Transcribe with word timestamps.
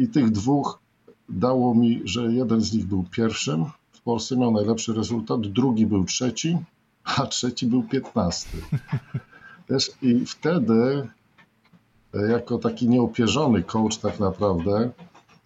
i 0.00 0.08
tych 0.08 0.30
dwóch 0.30 0.78
dało 1.28 1.74
mi, 1.74 2.02
że 2.04 2.32
jeden 2.32 2.60
z 2.60 2.72
nich 2.72 2.86
był 2.86 3.04
pierwszym 3.10 3.64
w 3.92 4.00
Polsce, 4.00 4.36
miał 4.36 4.50
najlepszy 4.50 4.94
rezultat, 4.94 5.40
drugi 5.40 5.86
był 5.86 6.04
trzeci, 6.04 6.58
a 7.04 7.26
trzeci 7.26 7.66
był 7.66 7.82
piętnasty. 7.82 8.58
Też 9.68 9.90
i 10.02 10.26
wtedy, 10.26 11.08
e, 12.14 12.30
jako 12.30 12.58
taki 12.58 12.88
nieopierzony 12.88 13.62
coach 13.62 13.96
tak 13.96 14.20
naprawdę, 14.20 14.90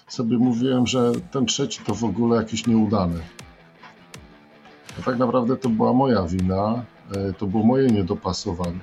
sobie 0.09 0.39
mówiłem, 0.39 0.87
że 0.87 1.13
ten 1.31 1.47
trzeci 1.47 1.81
to 1.87 1.95
w 1.95 2.05
ogóle 2.05 2.37
jakiś 2.37 2.67
nieudany. 2.67 3.21
A 4.99 5.03
tak 5.03 5.19
naprawdę 5.19 5.57
to 5.57 5.69
była 5.69 5.93
moja 5.93 6.23
wina, 6.23 6.85
e, 7.17 7.33
to 7.33 7.47
było 7.47 7.63
moje 7.63 7.89
niedopasowanie. 7.89 8.81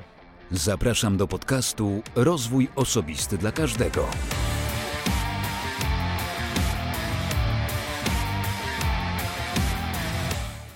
Zapraszam 0.51 1.17
do 1.17 1.27
podcastu 1.27 2.01
Rozwój 2.15 2.67
Osobisty 2.75 3.37
dla 3.37 3.51
Każdego. 3.51 4.05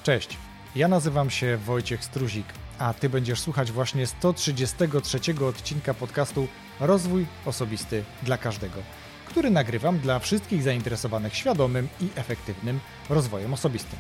Cześć, 0.06 0.38
ja 0.76 0.88
nazywam 0.88 1.30
się 1.30 1.58
Wojciech 1.58 2.04
Struzik, 2.04 2.46
a 2.80 2.94
Ty 2.94 3.10
będziesz 3.10 3.40
słuchać 3.40 3.72
właśnie 3.72 4.08
133 4.08 5.20
odcinka 5.48 5.94
podcastu 5.94 6.48
Rozwój 6.80 7.26
Osobisty 7.46 8.04
dla 8.24 8.38
Każdego, 8.38 8.78
który 9.28 9.50
nagrywam 9.50 10.00
dla 10.00 10.20
wszystkich 10.20 10.64
zainteresowanych 10.64 11.36
świadomym 11.36 11.88
i 12.02 12.08
efektywnym 12.16 12.80
rozwojem 13.10 13.54
osobistym. 13.54 14.00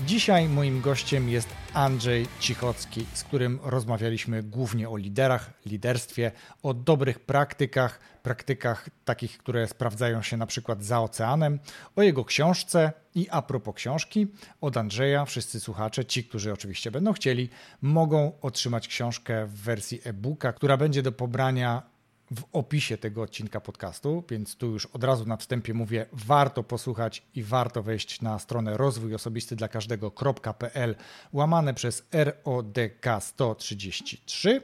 Dzisiaj 0.00 0.48
moim 0.48 0.80
gościem 0.80 1.28
jest 1.28 1.48
Andrzej 1.74 2.26
Cichocki, 2.40 3.06
z 3.14 3.24
którym 3.24 3.58
rozmawialiśmy 3.62 4.42
głównie 4.42 4.88
o 4.88 4.96
liderach, 4.96 5.50
liderstwie, 5.66 6.32
o 6.62 6.74
dobrych 6.74 7.20
praktykach, 7.20 8.00
praktykach 8.22 8.88
takich, 9.04 9.38
które 9.38 9.68
sprawdzają 9.68 10.22
się 10.22 10.36
na 10.36 10.46
przykład 10.46 10.84
za 10.84 11.00
oceanem, 11.00 11.58
o 11.96 12.02
jego 12.02 12.24
książce 12.24 12.92
i 13.14 13.28
a 13.30 13.42
propos 13.42 13.74
książki, 13.74 14.26
od 14.60 14.76
Andrzeja 14.76 15.24
wszyscy 15.24 15.60
słuchacze, 15.60 16.04
ci, 16.04 16.24
którzy 16.24 16.52
oczywiście 16.52 16.90
będą 16.90 17.12
chcieli, 17.12 17.48
mogą 17.82 18.32
otrzymać 18.40 18.88
książkę 18.88 19.46
w 19.46 19.54
wersji 19.54 20.00
e-booka, 20.04 20.52
która 20.52 20.76
będzie 20.76 21.02
do 21.02 21.12
pobrania 21.12 21.91
w 22.36 22.44
opisie 22.52 22.98
tego 22.98 23.22
odcinka 23.22 23.60
podcastu, 23.60 24.24
więc 24.30 24.56
tu 24.56 24.66
już 24.66 24.86
od 24.86 25.04
razu 25.04 25.26
na 25.26 25.36
wstępie 25.36 25.74
mówię, 25.74 26.06
warto 26.12 26.62
posłuchać 26.62 27.22
i 27.34 27.42
warto 27.42 27.82
wejść 27.82 28.20
na 28.20 28.38
stronę 28.38 28.76
rozwój 28.76 29.14
osobisty 29.14 29.56
dla 29.56 29.68
każdego.pl 29.68 30.94
łamane 31.32 31.74
przez 31.74 32.06
RODK 32.12 33.06
133. 33.20 34.62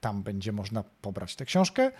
Tam 0.00 0.22
będzie 0.22 0.52
można 0.52 0.84
pobrać 1.00 1.36
tę 1.36 1.44
książkę. 1.44 1.92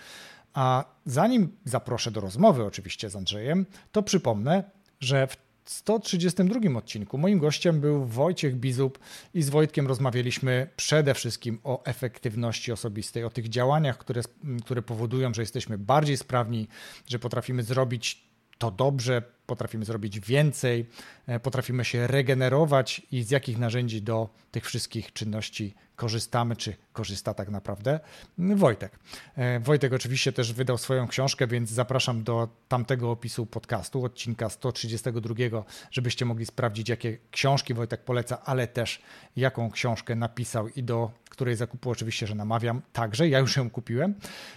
A 0.55 0.85
zanim 1.07 1.57
zaproszę 1.65 2.11
do 2.11 2.21
rozmowy 2.21 2.65
oczywiście 2.65 3.11
z 3.11 3.17
Andrzejem, 3.17 3.67
to 3.93 4.03
przypomnę, 4.03 4.65
że 5.01 5.27
w 5.27 5.37
132 5.71 6.79
odcinku 6.79 7.19
moim 7.19 7.39
gościem 7.39 7.81
był 7.81 8.05
Wojciech 8.05 8.57
Bizub 8.57 8.99
i 9.35 9.43
z 9.43 9.51
Wojtkiem 9.51 9.87
rozmawialiśmy 9.87 10.69
przede 10.77 11.15
wszystkim 11.15 11.59
o 11.65 11.85
efektywności 11.85 12.73
osobistej, 12.73 13.25
o 13.25 13.31
tych 13.31 13.49
działaniach, 13.49 13.99
które, 13.99 14.23
które 14.65 14.83
powodują, 14.83 15.35
że 15.35 15.43
jesteśmy 15.43 15.79
bardziej 15.79 16.17
sprawni, 16.17 16.69
że 17.07 17.19
potrafimy 17.19 17.63
zrobić 17.63 18.28
to 18.59 18.71
dobrze, 18.71 19.23
potrafimy 19.47 19.85
zrobić 19.85 20.21
więcej, 20.21 20.87
e, 21.27 21.41
potrafimy 21.41 21.85
się 21.85 22.07
regenerować 22.07 23.03
i 23.13 23.23
z 23.23 23.31
jakich 23.31 23.59
narzędzi 23.59 24.03
do 24.03 24.29
tych 24.51 24.65
wszystkich 24.67 25.13
czynności 25.13 25.75
korzystamy, 25.97 26.57
czy 26.57 26.77
korzysta 26.93 27.35
tak 27.35 27.49
naprawdę 27.49 28.01
Wojtek. 28.39 28.99
E, 29.37 29.61
Wojtek 29.61 29.93
oczywiście 29.93 30.33
też 30.33 30.53
wydał 30.53 30.79
swoją 30.79 31.09
książkę, 31.09 31.47
więc 31.47 31.71
zapraszam 31.71 32.25
do 32.25 32.49
tamtego 32.69 33.11
opisu 33.11 33.47
podcastu, 33.47 34.05
odcinka 34.05 34.49
132, 34.49 35.65
żebyście 35.91 36.25
mogli 36.25 36.47
sprawdzić, 36.47 36.89
jakie 36.89 37.19
książki 37.31 37.75
Wojtek 37.75 38.05
poleca, 38.05 38.43
ale 38.45 38.67
też 38.67 39.03
jaką 39.37 39.71
książkę 39.71 40.15
napisał 40.15 40.69
i 40.69 40.83
do 40.83 41.11
której 41.31 41.57
zakupu 41.57 41.91
oczywiście, 41.91 42.27
że 42.27 42.35
namawiam 42.35 42.83
także. 42.93 43.29
Ja 43.29 43.39
już 43.39 43.57
ją 43.57 43.71
kupiłem. 43.71 44.15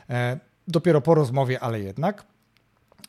E, 0.10 0.40
dopiero 0.68 1.02
po 1.02 1.16
rozmowie, 1.16 1.60
ale 1.60 1.80
jednak. 1.80 2.31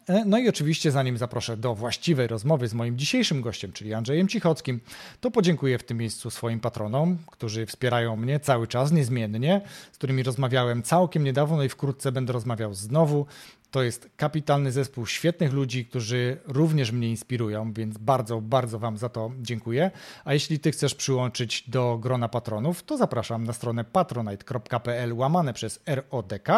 E, 0.07 0.25
no 0.25 0.39
i 0.39 0.49
oczywiście, 0.49 0.91
zanim 0.91 1.19
zaproszę 1.19 1.57
do 1.57 1.75
właściwej 1.75 2.27
rozmowy 2.27 2.69
z 2.69 2.75
moim 2.75 2.99
dzisiejszym 2.99 3.41
gościem, 3.41 3.73
czyli 3.73 3.95
Andrzejem 3.95 4.29
Cichockim, 4.29 4.81
to 5.21 5.31
podziękuję 5.31 5.79
w 5.79 5.85
tym 5.85 5.99
miejscu 5.99 6.31
swoim 6.31 6.61
patronom, 6.61 7.19
którzy 7.27 7.67
wspierają 7.67 8.17
mnie 8.17 8.41
cały 8.41 8.67
czas, 8.67 8.93
niezmiennie, 8.93 9.61
z 9.93 9.97
którymi 9.97 10.23
rozmawiałem 10.23 10.83
całkiem 10.83 11.25
niedawno 11.25 11.57
no 11.57 11.63
i 11.63 11.69
wkrótce 11.69 12.13
będę 12.13 12.33
rozmawiał 12.33 12.75
znowu. 12.75 13.27
To 13.73 13.83
jest 13.83 14.11
kapitalny 14.17 14.73
zespół 14.73 15.07
świetnych 15.07 15.53
ludzi, 15.53 15.87
którzy 15.87 16.37
również 16.45 16.93
mnie 16.93 17.11
inspirują, 17.11 17.73
więc 17.73 17.99
bardzo, 17.99 18.41
bardzo 18.41 18.79
Wam 18.79 18.99
za 18.99 19.09
to 19.09 19.31
dziękuję. 19.41 19.91
A 20.25 20.35
jeśli 20.35 20.61
Ty 20.61 20.73
chcesz 20.73 20.95
przyłączyć 20.95 21.71
do 21.71 21.99
grona 21.99 22.29
patronów, 22.29 22.83
to 22.83 22.97
zapraszam 22.97 23.45
na 23.45 23.53
stronę 23.53 23.85
patronite.pl 23.85 25.13
łamane 25.13 25.53
przez 25.53 25.81
RODK 25.87 26.49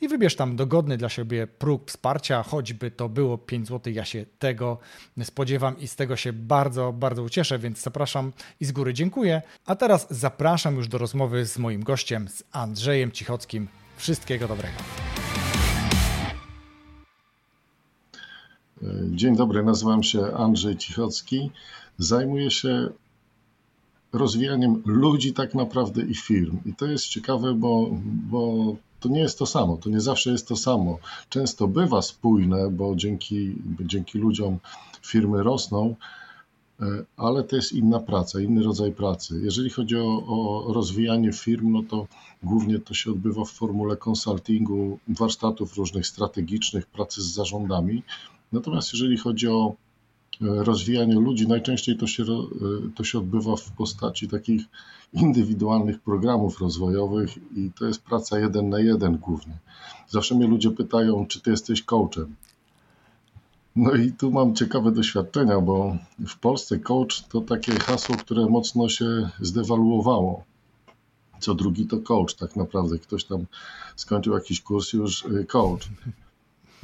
i 0.00 0.08
wybierz 0.08 0.36
tam 0.36 0.56
dogodny 0.56 0.96
dla 0.96 1.08
siebie 1.08 1.46
próg 1.46 1.88
wsparcia, 1.88 2.42
choćby 2.42 2.90
to 2.90 3.08
było 3.08 3.38
5 3.38 3.68
zł. 3.68 3.92
Ja 3.92 4.04
się 4.04 4.26
tego 4.38 4.78
spodziewam 5.24 5.78
i 5.78 5.88
z 5.88 5.96
tego 5.96 6.16
się 6.16 6.32
bardzo, 6.32 6.92
bardzo 6.92 7.22
ucieszę, 7.22 7.58
więc 7.58 7.82
zapraszam 7.82 8.32
i 8.60 8.64
z 8.64 8.72
góry 8.72 8.94
dziękuję. 8.94 9.42
A 9.66 9.74
teraz 9.74 10.06
zapraszam 10.10 10.76
już 10.76 10.88
do 10.88 10.98
rozmowy 10.98 11.46
z 11.46 11.58
moim 11.58 11.82
gościem, 11.82 12.28
z 12.28 12.42
Andrzejem 12.52 13.12
Cichockim. 13.12 13.68
Wszystkiego 13.96 14.48
dobrego. 14.48 14.76
Dzień 19.10 19.36
dobry, 19.36 19.62
nazywam 19.62 20.02
się 20.02 20.34
Andrzej 20.34 20.76
Cichocki. 20.76 21.50
Zajmuję 21.98 22.50
się 22.50 22.88
rozwijaniem 24.12 24.82
ludzi 24.84 25.32
tak 25.32 25.54
naprawdę 25.54 26.02
i 26.02 26.14
firm. 26.14 26.58
I 26.66 26.74
to 26.74 26.86
jest 26.86 27.06
ciekawe, 27.06 27.54
bo, 27.54 27.90
bo 28.04 28.76
to 29.00 29.08
nie 29.08 29.20
jest 29.20 29.38
to 29.38 29.46
samo, 29.46 29.76
to 29.76 29.90
nie 29.90 30.00
zawsze 30.00 30.30
jest 30.30 30.48
to 30.48 30.56
samo. 30.56 30.98
Często 31.28 31.68
bywa 31.68 32.02
spójne, 32.02 32.70
bo 32.70 32.96
dzięki, 32.96 33.54
dzięki 33.80 34.18
ludziom 34.18 34.58
firmy 35.02 35.42
rosną, 35.42 35.96
e, 36.80 36.84
ale 37.16 37.44
to 37.44 37.56
jest 37.56 37.72
inna 37.72 38.00
praca, 38.00 38.40
inny 38.40 38.62
rodzaj 38.62 38.92
pracy. 38.92 39.40
Jeżeli 39.42 39.70
chodzi 39.70 39.96
o, 39.96 40.26
o 40.26 40.72
rozwijanie 40.72 41.32
firm, 41.32 41.72
no 41.72 41.82
to 41.82 42.06
głównie 42.42 42.78
to 42.78 42.94
się 42.94 43.10
odbywa 43.10 43.44
w 43.44 43.50
formule 43.50 43.96
konsultingu, 43.96 44.98
warsztatów 45.08 45.76
różnych 45.76 46.06
strategicznych, 46.06 46.86
pracy 46.86 47.22
z 47.22 47.26
zarządami. 47.26 48.02
Natomiast 48.54 48.92
jeżeli 48.92 49.16
chodzi 49.16 49.48
o 49.48 49.74
e, 49.74 49.74
rozwijanie 50.40 51.14
ludzi, 51.14 51.48
najczęściej 51.48 51.96
to 51.96 52.06
się, 52.06 52.22
e, 52.22 52.26
to 52.94 53.04
się 53.04 53.18
odbywa 53.18 53.56
w 53.56 53.70
postaci 53.70 54.28
takich 54.28 54.62
indywidualnych 55.12 56.00
programów 56.00 56.60
rozwojowych 56.60 57.36
i 57.56 57.70
to 57.78 57.86
jest 57.86 58.02
praca 58.02 58.38
jeden 58.38 58.68
na 58.68 58.80
jeden 58.80 59.16
głównie. 59.16 59.58
Zawsze 60.08 60.34
mnie 60.34 60.46
ludzie 60.46 60.70
pytają, 60.70 61.26
czy 61.26 61.40
ty 61.40 61.50
jesteś 61.50 61.82
coachem. 61.82 62.34
No 63.76 63.94
i 63.94 64.12
tu 64.12 64.30
mam 64.30 64.54
ciekawe 64.54 64.92
doświadczenia, 64.92 65.60
bo 65.60 65.96
w 66.28 66.38
Polsce 66.38 66.78
coach 66.78 67.22
to 67.28 67.40
takie 67.40 67.72
hasło, 67.72 68.16
które 68.16 68.46
mocno 68.46 68.88
się 68.88 69.30
zdewaluowało. 69.40 70.44
Co 71.40 71.54
drugi 71.54 71.86
to 71.86 71.98
coach, 71.98 72.34
tak 72.34 72.56
naprawdę. 72.56 72.98
Ktoś 72.98 73.24
tam 73.24 73.46
skończył 73.96 74.34
jakiś 74.34 74.60
kurs 74.60 74.92
już 74.92 75.26
e, 75.26 75.44
coach. 75.44 75.88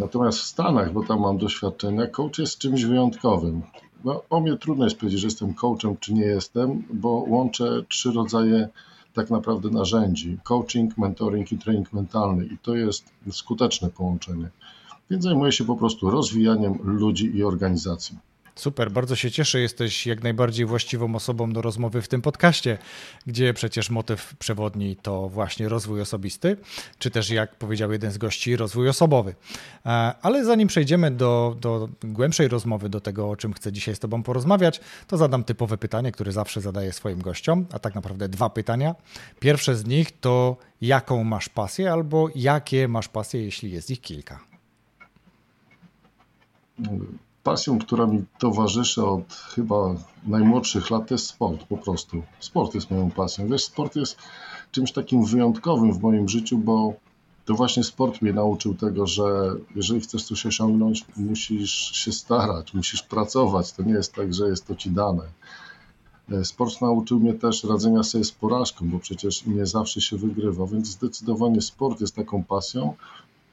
Natomiast 0.00 0.38
w 0.38 0.44
Stanach, 0.44 0.92
bo 0.92 1.04
tam 1.04 1.20
mam 1.20 1.38
doświadczenia, 1.38 2.06
coach 2.06 2.38
jest 2.38 2.58
czymś 2.58 2.84
wyjątkowym. 2.84 3.62
No, 4.04 4.22
o 4.30 4.40
mnie 4.40 4.56
trudno 4.56 4.84
jest 4.84 4.96
powiedzieć, 4.96 5.20
że 5.20 5.26
jestem 5.26 5.54
coachem, 5.54 5.96
czy 6.00 6.14
nie 6.14 6.24
jestem, 6.24 6.82
bo 6.92 7.08
łączę 7.08 7.82
trzy 7.88 8.12
rodzaje 8.12 8.68
tak 9.14 9.30
naprawdę 9.30 9.70
narzędzi: 9.70 10.38
coaching, 10.42 10.98
mentoring 10.98 11.52
i 11.52 11.58
trening 11.58 11.92
mentalny, 11.92 12.44
i 12.44 12.58
to 12.58 12.74
jest 12.74 13.04
skuteczne 13.30 13.90
połączenie. 13.90 14.48
Więc 15.10 15.24
zajmuję 15.24 15.52
się 15.52 15.64
po 15.64 15.76
prostu 15.76 16.10
rozwijaniem 16.10 16.78
ludzi 16.82 17.36
i 17.36 17.44
organizacji. 17.44 18.18
Super, 18.60 18.90
bardzo 18.90 19.16
się 19.16 19.30
cieszę. 19.30 19.60
Jesteś 19.60 20.06
jak 20.06 20.22
najbardziej 20.22 20.66
właściwą 20.66 21.14
osobą 21.14 21.52
do 21.52 21.62
rozmowy 21.62 22.02
w 22.02 22.08
tym 22.08 22.22
podcaście, 22.22 22.78
gdzie 23.26 23.54
przecież 23.54 23.90
motyw 23.90 24.36
przewodni 24.36 24.96
to 24.96 25.28
właśnie 25.28 25.68
rozwój 25.68 26.00
osobisty, 26.00 26.56
czy 26.98 27.10
też, 27.10 27.30
jak 27.30 27.56
powiedział 27.56 27.92
jeden 27.92 28.10
z 28.10 28.18
gości, 28.18 28.56
rozwój 28.56 28.88
osobowy. 28.88 29.34
E, 29.86 29.88
ale 30.22 30.44
zanim 30.44 30.68
przejdziemy 30.68 31.10
do, 31.10 31.56
do 31.60 31.88
głębszej 32.04 32.48
rozmowy, 32.48 32.88
do 32.88 33.00
tego, 33.00 33.30
o 33.30 33.36
czym 33.36 33.52
chcę 33.52 33.72
dzisiaj 33.72 33.94
z 33.94 33.98
Tobą 33.98 34.22
porozmawiać, 34.22 34.80
to 35.06 35.16
zadam 35.16 35.44
typowe 35.44 35.78
pytanie, 35.78 36.12
które 36.12 36.32
zawsze 36.32 36.60
zadaję 36.60 36.92
swoim 36.92 37.22
gościom, 37.22 37.66
a 37.72 37.78
tak 37.78 37.94
naprawdę 37.94 38.28
dwa 38.28 38.50
pytania. 38.50 38.94
Pierwsze 39.38 39.76
z 39.76 39.86
nich 39.86 40.20
to, 40.20 40.56
jaką 40.80 41.24
masz 41.24 41.48
pasję, 41.48 41.92
albo 41.92 42.28
jakie 42.34 42.88
masz 42.88 43.08
pasje, 43.08 43.44
jeśli 43.44 43.70
jest 43.70 43.90
ich 43.90 44.00
kilka 44.00 44.40
pasją, 47.42 47.78
która 47.78 48.06
mi 48.06 48.24
towarzyszy 48.38 49.04
od 49.04 49.32
chyba 49.32 49.94
najmłodszych 50.26 50.90
lat, 50.90 51.08
to 51.08 51.14
jest 51.14 51.26
sport 51.26 51.64
po 51.64 51.76
prostu. 51.76 52.22
Sport 52.40 52.74
jest 52.74 52.90
moją 52.90 53.10
pasją. 53.10 53.48
Wiesz, 53.48 53.64
sport 53.64 53.96
jest 53.96 54.16
czymś 54.72 54.92
takim 54.92 55.24
wyjątkowym 55.24 55.92
w 55.92 56.02
moim 56.02 56.28
życiu, 56.28 56.58
bo 56.58 56.94
to 57.44 57.54
właśnie 57.54 57.84
sport 57.84 58.22
mnie 58.22 58.32
nauczył 58.32 58.74
tego, 58.74 59.06
że 59.06 59.54
jeżeli 59.76 60.00
chcesz 60.00 60.24
coś 60.24 60.46
osiągnąć, 60.46 61.04
musisz 61.16 61.92
się 61.92 62.12
starać, 62.12 62.74
musisz 62.74 63.02
pracować. 63.02 63.72
To 63.72 63.82
nie 63.82 63.92
jest 63.92 64.14
tak, 64.14 64.34
że 64.34 64.48
jest 64.48 64.66
to 64.66 64.74
ci 64.74 64.90
dane. 64.90 65.22
E, 66.32 66.44
sport 66.44 66.80
nauczył 66.80 67.20
mnie 67.20 67.34
też 67.34 67.64
radzenia 67.64 68.02
sobie 68.02 68.24
z 68.24 68.32
porażką, 68.32 68.88
bo 68.88 68.98
przecież 68.98 69.46
nie 69.46 69.66
zawsze 69.66 70.00
się 70.00 70.16
wygrywa, 70.16 70.66
więc 70.66 70.88
zdecydowanie 70.88 71.62
sport 71.62 72.00
jest 72.00 72.16
taką 72.16 72.44
pasją. 72.44 72.94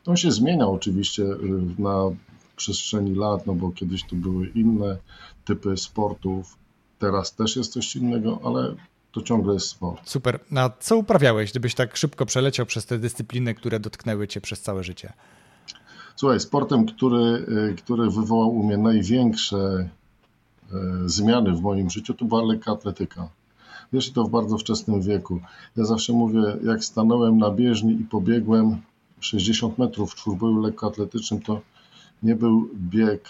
On 0.06 0.18
się 0.18 0.32
zmienia 0.32 0.68
oczywiście 0.68 1.24
y, 1.24 1.38
na 1.80 2.12
przestrzeni 2.58 3.16
lat, 3.16 3.48
no 3.48 3.54
bo 3.54 3.72
kiedyś 3.72 4.04
to 4.04 4.16
były 4.16 4.48
inne 4.48 4.98
typy 5.46 5.78
sportów, 5.78 6.58
teraz 7.00 7.36
też 7.36 7.56
jest 7.56 7.74
coś 7.74 7.96
innego, 7.96 8.40
ale 8.44 8.76
to 9.12 9.22
ciągle 9.22 9.54
jest 9.54 9.68
sport. 9.68 10.10
Super. 10.10 10.40
A 10.56 10.70
co 10.80 10.98
uprawiałeś, 10.98 11.52
gdybyś 11.52 11.76
tak 11.76 11.98
szybko 11.98 12.26
przeleciał 12.26 12.66
przez 12.66 12.86
te 12.86 13.00
dyscypliny, 13.00 13.56
które 13.56 13.80
dotknęły 13.80 14.28
cię 14.28 14.42
przez 14.42 14.62
całe 14.62 14.84
życie? 14.84 15.14
Słuchaj, 16.16 16.40
sportem, 16.40 16.86
który, 16.86 17.46
y, 17.72 17.76
który 17.78 18.10
wywołał 18.10 18.50
u 18.50 18.64
mnie 18.64 18.78
największe 18.78 19.58
y, 19.58 21.10
zmiany 21.10 21.54
w 21.54 21.62
moim 21.62 21.90
życiu, 21.90 22.14
to 22.14 22.26
była 22.26 22.42
lekka 22.42 22.72
atletyka. 22.72 23.30
Wiesz, 23.94 24.12
to 24.12 24.24
w 24.24 24.30
bardzo 24.30 24.58
wczesnym 24.58 25.02
wieku. 25.02 25.40
Ja 25.78 25.86
zawsze 25.86 26.14
mówię, 26.14 26.40
jak 26.64 26.84
stanąłem 26.84 27.38
na 27.38 27.52
bieżni 27.52 27.94
i 27.94 28.04
pobiegłem 28.04 28.78
60 29.20 29.78
metrów 29.78 30.12
w 30.12 30.16
czwórboju 30.16 30.62
lekkoatletycznym, 30.62 31.42
to 31.42 31.62
nie 32.24 32.36
był 32.36 32.70
bieg 32.74 33.30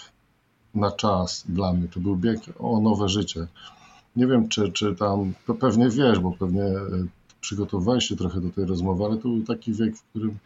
na 0.74 0.92
czas 0.92 1.44
dla 1.48 1.72
mnie, 1.72 1.88
to 1.88 2.00
był 2.00 2.16
bieg 2.16 2.40
o 2.58 2.80
nowe 2.80 3.08
życie. 3.08 3.46
Nie 4.16 4.26
wiem, 4.26 4.48
czy, 4.48 4.72
czy 4.72 4.94
tam, 4.94 5.32
pewnie 5.60 5.88
wiesz, 5.88 6.18
bo 6.18 6.32
pewnie 6.32 6.64
e, 6.64 6.82
przygotowałeś 7.40 8.04
się 8.04 8.16
trochę 8.16 8.40
do 8.40 8.50
tej 8.50 8.64
rozmowy, 8.64 9.04
ale 9.04 9.16
to 9.16 9.22
był 9.22 9.42
taki 9.42 9.72
wiek, 9.72 9.96
w 9.96 10.02
którym 10.02 10.38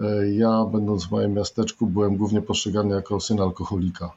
e, 0.00 0.32
ja, 0.32 0.64
będąc 0.64 1.06
w 1.06 1.10
moim 1.10 1.32
miasteczku, 1.32 1.86
byłem 1.86 2.16
głównie 2.16 2.42
postrzegany 2.42 2.94
jako 2.94 3.20
syn 3.20 3.40
alkoholika. 3.40 4.12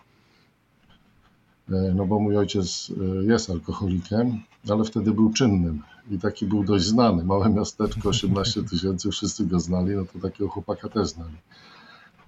E, 1.69 1.93
no 1.95 2.05
bo 2.05 2.19
mój 2.19 2.37
ojciec 2.37 2.91
jest 3.21 3.49
alkoholikiem, 3.49 4.41
ale 4.69 4.83
wtedy 4.83 5.11
był 5.11 5.33
czynnym 5.33 5.81
i 6.11 6.19
taki 6.19 6.45
był 6.45 6.63
dość 6.63 6.85
znany. 6.85 7.23
Małe 7.23 7.49
miasteczko, 7.49 8.09
18 8.09 8.63
tysięcy, 8.63 9.11
wszyscy 9.11 9.45
go 9.45 9.59
znali, 9.59 9.95
no 9.95 10.05
to 10.05 10.19
takiego 10.19 10.49
chłopaka 10.49 10.89
też 10.89 11.07
znali. 11.07 11.35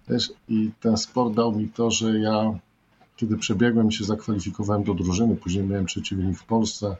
Wiesz, 0.09 0.31
I 0.49 0.71
ten 0.79 0.97
sport 0.97 1.33
dał 1.33 1.51
mi 1.55 1.69
to, 1.69 1.91
że 1.91 2.19
ja, 2.19 2.59
kiedy 3.15 3.37
przebiegłem 3.37 3.91
się 3.91 4.03
zakwalifikowałem 4.03 4.83
do 4.83 4.93
drużyny, 4.93 5.35
później 5.35 5.63
miałem 5.63 5.85
przeciwnik 5.85 6.37
w 6.37 6.45
Polsce, 6.45 6.95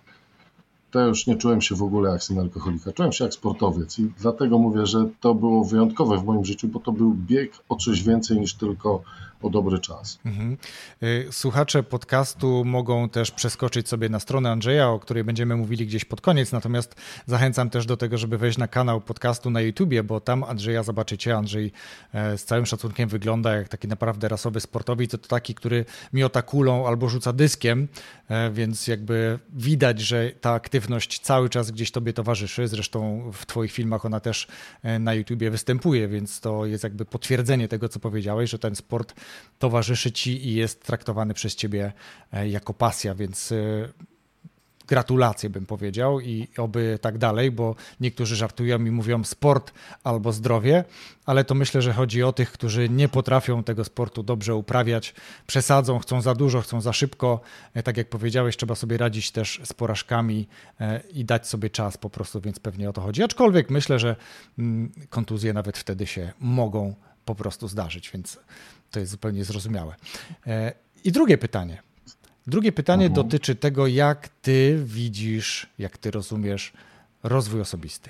to 0.91 0.99
już 0.99 1.27
nie 1.27 1.35
czułem 1.35 1.61
się 1.61 1.75
w 1.75 1.83
ogóle 1.83 2.11
jak 2.11 2.23
syn 2.23 2.39
alkoholika, 2.39 2.91
czułem 2.91 3.11
się 3.11 3.23
jak 3.23 3.33
sportowiec 3.33 3.99
i 3.99 4.11
dlatego 4.19 4.57
mówię, 4.57 4.85
że 4.85 5.09
to 5.19 5.35
było 5.35 5.65
wyjątkowe 5.65 6.17
w 6.17 6.23
moim 6.23 6.45
życiu, 6.45 6.67
bo 6.67 6.79
to 6.79 6.91
był 6.91 7.13
bieg 7.13 7.51
o 7.69 7.75
coś 7.75 8.03
więcej 8.03 8.39
niż 8.39 8.53
tylko 8.53 9.01
o 9.41 9.49
dobry 9.49 9.79
czas. 9.79 10.19
Mhm. 10.25 10.57
Y, 11.03 11.27
słuchacze 11.31 11.83
podcastu 11.83 12.65
mogą 12.65 13.09
też 13.09 13.31
przeskoczyć 13.31 13.89
sobie 13.89 14.09
na 14.09 14.19
stronę 14.19 14.51
Andrzeja, 14.51 14.89
o 14.89 14.99
której 14.99 15.23
będziemy 15.23 15.55
mówili 15.55 15.87
gdzieś 15.87 16.05
pod 16.05 16.21
koniec, 16.21 16.51
natomiast 16.51 16.95
zachęcam 17.25 17.69
też 17.69 17.85
do 17.85 17.97
tego, 17.97 18.17
żeby 18.17 18.37
wejść 18.37 18.57
na 18.57 18.67
kanał 18.67 19.01
podcastu 19.01 19.49
na 19.49 19.61
YouTubie, 19.61 20.03
bo 20.03 20.19
tam 20.19 20.43
Andrzeja 20.43 20.83
zobaczycie. 20.83 21.37
Andrzej 21.37 21.71
e, 22.13 22.37
z 22.37 22.45
całym 22.45 22.65
szacunkiem 22.65 23.09
wygląda 23.09 23.55
jak 23.55 23.67
taki 23.67 23.87
naprawdę 23.87 24.27
rasowy 24.27 24.59
sportowiec, 24.59 25.11
to 25.11 25.17
taki, 25.17 25.55
który 25.55 25.85
miota 26.13 26.41
kulą 26.41 26.87
albo 26.87 27.09
rzuca 27.09 27.33
dyskiem, 27.33 27.87
e, 28.29 28.51
więc 28.51 28.87
jakby 28.87 29.39
widać, 29.53 29.99
że 29.99 30.31
ta 30.41 30.51
aktywność 30.51 30.76
cały 31.19 31.49
czas 31.49 31.71
gdzieś 31.71 31.91
tobie 31.91 32.13
towarzyszy. 32.13 32.67
Zresztą 32.67 33.31
w 33.33 33.45
twoich 33.45 33.71
filmach 33.71 34.05
ona 34.05 34.19
też 34.19 34.47
e, 34.83 34.99
na 34.99 35.13
YouTubie 35.13 35.51
występuje, 35.51 36.07
więc 36.07 36.39
to 36.39 36.65
jest 36.65 36.83
jakby 36.83 37.05
potwierdzenie 37.05 37.67
tego, 37.67 37.89
co 37.89 37.99
powiedziałeś, 37.99 38.49
że 38.49 38.59
ten 38.59 38.75
sport 38.75 39.13
towarzyszy 39.59 40.11
ci 40.11 40.47
i 40.47 40.53
jest 40.53 40.83
traktowany 40.83 41.33
przez 41.33 41.55
ciebie 41.55 41.93
e, 42.31 42.49
jako 42.49 42.73
pasja, 42.73 43.15
więc 43.15 43.51
e, 43.51 43.89
gratulacje 44.87 45.49
bym 45.49 45.65
powiedział 45.65 46.19
i 46.19 46.47
oby 46.57 46.99
tak 47.01 47.17
dalej, 47.17 47.51
bo 47.51 47.75
niektórzy 47.99 48.35
żartują 48.35 48.85
i 48.85 48.91
mówią 48.91 49.23
sport 49.23 49.73
albo 50.03 50.33
zdrowie, 50.33 50.83
ale 51.25 51.43
to 51.43 51.55
myślę, 51.55 51.81
że 51.81 51.93
chodzi 51.93 52.23
o 52.23 52.33
tych, 52.33 52.51
którzy 52.51 52.89
nie 52.89 53.09
potrafią 53.09 53.63
tego 53.63 53.83
sportu 53.83 54.23
dobrze 54.23 54.55
uprawiać, 54.55 55.13
przesadzą, 55.47 55.99
chcą 55.99 56.21
za 56.21 56.35
dużo, 56.35 56.61
chcą 56.61 56.81
za 56.81 56.93
szybko. 56.93 57.41
E, 57.73 57.83
tak 57.83 57.97
jak 57.97 58.09
powiedziałeś, 58.09 58.57
trzeba 58.57 58.75
sobie 58.75 58.97
radzić 58.97 59.31
też 59.31 59.61
z 59.63 59.73
porażkami 59.73 60.47
i 61.13 61.25
dać 61.25 61.47
sobie 61.47 61.69
czas 61.69 61.97
po 61.97 62.09
prostu, 62.09 62.41
więc 62.41 62.59
pewnie 62.59 62.89
o 62.89 62.93
to 62.93 63.01
chodzi. 63.01 63.23
Aczkolwiek 63.23 63.69
myślę, 63.69 63.99
że 63.99 64.15
mm, 64.59 64.91
kontuzje 65.09 65.53
nawet 65.53 65.77
wtedy 65.77 66.07
się 66.07 66.31
mogą 66.39 66.95
po 67.25 67.35
prostu 67.35 67.67
zdarzyć, 67.67 68.11
więc 68.11 68.39
to 68.91 68.99
jest 68.99 69.11
zupełnie 69.11 69.45
zrozumiałe. 69.45 69.95
E, 70.47 70.73
I 71.03 71.11
drugie 71.11 71.37
pytanie. 71.37 71.86
Drugie 72.47 72.71
pytanie 72.71 73.05
mhm. 73.05 73.25
dotyczy 73.25 73.55
tego, 73.55 73.87
jak 73.87 74.29
ty 74.29 74.81
widzisz, 74.83 75.69
jak 75.79 75.97
ty 75.97 76.11
rozumiesz 76.11 76.73
rozwój 77.23 77.61
osobisty. 77.61 78.09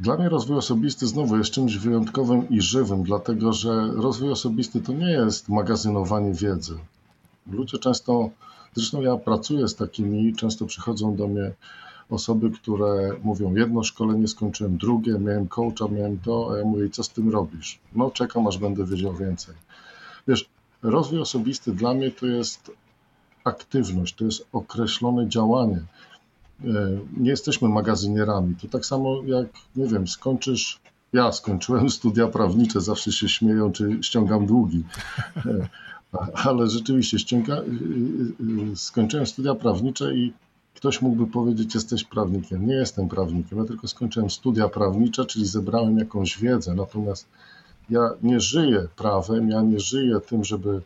Dla 0.00 0.16
mnie 0.16 0.28
rozwój 0.28 0.56
osobisty 0.56 1.06
znowu 1.06 1.36
jest 1.36 1.50
czymś 1.50 1.76
wyjątkowym 1.76 2.48
i 2.48 2.60
żywym, 2.60 3.02
dlatego 3.02 3.52
że 3.52 3.90
rozwój 3.94 4.30
osobisty 4.30 4.80
to 4.80 4.92
nie 4.92 5.10
jest 5.10 5.48
magazynowanie 5.48 6.34
wiedzy. 6.34 6.78
Ludzie 7.50 7.78
często, 7.78 8.30
zresztą 8.74 9.00
ja 9.00 9.16
pracuję 9.16 9.68
z 9.68 9.76
takimi, 9.76 10.34
często 10.34 10.66
przychodzą 10.66 11.16
do 11.16 11.28
mnie 11.28 11.52
osoby, 12.10 12.50
które 12.50 13.16
mówią 13.22 13.54
jedno 13.54 13.84
szkolenie 13.84 14.28
skończyłem, 14.28 14.78
drugie, 14.78 15.18
miałem 15.18 15.48
coacha, 15.48 15.88
miałem 15.90 16.18
to, 16.18 16.50
a 16.52 16.58
ja 16.58 16.64
mówię, 16.64 16.90
co 16.90 17.04
z 17.04 17.08
tym 17.10 17.30
robisz? 17.30 17.78
No 17.94 18.10
czekam, 18.10 18.46
aż 18.46 18.58
będę 18.58 18.84
wiedział 18.84 19.14
więcej. 19.14 19.54
Wiesz, 20.28 20.48
rozwój 20.82 21.20
osobisty 21.20 21.72
dla 21.72 21.94
mnie 21.94 22.10
to 22.10 22.26
jest 22.26 22.70
aktywność, 23.44 24.14
to 24.14 24.24
jest 24.24 24.46
określone 24.52 25.28
działanie. 25.28 25.82
E, 26.64 26.98
nie 27.16 27.30
jesteśmy 27.30 27.68
magazynierami. 27.68 28.54
To 28.62 28.68
tak 28.68 28.86
samo 28.86 29.22
jak, 29.26 29.46
nie 29.76 29.86
wiem, 29.86 30.08
skończysz 30.08 30.80
ja 31.12 31.32
skończyłem 31.32 31.90
studia 32.00 32.26
prawnicze, 32.26 32.80
zawsze 32.80 33.12
się 33.12 33.28
śmieją, 33.28 33.72
czy 33.72 33.98
ściągam 34.02 34.46
długi. 34.46 34.84
E, 35.36 35.68
ale 36.34 36.66
rzeczywiście 36.66 37.18
ściąga, 37.18 37.56
y, 37.56 38.76
skończyłem 38.76 39.26
studia 39.26 39.54
prawnicze 39.54 40.14
i 40.14 40.32
Ktoś 40.74 41.02
mógłby 41.02 41.26
powiedzieć, 41.26 41.74
jesteś 41.74 42.04
prawnikiem. 42.04 42.66
Nie 42.66 42.74
jestem 42.74 43.08
prawnikiem, 43.08 43.58
ja 43.58 43.64
tylko 43.64 43.88
skończyłem 43.88 44.30
studia 44.30 44.68
prawnicze, 44.68 45.24
czyli 45.24 45.46
zebrałem 45.46 45.98
jakąś 45.98 46.38
wiedzę. 46.38 46.74
Natomiast 46.74 47.26
ja 47.90 48.10
nie 48.22 48.40
żyję 48.40 48.88
prawem, 48.96 49.50
ja 49.50 49.62
nie 49.62 49.80
żyję 49.80 50.20
tym, 50.20 50.44
żeby 50.44 50.82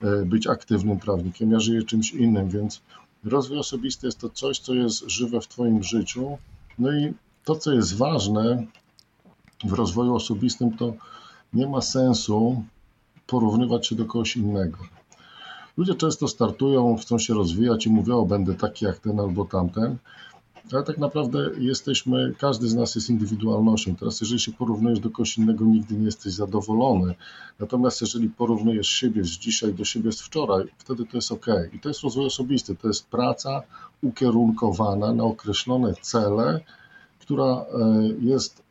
e, 0.00 0.24
być 0.24 0.46
aktywnym 0.46 0.98
prawnikiem, 0.98 1.50
ja 1.50 1.60
żyję 1.60 1.82
czymś 1.82 2.12
innym, 2.12 2.48
więc 2.48 2.80
rozwój 3.24 3.58
osobisty 3.58 4.06
jest 4.06 4.18
to 4.18 4.28
coś, 4.28 4.58
co 4.58 4.74
jest 4.74 5.10
żywe 5.10 5.40
w 5.40 5.48
Twoim 5.48 5.82
życiu. 5.82 6.38
No 6.78 6.92
i 6.92 7.14
to, 7.44 7.56
co 7.56 7.72
jest 7.72 7.96
ważne 7.96 8.66
w 9.64 9.72
rozwoju 9.72 10.14
osobistym, 10.14 10.76
to 10.76 10.94
nie 11.52 11.66
ma 11.66 11.80
sensu 11.80 12.62
porównywać 13.26 13.86
się 13.86 13.96
do 13.96 14.04
kogoś 14.04 14.36
innego. 14.36 14.78
Ludzie 15.76 15.94
często 15.94 16.28
startują, 16.28 16.96
chcą 16.96 17.18
się 17.18 17.34
rozwijać 17.34 17.86
i 17.86 17.90
mówią, 17.90 18.16
o 18.18 18.26
będę 18.26 18.54
taki 18.54 18.84
jak 18.84 18.98
ten 18.98 19.20
albo 19.20 19.44
tamten, 19.44 19.96
ale 20.72 20.82
tak 20.82 20.98
naprawdę 20.98 21.50
jesteśmy, 21.58 22.34
każdy 22.38 22.68
z 22.68 22.74
nas 22.74 22.94
jest 22.94 23.10
indywidualnością. 23.10 23.96
Teraz, 23.96 24.20
jeżeli 24.20 24.40
się 24.40 24.52
porównujesz 24.52 25.00
do 25.00 25.10
kogoś 25.10 25.38
innego, 25.38 25.64
nigdy 25.64 25.94
nie 25.94 26.04
jesteś 26.04 26.32
zadowolony. 26.32 27.14
Natomiast 27.58 28.00
jeżeli 28.00 28.28
porównujesz 28.28 28.88
siebie 28.88 29.24
z 29.24 29.28
dzisiaj 29.28 29.74
do 29.74 29.84
siebie 29.84 30.12
z 30.12 30.20
wczoraj, 30.20 30.64
wtedy 30.78 31.04
to 31.04 31.16
jest 31.16 31.32
ok. 31.32 31.46
I 31.72 31.80
to 31.80 31.88
jest 31.88 32.02
rozwój 32.02 32.26
osobisty, 32.26 32.76
to 32.76 32.88
jest 32.88 33.06
praca 33.06 33.62
ukierunkowana 34.02 35.12
na 35.12 35.24
określone 35.24 35.94
cele, 35.94 36.60
która 37.18 37.44
e, 37.44 37.64
jest 38.20 38.62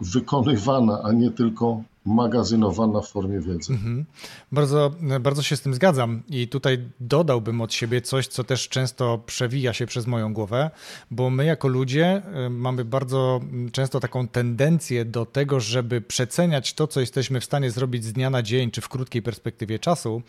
wykonywana, 0.00 1.02
a 1.02 1.12
nie 1.12 1.30
tylko 1.30 1.82
magazynowana 2.04 3.00
w 3.00 3.08
formie 3.08 3.40
wiedzy. 3.40 3.72
Mhm. 3.72 4.04
Bardzo, 4.52 4.94
bardzo 5.20 5.42
się 5.42 5.56
z 5.56 5.60
tym 5.60 5.74
zgadzam 5.74 6.22
i 6.28 6.48
tutaj 6.48 6.88
dodałbym 7.00 7.60
od 7.60 7.72
siebie 7.74 8.00
coś, 8.00 8.26
co 8.26 8.44
też 8.44 8.68
często 8.68 9.18
przewija 9.26 9.72
się 9.72 9.86
przez 9.86 10.06
moją 10.06 10.34
głowę, 10.34 10.70
bo 11.10 11.30
my 11.30 11.44
jako 11.44 11.68
ludzie 11.68 12.22
y, 12.46 12.50
mamy 12.50 12.84
bardzo 12.84 13.40
często 13.72 14.00
taką 14.00 14.28
tendencję 14.28 15.04
do 15.04 15.26
tego, 15.26 15.60
żeby 15.60 16.00
przeceniać 16.00 16.74
to, 16.74 16.86
co 16.86 17.00
jesteśmy 17.00 17.40
w 17.40 17.44
stanie 17.44 17.70
zrobić 17.70 18.04
z 18.04 18.12
dnia 18.12 18.30
na 18.30 18.42
dzień, 18.42 18.70
czy 18.70 18.80
w 18.80 18.88
krótkiej 18.88 19.22
perspektywie 19.22 19.78
czasu, 19.78 20.22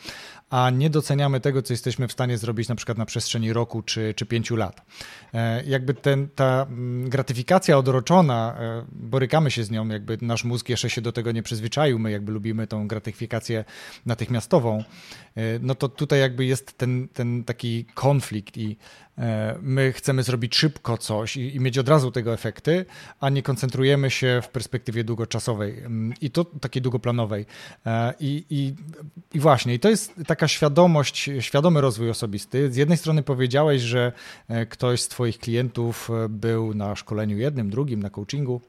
a 0.50 0.70
nie 0.70 0.90
doceniamy 0.90 1.40
tego, 1.40 1.62
co 1.62 1.74
jesteśmy 1.74 2.08
w 2.08 2.12
stanie 2.12 2.38
zrobić 2.38 2.68
na 2.68 2.76
przykład 2.76 2.98
na 2.98 3.06
przestrzeni 3.06 3.54
roku 3.54 3.82
czy, 3.82 4.14
czy 4.14 4.26
pięciu 4.26 4.56
lat. 4.56 4.82
E, 5.34 5.64
jakby 5.64 5.94
ten, 5.94 6.30
ta 6.36 6.66
mm, 6.70 7.10
gratyfikacja 7.10 7.78
odroczona, 7.78 8.56
e, 8.60 8.86
borykamy 8.92 9.52
się 9.52 9.64
z 9.64 9.72
nią, 9.72 9.88
jakby 9.88 10.18
nasz 10.22 10.44
mózg 10.44 10.70
jeszcze 10.70 10.90
się 10.90 11.02
do 11.02 11.12
tego 11.12 11.32
nie 11.32 11.44
przyzwyczaił, 11.44 11.65
przyzwyczaił, 11.66 12.00
my 12.00 12.12
jakby 12.12 12.32
lubimy 12.32 12.68
tą 12.68 12.88
gratyfikację 12.88 13.66
natychmiastową, 14.06 14.84
no 15.62 15.76
to 15.76 15.90
tutaj 15.90 16.20
jakby 16.20 16.46
jest 16.46 16.78
ten, 16.78 17.08
ten 17.08 17.44
taki 17.44 17.86
konflikt 17.94 18.58
i 18.58 18.78
my 19.62 19.94
chcemy 19.94 20.24
zrobić 20.24 20.56
szybko 20.56 20.98
coś 20.98 21.38
i, 21.38 21.56
i 21.56 21.60
mieć 21.60 21.78
od 21.78 21.90
razu 21.90 22.12
tego 22.12 22.34
efekty, 22.34 22.86
a 23.20 23.30
nie 23.30 23.44
koncentrujemy 23.44 24.12
się 24.12 24.42
w 24.44 24.50
perspektywie 24.50 25.04
długoczasowej 25.04 25.80
mm, 25.80 26.14
i 26.22 26.30
to 26.32 26.46
takiej 26.46 26.82
długoplanowej. 26.82 27.46
I, 28.20 28.46
i, 28.50 28.74
I 29.34 29.40
właśnie, 29.40 29.74
i 29.74 29.80
to 29.80 29.90
jest 29.90 30.14
taka 30.28 30.48
świadomość, 30.48 31.30
świadomy 31.40 31.82
rozwój 31.82 32.10
osobisty. 32.10 32.72
Z 32.72 32.76
jednej 32.76 32.98
strony 32.98 33.24
powiedziałeś, 33.24 33.82
że 33.82 34.12
ktoś 34.70 35.02
z 35.02 35.08
Twoich 35.08 35.40
klientów 35.40 36.10
był 36.30 36.74
na 36.74 36.96
szkoleniu 36.96 37.38
jednym, 37.38 37.70
drugim, 37.70 38.04
na 38.04 38.10
coachingu 38.10 38.62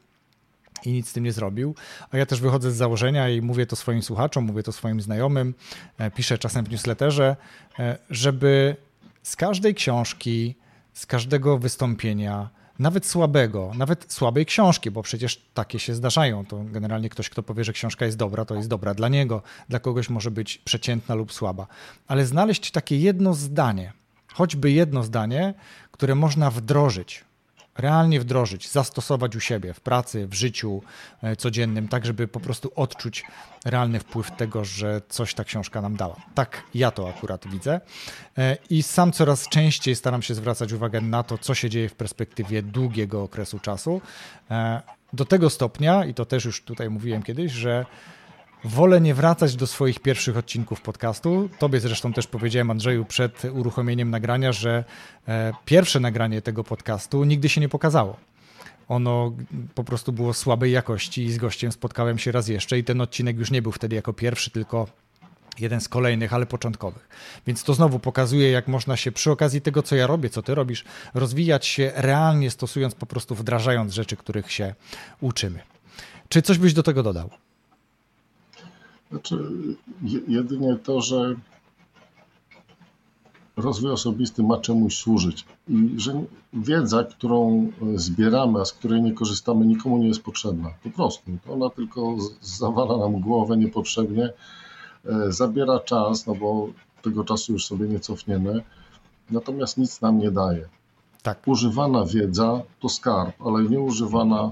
i 0.84 0.92
nic 0.92 1.08
z 1.08 1.12
tym 1.12 1.24
nie 1.24 1.32
zrobił. 1.32 1.74
A 2.10 2.16
ja 2.16 2.26
też 2.26 2.40
wychodzę 2.40 2.70
z 2.70 2.76
założenia 2.76 3.28
i 3.28 3.42
mówię 3.42 3.66
to 3.66 3.76
swoim 3.76 4.02
słuchaczom, 4.02 4.44
mówię 4.44 4.62
to 4.62 4.72
swoim 4.72 5.00
znajomym, 5.00 5.54
e, 5.98 6.10
piszę 6.10 6.38
czasem 6.38 6.64
w 6.64 6.70
newsletterze, 6.70 7.36
e, 7.78 7.98
żeby 8.10 8.76
z 9.22 9.36
każdej 9.36 9.74
książki, 9.74 10.54
z 10.92 11.06
każdego 11.06 11.58
wystąpienia, 11.58 12.48
nawet 12.78 13.06
słabego, 13.06 13.72
nawet 13.74 14.12
słabej 14.12 14.46
książki, 14.46 14.90
bo 14.90 15.02
przecież 15.02 15.42
takie 15.54 15.78
się 15.78 15.94
zdarzają. 15.94 16.46
To 16.46 16.64
generalnie 16.64 17.08
ktoś, 17.08 17.30
kto 17.30 17.42
powie, 17.42 17.64
że 17.64 17.72
książka 17.72 18.04
jest 18.04 18.16
dobra, 18.16 18.44
to 18.44 18.54
jest 18.54 18.68
dobra 18.68 18.94
dla 18.94 19.08
niego, 19.08 19.42
dla 19.68 19.78
kogoś 19.78 20.10
może 20.10 20.30
być 20.30 20.58
przeciętna 20.58 21.14
lub 21.14 21.32
słaba. 21.32 21.66
Ale 22.08 22.26
znaleźć 22.26 22.70
takie 22.70 22.98
jedno 22.98 23.34
zdanie, 23.34 23.92
choćby 24.34 24.70
jedno 24.70 25.02
zdanie, 25.02 25.54
które 25.90 26.14
można 26.14 26.50
wdrożyć 26.50 27.24
realnie 27.78 28.20
wdrożyć, 28.20 28.68
zastosować 28.68 29.36
u 29.36 29.40
siebie 29.40 29.74
w 29.74 29.80
pracy, 29.80 30.26
w 30.26 30.34
życiu 30.34 30.82
e, 31.22 31.36
codziennym, 31.36 31.88
tak 31.88 32.06
żeby 32.06 32.28
po 32.28 32.40
prostu 32.40 32.72
odczuć 32.76 33.24
realny 33.64 34.00
wpływ 34.00 34.30
tego, 34.30 34.64
że 34.64 35.00
coś 35.08 35.34
ta 35.34 35.44
książka 35.44 35.82
nam 35.82 35.96
dała. 35.96 36.16
Tak 36.34 36.62
ja 36.74 36.90
to 36.90 37.08
akurat 37.08 37.48
widzę. 37.48 37.80
E, 38.38 38.56
I 38.70 38.82
sam 38.82 39.12
coraz 39.12 39.48
częściej 39.48 39.96
staram 39.96 40.22
się 40.22 40.34
zwracać 40.34 40.72
uwagę 40.72 41.00
na 41.00 41.22
to, 41.22 41.38
co 41.38 41.54
się 41.54 41.70
dzieje 41.70 41.88
w 41.88 41.94
perspektywie 41.94 42.62
długiego 42.62 43.22
okresu 43.22 43.58
czasu. 43.58 44.00
E, 44.50 44.82
do 45.12 45.24
tego 45.24 45.50
stopnia, 45.50 46.04
i 46.04 46.14
to 46.14 46.24
też 46.24 46.44
już 46.44 46.62
tutaj 46.62 46.90
mówiłem 46.90 47.22
kiedyś, 47.22 47.52
że 47.52 47.86
Wolę 48.64 49.00
nie 49.00 49.14
wracać 49.14 49.56
do 49.56 49.66
swoich 49.66 50.00
pierwszych 50.00 50.36
odcinków 50.36 50.80
podcastu. 50.80 51.48
Tobie 51.58 51.80
zresztą 51.80 52.12
też 52.12 52.26
powiedziałem, 52.26 52.70
Andrzeju, 52.70 53.04
przed 53.04 53.44
uruchomieniem 53.44 54.10
nagrania, 54.10 54.52
że 54.52 54.84
e, 55.28 55.52
pierwsze 55.64 56.00
nagranie 56.00 56.42
tego 56.42 56.64
podcastu 56.64 57.24
nigdy 57.24 57.48
się 57.48 57.60
nie 57.60 57.68
pokazało. 57.68 58.16
Ono 58.88 59.32
po 59.74 59.84
prostu 59.84 60.12
było 60.12 60.34
słabej 60.34 60.72
jakości 60.72 61.22
i 61.22 61.32
z 61.32 61.38
gościem 61.38 61.72
spotkałem 61.72 62.18
się 62.18 62.32
raz 62.32 62.48
jeszcze 62.48 62.78
i 62.78 62.84
ten 62.84 63.00
odcinek 63.00 63.38
już 63.38 63.50
nie 63.50 63.62
był 63.62 63.72
wtedy 63.72 63.96
jako 63.96 64.12
pierwszy, 64.12 64.50
tylko 64.50 64.86
jeden 65.58 65.80
z 65.80 65.88
kolejnych, 65.88 66.32
ale 66.32 66.46
początkowych. 66.46 67.08
Więc 67.46 67.64
to 67.64 67.74
znowu 67.74 67.98
pokazuje, 67.98 68.50
jak 68.50 68.68
można 68.68 68.96
się 68.96 69.12
przy 69.12 69.30
okazji 69.30 69.60
tego, 69.60 69.82
co 69.82 69.96
ja 69.96 70.06
robię, 70.06 70.30
co 70.30 70.42
ty 70.42 70.54
robisz, 70.54 70.84
rozwijać 71.14 71.66
się 71.66 71.92
realnie, 71.94 72.50
stosując 72.50 72.94
po 72.94 73.06
prostu, 73.06 73.34
wdrażając 73.34 73.92
rzeczy, 73.92 74.16
których 74.16 74.52
się 74.52 74.74
uczymy. 75.20 75.60
Czy 76.28 76.42
coś 76.42 76.58
byś 76.58 76.74
do 76.74 76.82
tego 76.82 77.02
dodał? 77.02 77.30
Znaczy, 79.10 79.38
jedynie 80.28 80.76
to, 80.76 81.00
że 81.00 81.34
rozwój 83.56 83.90
osobisty 83.90 84.42
ma 84.42 84.60
czemuś 84.60 84.96
służyć 84.96 85.44
i 85.68 85.94
że 85.96 86.24
wiedza, 86.52 87.04
którą 87.04 87.70
zbieramy, 87.94 88.60
a 88.60 88.64
z 88.64 88.72
której 88.72 89.02
nie 89.02 89.12
korzystamy, 89.12 89.66
nikomu 89.66 89.98
nie 89.98 90.08
jest 90.08 90.22
potrzebna. 90.22 90.70
Po 90.82 90.90
prostu. 90.90 91.30
Ona 91.50 91.70
tylko 91.70 92.16
zawala 92.40 92.98
nam 92.98 93.20
głowę 93.20 93.56
niepotrzebnie, 93.56 94.32
e, 95.04 95.32
zabiera 95.32 95.80
czas, 95.80 96.26
no 96.26 96.34
bo 96.34 96.68
tego 97.02 97.24
czasu 97.24 97.52
już 97.52 97.66
sobie 97.66 97.88
nie 97.88 98.00
cofniemy, 98.00 98.62
natomiast 99.30 99.78
nic 99.78 100.00
nam 100.00 100.18
nie 100.18 100.30
daje. 100.30 100.68
Tak. 101.22 101.42
Używana 101.46 102.04
wiedza 102.04 102.62
to 102.80 102.88
skarb, 102.88 103.42
ale 103.42 103.62
nieużywana 103.62 104.50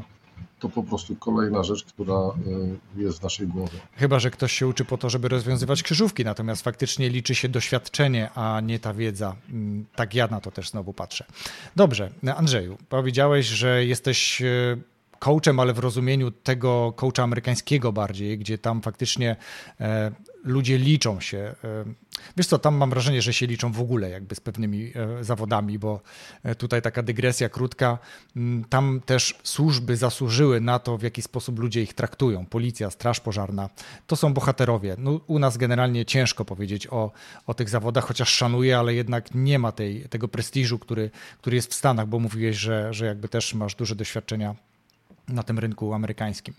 to 0.65 0.69
po 0.69 0.83
prostu 0.83 1.17
kolejna 1.17 1.63
rzecz, 1.63 1.85
która 1.85 2.21
y, 2.97 3.03
jest 3.03 3.19
w 3.19 3.23
naszej 3.23 3.47
głowie. 3.47 3.79
Chyba, 3.97 4.19
że 4.19 4.31
ktoś 4.31 4.53
się 4.53 4.67
uczy 4.67 4.85
po 4.85 4.99
to, 4.99 5.11
żeby 5.11 5.29
rozwiązywać 5.29 5.83
krzyżówki, 5.83 6.25
natomiast 6.25 6.63
faktycznie 6.63 7.11
liczy 7.11 7.35
się 7.35 7.49
doświadczenie, 7.49 8.31
a 8.35 8.61
nie 8.61 8.79
ta 8.79 8.95
wiedza. 8.95 9.37
Mm, 9.51 9.87
tak 9.97 10.15
ja 10.15 10.27
na 10.27 10.41
to 10.41 10.51
też 10.51 10.71
znowu 10.71 10.93
patrzę. 10.93 11.25
Dobrze, 11.77 12.11
Andrzeju, 12.37 12.79
powiedziałeś, 12.89 13.47
że 13.47 13.85
jesteś 13.85 14.43
y, 14.43 14.79
coachem, 15.19 15.61
ale 15.61 15.73
w 15.73 15.79
rozumieniu 15.79 16.31
tego 16.31 16.93
coacha 16.97 17.23
amerykańskiego 17.23 17.93
bardziej, 17.93 18.39
gdzie 18.39 18.59
tam 18.59 18.83
faktycznie 18.83 19.37
e, 19.81 20.13
ludzie 20.45 20.79
liczą 20.79 21.21
się. 21.21 21.39
E, 21.39 21.55
wiesz 22.37 22.47
co, 22.47 22.59
tam 22.59 22.75
mam 22.75 22.91
wrażenie, 22.91 23.23
że 23.23 23.33
się 23.33 23.47
liczą 23.47 23.73
w 23.73 23.81
ogóle 23.81 24.11
jakby 24.11 24.35
z 24.35 24.41
pewnymi 24.41 24.93
e, 24.95 25.25
zawodami, 25.25 25.79
bo 25.79 26.01
tutaj 26.59 26.83
taka 26.83 27.03
dygresja 27.03 27.49
krótka. 27.49 27.99
Mm, 28.37 28.65
tam 28.65 29.01
też 29.07 29.39
służby 29.43 29.97
zasłużyły 29.97 30.61
na 30.61 30.79
to, 30.79 30.99
w 30.99 31.03
jaki 31.03 31.23
sposób 31.23 31.59
ludzie 31.59 31.83
ich 31.83 31.95
traktują. 31.95 32.47
Policja, 32.47 32.91
straż 32.91 33.21
pożarna, 33.21 33.71
to 34.07 34.17
są 34.17 34.35
bohaterowie. 34.35 34.97
No, 34.99 35.21
u 35.27 35.39
nas 35.39 35.57
generalnie 35.57 36.05
ciężko 36.05 36.45
powiedzieć 36.45 36.87
o, 36.87 37.13
o 37.47 37.55
tych 37.55 37.69
zawodach, 37.69 38.05
chociaż 38.05 38.29
szanuję, 38.29 38.79
ale 38.79 38.95
jednak 38.95 39.35
nie 39.35 39.59
ma 39.59 39.73
tej, 39.73 40.09
tego 40.09 40.29
prestiżu, 40.29 40.79
który, 40.79 41.11
który 41.39 41.57
jest 41.57 41.71
w 41.71 41.75
Stanach, 41.75 42.07
bo 42.07 42.19
mówiłeś, 42.19 42.57
że, 42.57 42.95
że 42.95 43.07
jakby 43.07 43.29
też 43.29 43.55
masz 43.55 43.75
duże 43.75 43.97
doświadczenia 43.97 44.55
na 45.29 45.43
tym 45.43 45.59
rynku 45.59 45.95
amerykańskim. 45.95 46.55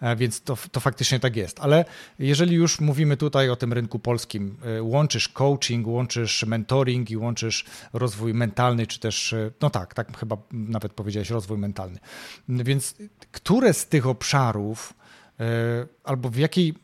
E, 0.00 0.16
więc 0.16 0.42
to, 0.42 0.58
to 0.72 0.80
faktycznie 0.80 1.20
tak 1.20 1.36
jest. 1.36 1.60
Ale 1.60 1.84
jeżeli 2.18 2.56
już 2.56 2.80
mówimy 2.80 3.16
tutaj 3.16 3.50
o 3.50 3.56
tym 3.56 3.72
rynku 3.72 3.98
polskim, 3.98 4.56
e, 4.78 4.82
łączysz 4.82 5.28
coaching, 5.28 5.86
łączysz 5.86 6.44
mentoring 6.44 7.10
i 7.10 7.16
łączysz 7.16 7.64
rozwój 7.92 8.34
mentalny, 8.34 8.86
czy 8.86 9.00
też, 9.00 9.32
e, 9.32 9.50
no 9.60 9.70
tak, 9.70 9.94
tak 9.94 10.18
chyba 10.18 10.36
nawet 10.52 10.92
powiedziałeś, 10.92 11.30
rozwój 11.30 11.58
mentalny. 11.58 11.98
Więc 12.48 12.94
które 13.32 13.74
z 13.74 13.86
tych 13.86 14.06
obszarów, 14.06 14.94
albo 16.04 16.30
w 16.30 16.36
jakiej, 16.36 16.74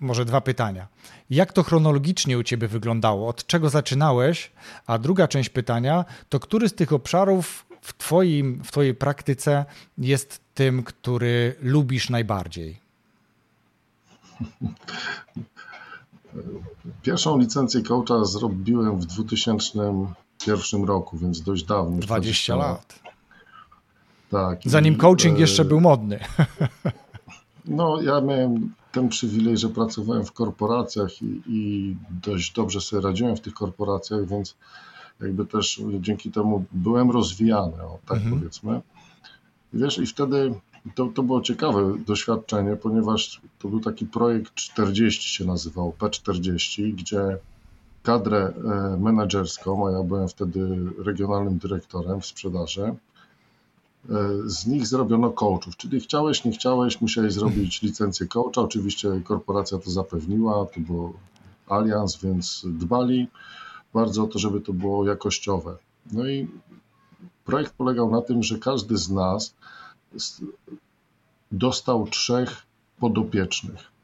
może 0.00 0.24
dwa 0.24 0.40
pytania. 0.40 0.88
Jak 1.30 1.52
to 1.52 1.62
chronologicznie 1.62 2.38
u 2.38 2.42
ciebie 2.42 2.68
wyglądało? 2.68 3.28
Od 3.28 3.46
czego 3.46 3.70
zaczynałeś? 3.70 4.50
A 4.86 4.98
druga 4.98 5.28
część 5.28 5.48
pytania 5.48 6.04
to, 6.28 6.40
który 6.40 6.68
z 6.68 6.74
tych 6.74 6.92
obszarów 6.92 7.66
w, 7.84 7.92
twoim, 7.92 8.64
w 8.64 8.70
Twojej 8.70 8.94
praktyce 8.94 9.64
jest 9.98 10.40
tym, 10.54 10.82
który 10.82 11.56
lubisz 11.62 12.10
najbardziej? 12.10 12.78
Pierwszą 17.02 17.38
licencję 17.38 17.82
coacha 17.82 18.24
zrobiłem 18.24 19.00
w 19.00 19.06
2001 19.06 20.84
roku, 20.84 21.18
więc 21.18 21.42
dość 21.42 21.64
dawno. 21.64 21.98
20, 21.98 22.06
20 22.06 22.56
lat. 22.56 23.00
Tak. 24.30 24.60
Zanim 24.64 24.96
coaching 24.96 25.38
jeszcze 25.38 25.64
był 25.64 25.80
modny. 25.80 26.18
No, 27.66 28.02
ja 28.02 28.20
miałem 28.20 28.74
ten 28.92 29.08
przywilej, 29.08 29.58
że 29.58 29.68
pracowałem 29.68 30.24
w 30.24 30.32
korporacjach 30.32 31.22
i, 31.22 31.42
i 31.46 31.96
dość 32.10 32.52
dobrze 32.52 32.80
sobie 32.80 33.02
radziłem 33.02 33.36
w 33.36 33.40
tych 33.40 33.54
korporacjach, 33.54 34.26
więc 34.26 34.56
jakby 35.20 35.46
też 35.46 35.82
dzięki 36.00 36.30
temu 36.30 36.64
byłem 36.72 37.10
rozwijany, 37.10 37.82
o, 37.82 37.98
tak 38.06 38.18
mhm. 38.18 38.38
powiedzmy. 38.38 38.80
I 39.74 39.78
wiesz, 39.78 39.98
i 39.98 40.06
wtedy 40.06 40.54
to, 40.94 41.06
to 41.06 41.22
było 41.22 41.40
ciekawe 41.40 41.98
doświadczenie, 42.06 42.76
ponieważ 42.76 43.40
to 43.58 43.68
był 43.68 43.80
taki 43.80 44.06
projekt 44.06 44.54
40 44.54 45.28
się 45.28 45.44
nazywał, 45.44 45.94
P40, 45.98 46.94
gdzie 46.94 47.38
kadrę 48.02 48.52
e, 48.64 48.96
menedżerską, 49.00 49.88
a 49.88 49.90
ja 49.90 50.02
byłem 50.02 50.28
wtedy 50.28 50.78
regionalnym 50.98 51.58
dyrektorem 51.58 52.20
w 52.20 52.26
sprzedaży, 52.26 52.82
e, 52.82 52.94
z 54.44 54.66
nich 54.66 54.86
zrobiono 54.86 55.30
coachów, 55.30 55.76
czyli 55.76 56.00
chciałeś, 56.00 56.44
nie 56.44 56.52
chciałeś, 56.52 57.00
musiałeś 57.00 57.32
zrobić 57.40 57.82
licencję 57.82 58.26
coacha. 58.26 58.60
Oczywiście 58.60 59.20
korporacja 59.24 59.78
to 59.78 59.90
zapewniła, 59.90 60.66
to 60.66 60.80
był 60.80 61.14
alians, 61.68 62.16
więc 62.16 62.66
dbali 62.70 63.28
bardzo 63.94 64.24
o 64.24 64.26
to, 64.26 64.38
żeby 64.38 64.60
to 64.60 64.72
było 64.72 65.06
jakościowe. 65.06 65.76
No 66.12 66.28
i 66.28 66.48
projekt 67.44 67.74
polegał 67.74 68.10
na 68.10 68.22
tym, 68.22 68.42
że 68.42 68.58
każdy 68.58 68.96
z 68.96 69.10
nas 69.10 69.54
dostał 71.52 72.06
trzech 72.06 72.62
podopiecznych. 72.98 73.94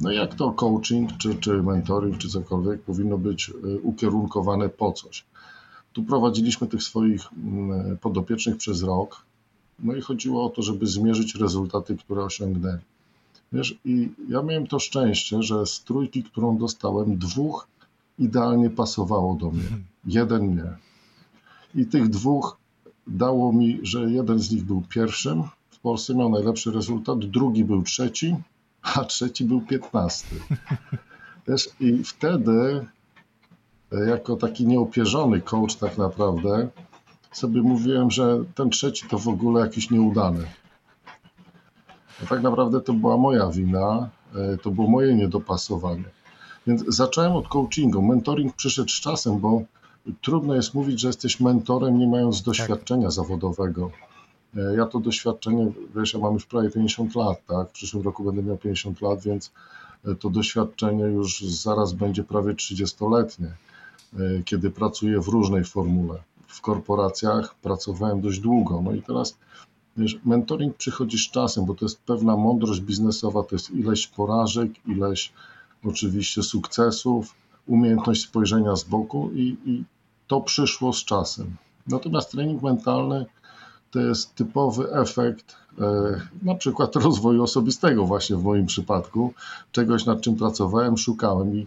No 0.00 0.12
jak 0.12 0.34
to 0.34 0.52
coaching, 0.52 1.10
czy, 1.18 1.34
czy 1.34 1.62
mentoring, 1.62 2.18
czy 2.18 2.28
cokolwiek 2.28 2.82
powinno 2.82 3.18
być 3.18 3.48
y, 3.48 3.80
ukierunkowane 3.82 4.68
po 4.68 4.92
coś. 4.92 5.24
Tu 5.92 6.02
prowadziliśmy 6.02 6.66
tych 6.66 6.82
swoich 6.82 7.22
mm, 7.32 7.98
podopiecznych 7.98 8.56
przez 8.56 8.82
rok, 8.82 9.24
no 9.78 9.94
i 9.94 10.00
chodziło 10.00 10.46
o 10.46 10.50
to, 10.50 10.62
żeby 10.62 10.86
zmierzyć 10.86 11.34
rezultaty, 11.34 11.96
które 11.96 12.24
osiągnęli. 12.24 12.80
Wiesz, 13.52 13.78
i 13.84 14.08
ja 14.28 14.42
miałem 14.42 14.66
to 14.66 14.78
szczęście, 14.78 15.42
że 15.42 15.66
z 15.66 15.84
trójki, 15.84 16.22
którą 16.22 16.58
dostałem, 16.58 17.18
dwóch 17.18 17.66
idealnie 18.22 18.70
pasowało 18.70 19.34
do 19.34 19.50
mnie. 19.50 19.68
Jeden 20.06 20.56
nie. 20.56 20.76
I 21.74 21.86
tych 21.86 22.08
dwóch 22.08 22.56
dało 23.06 23.52
mi, 23.52 23.80
że 23.82 24.00
jeden 24.10 24.38
z 24.38 24.50
nich 24.50 24.64
był 24.64 24.82
pierwszym 24.88 25.42
w 25.70 25.78
Polsce 25.78 26.14
miał 26.14 26.30
najlepszy 26.30 26.70
rezultat, 26.70 27.18
drugi 27.18 27.64
był 27.64 27.82
trzeci, 27.82 28.36
a 28.82 29.04
trzeci 29.04 29.44
był 29.44 29.60
piętnasty. 29.60 30.36
Wiesz, 31.48 31.68
I 31.80 32.04
wtedy, 32.04 32.86
e, 33.92 34.08
jako 34.08 34.36
taki 34.36 34.66
nieopierzony 34.66 35.40
coach 35.40 35.76
tak 35.76 35.98
naprawdę, 35.98 36.68
sobie 37.32 37.62
mówiłem, 37.62 38.10
że 38.10 38.44
ten 38.54 38.70
trzeci 38.70 39.08
to 39.08 39.18
w 39.18 39.28
ogóle 39.28 39.60
jakiś 39.60 39.90
nieudany. 39.90 40.44
A 42.22 42.26
tak 42.26 42.42
naprawdę 42.42 42.80
to 42.80 42.92
była 42.92 43.16
moja 43.16 43.50
wina, 43.50 44.08
e, 44.34 44.56
to 44.58 44.70
było 44.70 44.90
moje 44.90 45.14
niedopasowanie. 45.14 46.04
Więc 46.66 46.84
zacząłem 46.88 47.32
od 47.32 47.48
coachingu. 47.48 48.02
Mentoring 48.02 48.56
przyszedł 48.56 48.88
z 48.88 49.00
czasem, 49.00 49.38
bo 49.38 49.62
trudno 50.20 50.54
jest 50.54 50.74
mówić, 50.74 51.00
że 51.00 51.06
jesteś 51.08 51.40
mentorem, 51.40 51.98
nie 51.98 52.06
mając 52.06 52.36
tak. 52.36 52.46
doświadczenia 52.46 53.02
tak. 53.02 53.12
zawodowego. 53.12 53.90
E, 54.56 54.76
ja 54.76 54.86
to 54.86 55.00
doświadczenie, 55.00 55.72
wiesz, 55.96 56.14
ja 56.14 56.20
mam 56.20 56.34
już 56.34 56.46
prawie 56.46 56.70
50 56.70 57.14
lat, 57.14 57.46
tak? 57.46 57.68
W 57.68 57.72
przyszłym 57.72 58.02
roku 58.02 58.24
będę 58.24 58.42
miał 58.42 58.56
50 58.56 59.00
lat, 59.00 59.22
więc 59.22 59.52
e, 60.04 60.14
to 60.14 60.30
doświadczenie 60.30 61.04
już 61.04 61.40
zaraz 61.40 61.92
będzie 61.92 62.24
prawie 62.24 62.52
30-letnie, 62.54 63.46
e, 63.46 64.18
kiedy 64.44 64.70
pracuję 64.70 65.20
w 65.20 65.28
różnej 65.28 65.64
formule. 65.64 66.22
W 66.46 66.60
korporacjach 66.60 67.54
pracowałem 67.54 68.20
dość 68.20 68.40
długo, 68.40 68.82
no 68.82 68.92
i 68.92 69.02
teraz 69.02 69.36
wiesz, 69.96 70.18
mentoring 70.24 70.76
przychodzi 70.76 71.18
z 71.18 71.30
czasem, 71.30 71.64
bo 71.64 71.74
to 71.74 71.84
jest 71.84 72.02
pewna 72.02 72.36
mądrość 72.36 72.80
biznesowa, 72.80 73.42
to 73.42 73.54
jest 73.54 73.70
ileś 73.70 74.06
porażek, 74.06 74.70
ileś 74.86 75.32
oczywiście 75.84 76.42
sukcesów, 76.42 77.34
umiejętność 77.66 78.22
spojrzenia 78.22 78.76
z 78.76 78.84
boku 78.84 79.30
i, 79.34 79.56
i 79.66 79.84
to 80.26 80.40
przyszło 80.40 80.92
z 80.92 81.04
czasem. 81.04 81.56
Natomiast 81.86 82.30
trening 82.30 82.62
mentalny 82.62 83.26
to 83.90 84.00
jest 84.00 84.34
typowy 84.34 84.92
efekt 84.92 85.56
e, 85.80 85.84
na 86.42 86.54
przykład 86.54 86.96
rozwoju 86.96 87.42
osobistego 87.42 88.04
właśnie 88.04 88.36
w 88.36 88.44
moim 88.44 88.66
przypadku, 88.66 89.34
czegoś 89.72 90.06
nad 90.06 90.20
czym 90.20 90.36
pracowałem, 90.36 90.98
szukałem 90.98 91.56
i 91.56 91.66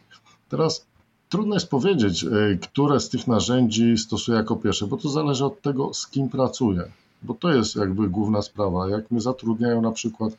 teraz 0.49 0.85
trudno 1.29 1.53
jest 1.53 1.69
powiedzieć, 1.69 2.23
e, 2.23 2.57
które 2.61 2.99
z 2.99 3.09
tych 3.09 3.27
narzędzi 3.27 3.97
stosuję 3.97 4.37
jako 4.37 4.55
pierwsze, 4.55 4.87
bo 4.87 4.97
to 4.97 5.09
zależy 5.09 5.45
od 5.45 5.61
tego, 5.61 5.93
z 5.93 6.07
kim 6.07 6.29
pracuję, 6.29 6.83
bo 7.23 7.33
to 7.33 7.53
jest 7.53 7.75
jakby 7.75 8.09
główna 8.09 8.41
sprawa. 8.41 8.89
Jak 8.89 9.11
mnie 9.11 9.21
zatrudniają 9.21 9.81
na 9.81 9.91
przykład 9.91 10.33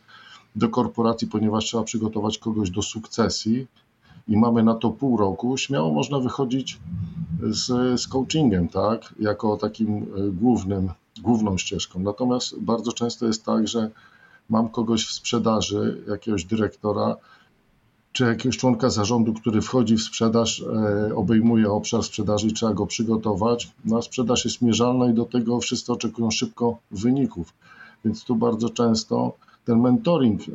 do 0.56 0.68
korporacji, 0.68 1.28
ponieważ 1.28 1.64
trzeba 1.64 1.82
przygotować 1.82 2.38
kogoś 2.38 2.70
do 2.70 2.82
sukcesji 2.82 3.66
i 4.28 4.36
mamy 4.36 4.62
na 4.62 4.74
to 4.74 4.90
pół 4.90 5.16
roku, 5.16 5.56
śmiało 5.56 5.92
można 5.92 6.18
wychodzić 6.18 6.78
z, 7.42 8.00
z 8.00 8.08
coachingiem, 8.08 8.68
tak, 8.68 9.14
jako 9.18 9.56
takim 9.56 9.96
e, 9.96 10.30
głównym 10.30 10.90
główną 11.22 11.58
ścieżką. 11.58 12.00
Natomiast 12.00 12.60
bardzo 12.60 12.92
często 12.92 13.26
jest 13.26 13.44
tak, 13.44 13.68
że 13.68 13.90
mam 14.48 14.68
kogoś 14.68 15.06
w 15.06 15.12
sprzedaży, 15.12 16.02
jakiegoś 16.08 16.44
dyrektora, 16.44 17.16
czy 18.12 18.24
jakiegoś 18.24 18.56
członka 18.56 18.90
zarządu, 18.90 19.34
który 19.34 19.60
wchodzi 19.60 19.96
w 19.96 20.02
sprzedaż, 20.02 20.62
e, 20.62 21.14
obejmuje 21.14 21.70
obszar 21.70 22.02
sprzedaży 22.02 22.46
i 22.48 22.52
trzeba 22.52 22.74
go 22.74 22.86
przygotować. 22.86 23.72
No 23.84 24.02
sprzedaż 24.02 24.44
jest 24.44 24.62
mierzalna 24.62 25.10
i 25.10 25.14
do 25.14 25.24
tego 25.24 25.60
wszyscy 25.60 25.92
oczekują 25.92 26.30
szybko 26.30 26.78
wyników. 26.90 27.52
Więc 28.04 28.24
tu 28.24 28.36
bardzo 28.36 28.70
często 28.70 29.32
ten 29.66 29.80
mentoring 29.80 30.40
e, 30.40 30.52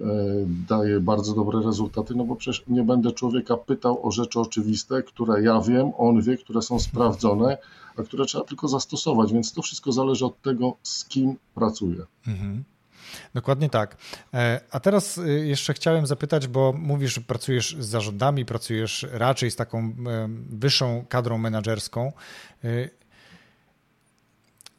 daje 0.69 0.99
bardzo 0.99 1.33
dobre 1.33 1.61
rezultaty, 1.61 2.15
no 2.15 2.23
bo 2.23 2.35
przecież 2.35 2.63
nie 2.67 2.83
będę 2.83 3.11
człowieka 3.11 3.57
pytał 3.57 4.07
o 4.07 4.11
rzeczy 4.11 4.39
oczywiste, 4.39 5.03
które 5.03 5.43
ja 5.43 5.61
wiem, 5.61 5.91
on 5.97 6.21
wie, 6.21 6.37
które 6.37 6.61
są 6.61 6.79
sprawdzone, 6.79 7.57
a 7.97 8.03
które 8.03 8.25
trzeba 8.25 8.43
tylko 8.43 8.67
zastosować, 8.67 9.33
więc 9.33 9.53
to 9.53 9.61
wszystko 9.61 9.91
zależy 9.91 10.25
od 10.25 10.41
tego, 10.41 10.75
z 10.83 11.05
kim 11.05 11.35
pracuję. 11.55 12.05
Mhm. 12.27 12.63
Dokładnie 13.33 13.69
tak. 13.69 13.97
E, 14.33 14.61
a 14.71 14.79
teraz 14.79 15.17
e, 15.17 15.29
jeszcze 15.29 15.73
chciałem 15.73 16.07
zapytać, 16.07 16.47
bo 16.47 16.73
mówisz, 16.77 17.13
że 17.13 17.21
pracujesz 17.21 17.75
z 17.79 17.85
zarządami, 17.85 18.45
pracujesz 18.45 19.07
raczej 19.11 19.51
z 19.51 19.55
taką 19.55 19.93
wyższą 20.49 21.05
kadrą 21.09 21.37
menedżerską. 21.37 22.11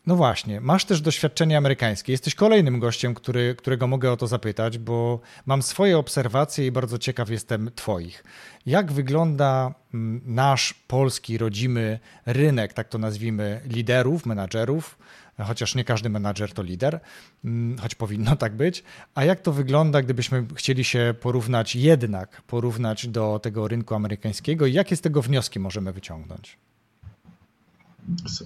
No 0.06 0.16
właśnie, 0.16 0.60
masz 0.60 0.84
też 0.84 1.00
doświadczenie 1.00 1.58
amerykańskie. 1.58 2.12
Jesteś 2.12 2.34
kolejnym 2.34 2.80
gościem, 2.80 3.14
który, 3.14 3.54
którego 3.54 3.86
mogę 3.86 4.12
o 4.12 4.16
to 4.16 4.26
zapytać, 4.26 4.78
bo 4.78 5.20
mam 5.46 5.62
swoje 5.62 5.98
obserwacje 5.98 6.66
i 6.66 6.72
bardzo 6.72 6.98
ciekaw 6.98 7.30
jestem 7.30 7.70
Twoich. 7.74 8.24
Jak 8.66 8.92
wygląda 8.92 9.74
mm, 9.94 10.20
nasz 10.24 10.74
polski, 10.74 11.38
rodzimy 11.38 11.98
rynek, 12.26 12.72
tak 12.72 12.88
to 12.88 12.98
nazwijmy, 12.98 13.60
liderów, 13.64 14.26
menadżerów? 14.26 14.98
Chociaż 15.38 15.74
nie 15.74 15.84
każdy 15.84 16.10
menadżer 16.10 16.52
to 16.52 16.62
lider, 16.62 17.00
mm, 17.44 17.78
choć 17.78 17.94
powinno 17.94 18.36
tak 18.36 18.56
być. 18.56 18.84
A 19.14 19.24
jak 19.24 19.40
to 19.40 19.52
wygląda, 19.52 20.02
gdybyśmy 20.02 20.46
chcieli 20.54 20.84
się 20.84 21.14
porównać, 21.20 21.76
jednak 21.76 22.42
porównać 22.42 23.08
do 23.08 23.38
tego 23.42 23.68
rynku 23.68 23.94
amerykańskiego 23.94 24.66
i 24.66 24.72
jakie 24.72 24.96
z 24.96 25.00
tego 25.00 25.22
wnioski 25.22 25.60
możemy 25.60 25.92
wyciągnąć? 25.92 26.58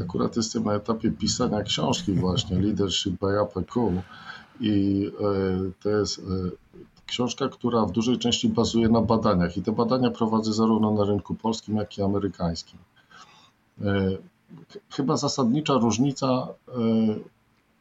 Akurat 0.00 0.36
jestem 0.36 0.64
na 0.64 0.74
etapie 0.74 1.10
pisania 1.10 1.62
książki 1.62 2.12
właśnie, 2.12 2.58
Leadership 2.62 3.20
by 3.20 3.40
APQ 3.40 4.02
i 4.60 5.06
e, 5.20 5.70
to 5.82 5.88
jest 5.88 6.18
e, 6.18 6.22
książka, 7.06 7.48
która 7.48 7.86
w 7.86 7.92
dużej 7.92 8.18
części 8.18 8.48
bazuje 8.48 8.88
na 8.88 9.00
badaniach 9.00 9.56
i 9.56 9.62
te 9.62 9.72
badania 9.72 10.10
prowadzę 10.10 10.52
zarówno 10.52 10.90
na 10.94 11.04
rynku 11.04 11.34
polskim, 11.34 11.76
jak 11.76 11.98
i 11.98 12.02
amerykańskim. 12.02 12.78
E, 13.80 14.16
chyba 14.90 15.16
zasadnicza 15.16 15.74
różnica 15.74 16.48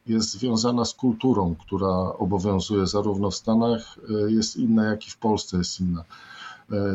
jest 0.06 0.30
związana 0.30 0.84
z 0.84 0.94
kulturą, 0.94 1.54
która 1.54 1.88
obowiązuje 2.18 2.86
zarówno 2.86 3.30
w 3.30 3.34
Stanach, 3.34 3.98
jest 4.28 4.56
inna, 4.56 4.84
jak 4.84 5.06
i 5.06 5.10
w 5.10 5.16
Polsce 5.16 5.56
jest 5.56 5.80
inna. 5.80 6.04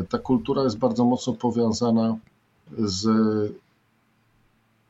Ta 0.08 0.18
kultura 0.18 0.62
jest 0.62 0.78
bardzo 0.78 1.04
mocno 1.04 1.32
powiązana 1.32 2.16
z 2.78 3.06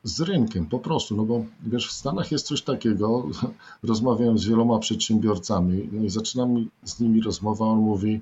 z 0.03 0.21
rynkiem 0.21 0.65
po 0.65 0.79
prostu, 0.79 1.15
no 1.15 1.25
bo 1.25 1.45
wiesz, 1.65 1.87
w 1.87 1.91
Stanach 1.91 2.31
jest 2.31 2.45
coś 2.45 2.61
takiego, 2.61 3.27
rozmawiałem 3.83 4.37
z 4.37 4.45
wieloma 4.45 4.79
przedsiębiorcami 4.79 5.89
no 5.91 6.03
i 6.03 6.09
zaczynam 6.09 6.69
z 6.83 6.99
nimi 6.99 7.21
rozmowę, 7.21 7.65
on 7.65 7.79
mówi 7.79 8.21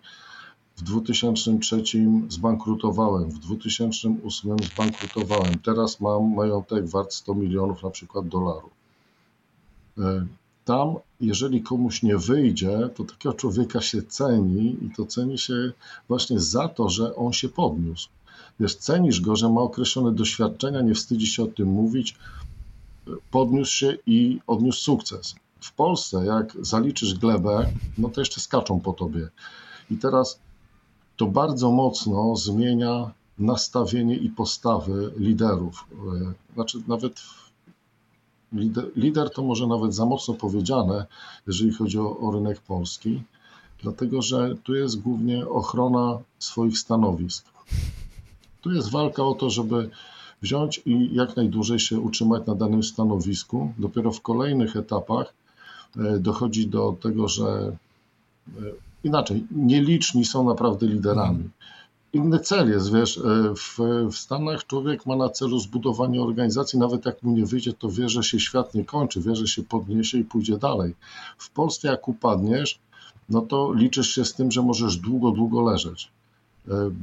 w 0.77 0.81
2003 0.81 1.83
zbankrutowałem, 2.29 3.29
w 3.31 3.39
2008 3.39 4.57
zbankrutowałem, 4.73 5.59
teraz 5.59 5.99
mam 5.99 6.33
majątek 6.33 6.87
wart 6.87 7.13
100 7.13 7.35
milionów 7.35 7.83
na 7.83 7.89
przykład 7.89 8.27
dolarów. 8.27 8.71
E, 9.97 10.25
tam, 10.65 10.95
jeżeli 11.21 11.61
komuś 11.61 12.03
nie 12.03 12.17
wyjdzie, 12.17 12.89
to 12.95 13.03
takiego 13.03 13.33
człowieka 13.33 13.81
się 13.81 14.01
ceni 14.01 14.77
i 14.81 14.89
to 14.95 15.05
ceni 15.05 15.37
się 15.37 15.71
właśnie 16.07 16.39
za 16.39 16.67
to, 16.67 16.89
że 16.89 17.15
on 17.15 17.33
się 17.33 17.49
podniósł 17.49 18.09
wiesz, 18.59 18.75
cenisz 18.75 19.21
go, 19.21 19.35
że 19.35 19.49
ma 19.49 19.61
określone 19.61 20.11
doświadczenia, 20.11 20.81
nie 20.81 20.93
wstydzi 20.93 21.27
się 21.27 21.43
o 21.43 21.47
tym 21.47 21.67
mówić, 21.67 22.15
podniósł 23.31 23.71
się 23.71 23.97
i 24.05 24.39
odniósł 24.47 24.81
sukces. 24.81 25.35
W 25.59 25.73
Polsce, 25.73 26.25
jak 26.25 26.57
zaliczysz 26.61 27.13
glebę, 27.13 27.71
no 27.97 28.09
to 28.09 28.21
jeszcze 28.21 28.41
skaczą 28.41 28.79
po 28.79 28.93
tobie. 28.93 29.29
I 29.91 29.97
teraz 29.97 30.39
to 31.17 31.25
bardzo 31.25 31.71
mocno 31.71 32.35
zmienia 32.35 33.11
nastawienie 33.39 34.15
i 34.15 34.29
postawy 34.29 35.13
liderów. 35.17 35.85
Znaczy, 36.53 36.77
nawet 36.87 37.21
lider, 38.53 38.85
lider 38.95 39.29
to 39.29 39.41
może 39.41 39.67
nawet 39.67 39.95
za 39.95 40.05
mocno 40.05 40.33
powiedziane, 40.33 41.05
jeżeli 41.47 41.73
chodzi 41.73 41.99
o, 41.99 42.19
o 42.19 42.31
rynek 42.31 42.59
polski, 42.59 43.23
dlatego 43.81 44.21
że 44.21 44.55
tu 44.63 44.75
jest 44.75 45.01
głównie 45.01 45.49
ochrona 45.49 46.19
swoich 46.39 46.77
stanowisk. 46.77 47.45
Tu 48.61 48.71
jest 48.71 48.91
walka 48.91 49.23
o 49.23 49.33
to, 49.33 49.49
żeby 49.49 49.89
wziąć 50.41 50.81
i 50.85 51.15
jak 51.15 51.35
najdłużej 51.35 51.79
się 51.79 51.99
utrzymać 51.99 52.45
na 52.47 52.55
danym 52.55 52.83
stanowisku. 52.83 53.73
Dopiero 53.77 54.11
w 54.11 54.21
kolejnych 54.21 54.75
etapach 54.75 55.33
e, 55.97 56.19
dochodzi 56.19 56.67
do 56.67 56.95
tego, 57.01 57.27
że 57.27 57.45
e, 57.45 58.61
inaczej, 59.03 59.45
nieliczni 59.51 60.25
są 60.25 60.49
naprawdę 60.49 60.87
liderami. 60.87 61.49
Inny 62.13 62.39
cel 62.39 62.69
jest, 62.69 62.93
wiesz, 62.93 63.17
e, 63.17 63.21
w, 63.55 63.77
w 64.11 64.17
Stanach 64.17 64.67
człowiek 64.67 65.05
ma 65.05 65.15
na 65.15 65.29
celu 65.29 65.59
zbudowanie 65.59 66.21
organizacji, 66.21 66.79
nawet 66.79 67.05
jak 67.05 67.23
mu 67.23 67.31
nie 67.31 67.45
wyjdzie, 67.45 67.73
to 67.73 67.89
wie, 67.89 68.09
że 68.09 68.23
się 68.23 68.39
świat 68.39 68.73
nie 68.73 68.85
kończy, 68.85 69.21
wie, 69.21 69.35
że 69.35 69.47
się 69.47 69.63
podniesie 69.63 70.17
i 70.17 70.23
pójdzie 70.23 70.57
dalej. 70.57 70.95
W 71.37 71.49
Polsce 71.49 71.87
jak 71.87 72.07
upadniesz, 72.07 72.79
no 73.29 73.41
to 73.41 73.73
liczysz 73.73 74.09
się 74.09 74.25
z 74.25 74.33
tym, 74.33 74.51
że 74.51 74.61
możesz 74.61 74.97
długo, 74.97 75.31
długo 75.31 75.61
leżeć, 75.61 76.11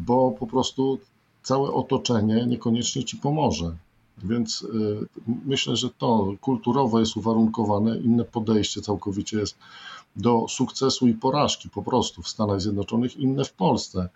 bo 0.06 0.30
po 0.30 0.46
prostu 0.46 0.98
całe 1.42 1.72
otoczenie 1.72 2.46
niekoniecznie 2.46 3.04
ci 3.04 3.16
pomoże. 3.16 3.76
Więc 4.24 4.62
y, 4.62 5.06
myślę, 5.44 5.76
że 5.76 5.90
to 5.90 6.32
kulturowo 6.40 7.00
jest 7.00 7.16
uwarunkowane, 7.16 7.98
inne 7.98 8.24
podejście 8.24 8.80
całkowicie 8.80 9.38
jest 9.38 9.58
do 10.16 10.46
sukcesu 10.48 11.08
i 11.08 11.14
porażki 11.14 11.68
po 11.70 11.82
prostu 11.82 12.22
w 12.22 12.28
Stanach 12.28 12.60
Zjednoczonych, 12.60 13.16
inne 13.16 13.44
w 13.44 13.52
Polsce. 13.52 14.08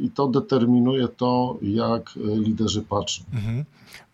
I 0.00 0.10
to 0.10 0.28
determinuje 0.28 1.08
to, 1.08 1.58
jak 1.62 2.10
liderzy 2.16 2.82
patrzą. 2.82 3.22
Mhm. 3.32 3.64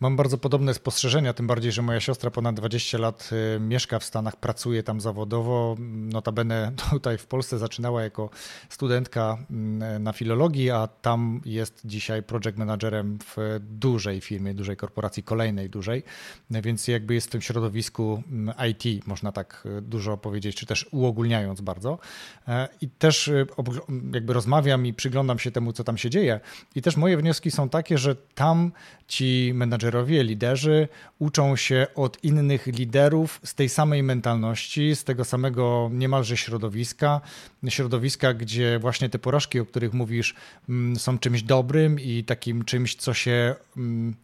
Mam 0.01 0.17
bardzo 0.17 0.39
podobne 0.39 0.75
spostrzeżenia, 0.75 1.33
tym 1.33 1.47
bardziej, 1.47 1.73
że 1.73 1.83
moja 1.83 2.01
siostra 2.01 2.31
ponad 2.31 2.55
20 2.55 2.99
lat 2.99 3.31
y, 3.57 3.61
mieszka 3.61 3.99
w 3.99 4.05
Stanach, 4.05 4.37
pracuje 4.37 4.83
tam 4.83 5.01
zawodowo. 5.01 5.77
Notabene 5.89 6.73
tutaj 6.91 7.19
w 7.19 7.27
Polsce 7.27 7.59
zaczynała 7.59 8.03
jako 8.03 8.31
studentka 8.69 9.39
mm, 9.51 10.03
na 10.03 10.13
filologii, 10.13 10.71
a 10.71 10.87
tam 10.87 11.41
jest 11.45 11.81
dzisiaj 11.85 12.23
project 12.23 12.59
managerem 12.59 13.19
w 13.19 13.61
dużej 13.61 14.21
firmie, 14.21 14.55
dużej 14.55 14.77
korporacji, 14.77 15.23
kolejnej 15.23 15.71
dużej, 15.71 16.03
więc 16.51 16.89
jakby 16.89 17.15
jest 17.15 17.27
w 17.27 17.31
tym 17.31 17.41
środowisku 17.41 18.23
mm, 18.33 18.55
IT, 18.71 19.07
można 19.07 19.33
tak 19.33 19.69
dużo 19.83 20.17
powiedzieć, 20.17 20.57
czy 20.57 20.67
też 20.67 20.89
uogólniając 20.91 21.61
bardzo. 21.61 21.99
E, 22.49 22.69
I 22.81 22.89
też 22.89 23.31
jakby 24.13 24.33
rozmawiam 24.33 24.87
i 24.87 24.95
przyglądam 24.95 25.39
się 25.41 25.51
temu, 25.51 25.73
co 25.73 25.85
tam 25.85 25.99
się 25.99 26.11
dzieje. 26.11 26.41
I 26.75 26.83
też 26.83 26.97
moje 26.97 27.17
wnioski 27.17 27.51
są 27.51 27.69
takie, 27.69 27.99
że 27.99 28.17
tam 28.35 28.73
ci 29.09 29.53
menadżerowie, 29.55 30.25
liderzy 30.25 30.89
uczą 31.19 31.57
się 31.57 31.87
od 31.95 32.25
innych 32.25 32.67
liderów 32.67 33.41
z 33.45 33.55
tej 33.55 33.69
samej 33.69 34.03
mentalności, 34.03 34.97
z 34.97 35.05
tego 35.05 35.25
samego 35.25 35.91
niemalże 35.93 36.37
środowiska. 36.37 37.21
Środowiska, 37.69 38.35
gdzie 38.35 38.79
właśnie 38.79 39.09
te 39.09 39.19
porażki, 39.19 39.61
o 39.61 39.67
których 39.67 39.93
mówisz, 39.93 40.35
mm, 40.69 40.97
są 40.97 41.19
czymś 41.19 41.43
dobrym 41.43 42.01
i 42.01 42.25
takim 42.25 42.65
czymś, 42.65 42.95
co 42.95 43.15
się 43.15 43.55
mm, 43.77 44.15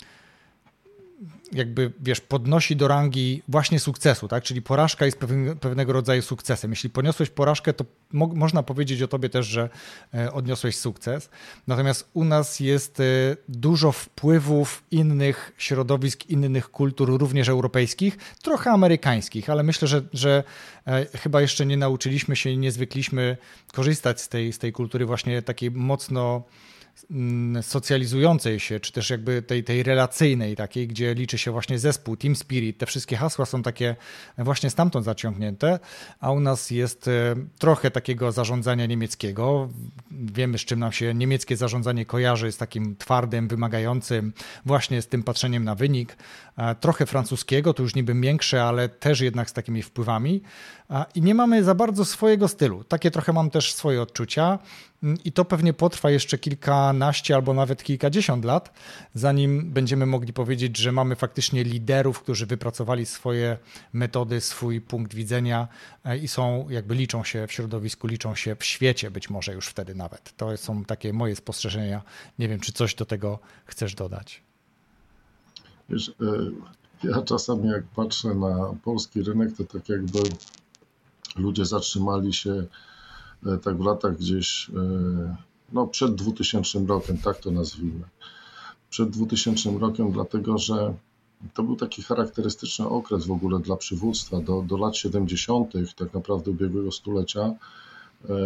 jakby, 1.52 1.92
wiesz, 2.00 2.20
podnosi 2.20 2.76
do 2.76 2.88
rangi 2.88 3.42
właśnie 3.48 3.80
sukcesu, 3.80 4.28
tak? 4.28 4.44
Czyli 4.44 4.62
porażka 4.62 5.04
jest 5.04 5.18
pewnego 5.60 5.92
rodzaju 5.92 6.22
sukcesem. 6.22 6.70
Jeśli 6.70 6.90
poniosłeś 6.90 7.30
porażkę, 7.30 7.72
to 7.72 7.84
mo 8.12 8.26
można 8.26 8.62
powiedzieć 8.62 9.02
o 9.02 9.08
tobie 9.08 9.28
też, 9.28 9.46
że 9.46 9.68
e, 10.14 10.32
odniosłeś 10.32 10.76
sukces. 10.76 11.30
Natomiast 11.66 12.10
u 12.14 12.24
nas 12.24 12.60
jest 12.60 13.00
e, 13.00 13.02
dużo 13.48 13.92
wpływów 13.92 14.82
innych 14.90 15.52
środowisk, 15.58 16.26
innych 16.26 16.70
kultur, 16.70 17.18
również 17.20 17.48
europejskich, 17.48 18.18
trochę 18.42 18.70
amerykańskich, 18.70 19.50
ale 19.50 19.62
myślę, 19.62 19.88
że, 19.88 20.02
że 20.12 20.44
e, 20.86 21.06
chyba 21.18 21.40
jeszcze 21.40 21.66
nie 21.66 21.76
nauczyliśmy 21.76 22.36
się 22.36 22.50
i 22.50 22.58
nie 22.58 22.72
zwykliśmy 22.72 23.36
korzystać 23.72 24.20
z 24.20 24.28
tej, 24.28 24.52
z 24.52 24.58
tej 24.58 24.72
kultury 24.72 25.06
właśnie 25.06 25.42
takiej 25.42 25.70
mocno 25.70 26.42
socjalizującej 27.62 28.60
się, 28.60 28.80
czy 28.80 28.92
też 28.92 29.10
jakby 29.10 29.42
tej, 29.42 29.64
tej 29.64 29.82
relacyjnej 29.82 30.56
takiej, 30.56 30.88
gdzie 30.88 31.14
liczy 31.14 31.38
się 31.38 31.50
właśnie 31.50 31.78
zespół, 31.78 32.16
team 32.16 32.36
spirit, 32.36 32.78
te 32.78 32.86
wszystkie 32.86 33.16
hasła 33.16 33.46
są 33.46 33.62
takie 33.62 33.96
właśnie 34.38 34.70
stamtąd 34.70 35.04
zaciągnięte, 35.04 35.78
a 36.20 36.30
u 36.30 36.40
nas 36.40 36.70
jest 36.70 37.08
e, 37.08 37.34
trochę 37.58 37.90
takiego 37.90 38.32
zarządzania 38.32 38.86
niemieckiego. 38.86 39.68
Wiemy, 40.10 40.58
z 40.58 40.64
czym 40.64 40.78
nam 40.78 40.92
się 40.92 41.14
niemieckie 41.14 41.56
zarządzanie 41.56 42.06
kojarzy, 42.06 42.52
z 42.52 42.56
takim 42.56 42.96
twardym, 42.96 43.48
wymagającym, 43.48 44.32
właśnie 44.64 45.02
z 45.02 45.08
tym 45.08 45.22
patrzeniem 45.22 45.64
na 45.64 45.74
wynik. 45.74 46.16
E, 46.56 46.74
trochę 46.74 47.06
francuskiego, 47.06 47.74
to 47.74 47.82
już 47.82 47.94
niby 47.94 48.14
miększe, 48.14 48.64
ale 48.64 48.88
też 48.88 49.20
jednak 49.20 49.50
z 49.50 49.52
takimi 49.52 49.82
wpływami. 49.82 50.42
I 51.14 51.22
nie 51.22 51.34
mamy 51.34 51.64
za 51.64 51.74
bardzo 51.74 52.04
swojego 52.04 52.48
stylu. 52.48 52.84
Takie 52.84 53.10
trochę 53.10 53.32
mam 53.32 53.50
też 53.50 53.74
swoje 53.74 54.02
odczucia. 54.02 54.58
Mm, 55.02 55.18
I 55.24 55.32
to 55.32 55.44
pewnie 55.44 55.72
potrwa 55.72 56.10
jeszcze 56.10 56.38
kilkanaście 56.38 57.34
albo 57.34 57.54
nawet 57.54 57.82
kilkadziesiąt 57.82 58.44
lat, 58.44 58.72
zanim 59.14 59.72
będziemy 59.72 60.06
mogli 60.06 60.32
powiedzieć, 60.32 60.76
że 60.76 60.92
mamy 60.92 61.16
faktycznie 61.16 61.64
liderów, 61.64 62.20
którzy 62.20 62.46
wypracowali 62.46 63.06
swoje 63.06 63.58
metody, 63.92 64.40
swój 64.40 64.80
punkt 64.80 65.14
widzenia 65.14 65.68
e, 66.04 66.18
i 66.18 66.28
są, 66.28 66.66
jakby 66.70 66.94
liczą 66.94 67.24
się 67.24 67.46
w 67.46 67.52
środowisku, 67.52 68.06
liczą 68.06 68.34
się 68.34 68.56
w 68.56 68.64
świecie, 68.64 69.10
być 69.10 69.30
może 69.30 69.54
już 69.54 69.66
wtedy 69.66 69.94
nawet. 69.94 70.36
To 70.36 70.56
są 70.56 70.84
takie 70.84 71.12
moje 71.12 71.36
spostrzeżenia. 71.36 72.02
Nie 72.38 72.48
wiem, 72.48 72.60
czy 72.60 72.72
coś 72.72 72.94
do 72.94 73.06
tego 73.06 73.38
chcesz 73.64 73.94
dodać. 73.94 74.42
Wiesz, 75.88 76.08
e, 76.08 76.14
ja 77.04 77.22
czasami 77.22 77.68
jak 77.68 77.84
patrzę 77.84 78.34
na 78.34 78.74
polski 78.84 79.22
rynek, 79.22 79.56
to 79.56 79.64
tak 79.64 79.88
jakby 79.88 80.18
ludzie 81.36 81.64
zatrzymali 81.64 82.32
się 82.32 82.66
tak 83.62 83.76
w 83.76 83.84
latach 83.84 84.16
gdzieś 84.16 84.70
e, 84.70 85.36
no, 85.72 85.86
przed 85.86 86.14
2000 86.14 86.86
rokiem, 86.86 87.18
tak 87.18 87.40
to 87.40 87.50
nazwijmy. 87.50 88.04
Przed 88.90 89.10
2000 89.10 89.78
rokiem, 89.78 90.12
dlatego 90.12 90.58
że 90.58 90.94
to 91.54 91.62
był 91.62 91.76
taki 91.76 92.02
charakterystyczny 92.02 92.88
okres 92.88 93.26
w 93.26 93.30
ogóle 93.30 93.58
dla 93.58 93.76
przywództwa. 93.76 94.40
Do, 94.40 94.62
do 94.62 94.76
lat 94.76 94.96
70., 94.96 95.72
tak 95.96 96.14
naprawdę 96.14 96.50
ubiegłego 96.50 96.92
stulecia, 96.92 97.40
e, 97.40 98.36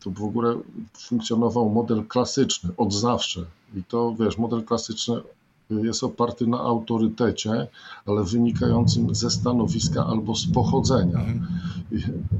to 0.00 0.10
w 0.10 0.22
ogóle 0.22 0.60
funkcjonował 0.98 1.70
model 1.70 2.04
klasyczny 2.06 2.70
od 2.76 2.94
zawsze. 2.94 3.44
I 3.76 3.84
to 3.84 4.14
wiesz, 4.18 4.38
model 4.38 4.64
klasyczny 4.64 5.20
jest 5.70 6.04
oparty 6.04 6.46
na 6.46 6.60
autorytecie, 6.60 7.66
ale 8.06 8.24
wynikającym 8.24 9.14
ze 9.14 9.30
stanowiska 9.30 10.06
albo 10.06 10.34
z 10.34 10.46
pochodzenia, 10.46 11.18
mhm. 11.18 11.46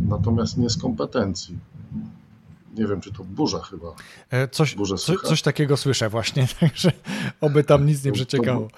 natomiast 0.08 0.56
nie 0.56 0.70
z 0.70 0.76
kompetencji. 0.76 1.58
Nie 2.76 2.86
wiem, 2.86 3.00
czy 3.00 3.12
to 3.12 3.24
burza 3.24 3.58
chyba. 3.58 3.86
E, 4.30 4.48
coś, 4.48 4.76
co, 4.96 5.18
coś 5.18 5.42
takiego 5.42 5.76
słyszę 5.76 6.08
właśnie, 6.08 6.46
także 6.60 6.92
oby 7.40 7.64
tam 7.64 7.86
nic 7.86 8.04
nie 8.04 8.12
przeciekało. 8.12 8.68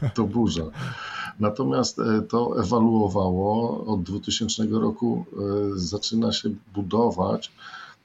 To, 0.00 0.08
to 0.14 0.24
burza. 0.24 0.64
Natomiast 1.40 1.98
e, 1.98 2.22
to 2.22 2.60
ewaluowało 2.62 3.84
od 3.86 4.02
2000 4.02 4.66
roku, 4.70 5.24
e, 5.32 5.78
zaczyna 5.78 6.32
się 6.32 6.50
budować 6.74 7.52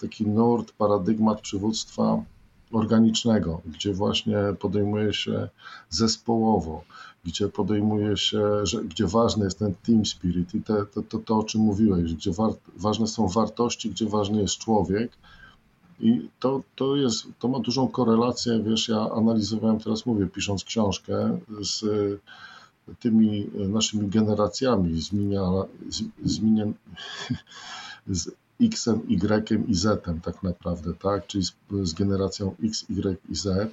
taki 0.01 0.27
nurt, 0.27 0.71
paradygmat 0.71 1.41
przywództwa 1.41 2.23
organicznego, 2.71 3.61
gdzie 3.65 3.93
właśnie 3.93 4.37
podejmuje 4.59 5.13
się 5.13 5.49
zespołowo, 5.89 6.83
gdzie 7.25 7.47
podejmuje 7.47 8.17
się, 8.17 8.65
że, 8.65 8.83
gdzie 8.83 9.07
ważny 9.07 9.45
jest 9.45 9.59
ten 9.59 9.73
team 9.85 10.05
spirit 10.05 10.55
i 10.55 10.61
te, 10.61 10.85
to, 10.85 11.01
to, 11.01 11.19
to, 11.19 11.37
o 11.37 11.43
czym 11.43 11.61
mówiłeś, 11.61 12.13
gdzie 12.13 12.31
war, 12.31 12.51
ważne 12.77 13.07
są 13.07 13.27
wartości, 13.27 13.89
gdzie 13.89 14.05
ważny 14.05 14.41
jest 14.41 14.57
człowiek. 14.57 15.11
I 15.99 16.29
to, 16.39 16.61
to, 16.75 16.95
jest, 16.95 17.27
to 17.39 17.47
ma 17.47 17.59
dużą 17.59 17.87
korelację, 17.87 18.63
wiesz, 18.63 18.89
ja 18.89 19.11
analizowałem, 19.11 19.79
teraz 19.79 20.05
mówię, 20.05 20.27
pisząc 20.27 20.63
książkę, 20.63 21.39
z 21.61 21.83
tymi 22.99 23.47
naszymi 23.53 24.09
generacjami, 24.09 25.01
zmienia, 25.01 25.49
zmienia, 26.23 26.65
z, 28.07 28.31
X-em, 28.61 29.01
Y 29.07 29.67
i 29.67 29.75
Z 29.75 30.03
tak 30.23 30.43
naprawdę, 30.43 30.93
tak? 30.93 31.27
Czyli 31.27 31.43
z, 31.43 31.53
z 31.83 31.93
generacją 31.93 32.55
X, 32.63 32.85
Y 32.89 33.19
i 33.29 33.35
Z. 33.35 33.71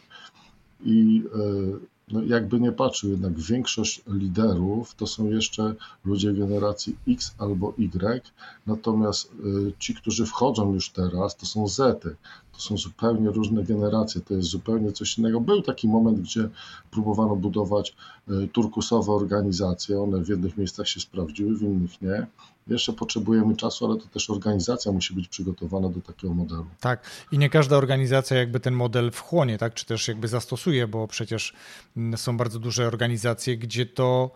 I 0.85 1.22
e, 1.35 1.96
no 2.12 2.22
jakby 2.22 2.61
nie 2.61 2.72
patrzył, 2.72 3.11
jednak 3.11 3.38
większość 3.38 4.03
liderów 4.07 4.94
to 4.94 5.07
są 5.07 5.31
jeszcze 5.31 5.75
ludzie 6.05 6.33
generacji 6.33 6.96
X 7.09 7.35
albo 7.38 7.75
Y, 7.79 8.22
natomiast 8.66 9.33
e, 9.33 9.72
ci, 9.79 9.94
którzy 9.94 10.27
wchodzą 10.27 10.75
już 10.75 10.90
teraz, 10.90 11.37
to 11.37 11.46
są 11.46 11.68
Zety. 11.68 12.16
To 12.57 12.62
są 12.62 12.79
zupełnie 12.79 13.31
różne 13.31 13.64
generacje, 13.64 14.21
to 14.21 14.35
jest 14.35 14.49
zupełnie 14.49 14.92
coś 14.92 15.19
innego. 15.19 15.40
Był 15.40 15.62
taki 15.62 15.88
moment, 15.88 16.21
gdzie 16.21 16.49
próbowano 16.90 17.37
budować 17.37 17.97
e, 18.29 18.33
turkusowe 18.49 19.12
organizacje, 19.12 20.01
one 20.01 20.25
w 20.25 20.29
jednych 20.29 20.57
miejscach 20.57 20.88
się 20.88 21.01
sprawdziły, 21.01 21.57
w 21.57 21.62
innych 21.62 22.03
nie. 22.03 22.27
Jeszcze 22.66 22.92
potrzebujemy 22.92 23.57
czasu, 23.57 23.87
ale 23.87 23.97
to 23.97 24.07
też 24.07 24.31
organizacja 24.31 24.92
musi 24.92 25.14
być 25.14 25.29
przygotowana 25.29 25.88
do 25.88 26.01
takiego 26.01 26.35
modelu. 26.35 26.66
Tak, 26.81 27.11
i 27.33 27.38
nie 27.38 27.51
każda 27.51 27.77
organizacja 27.77 28.37
jakby 28.37 28.61
ten 28.61 28.75
model 28.75 29.11
wchłonie, 29.11 29.59
tak, 29.59 29.75
czy 29.75 29.87
też 29.87 30.09
jakby 30.09 30.29
zastosuje, 30.29 30.87
bo 30.87 31.09
przecież 31.09 31.55
mm, 31.97 32.19
są 32.19 32.37
bardzo 32.37 32.59
duże 32.59 32.87
organizacje, 32.87 33.57
gdzie 33.57 33.87
to 33.87 34.31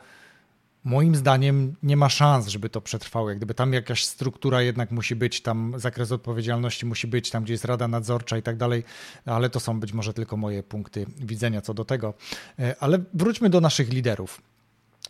moim 0.85 1.17
zdaniem 1.17 1.75
nie 1.83 1.97
ma 1.97 2.09
szans, 2.09 2.49
żeby 2.49 2.69
to 2.69 2.81
przetrwało. 2.81 3.29
Jak 3.29 3.39
gdyby 3.39 3.55
tam 3.55 3.73
jakaś 3.73 4.05
struktura 4.05 4.63
jednak 4.63 4.91
musi 4.91 5.17
być, 5.17 5.41
tam 5.41 5.75
zakres 5.77 6.13
odpowiedzialności 6.13 6.87
musi 6.87 7.07
być, 7.07 7.31
tam 7.31 7.45
gdzie 7.45 7.55
jest 7.55 7.65
rada 7.65 7.89
nadzorcza 7.89 8.39
i 8.39 8.43
tak 8.43 8.57
dalej, 8.57 8.85
ale 9.25 9.51
to 9.51 9.61
są 9.61 9.81
być 9.81 9.93
może 9.93 10.15
tylko 10.15 10.37
moje 10.37 10.63
punkty 10.63 11.07
widzenia 11.19 11.61
co 11.61 11.75
do 11.75 11.85
tego. 11.85 12.15
E, 12.59 12.77
ale 12.81 12.99
wróćmy 13.15 13.51
do 13.51 13.61
naszych 13.61 13.93
liderów. 13.93 14.43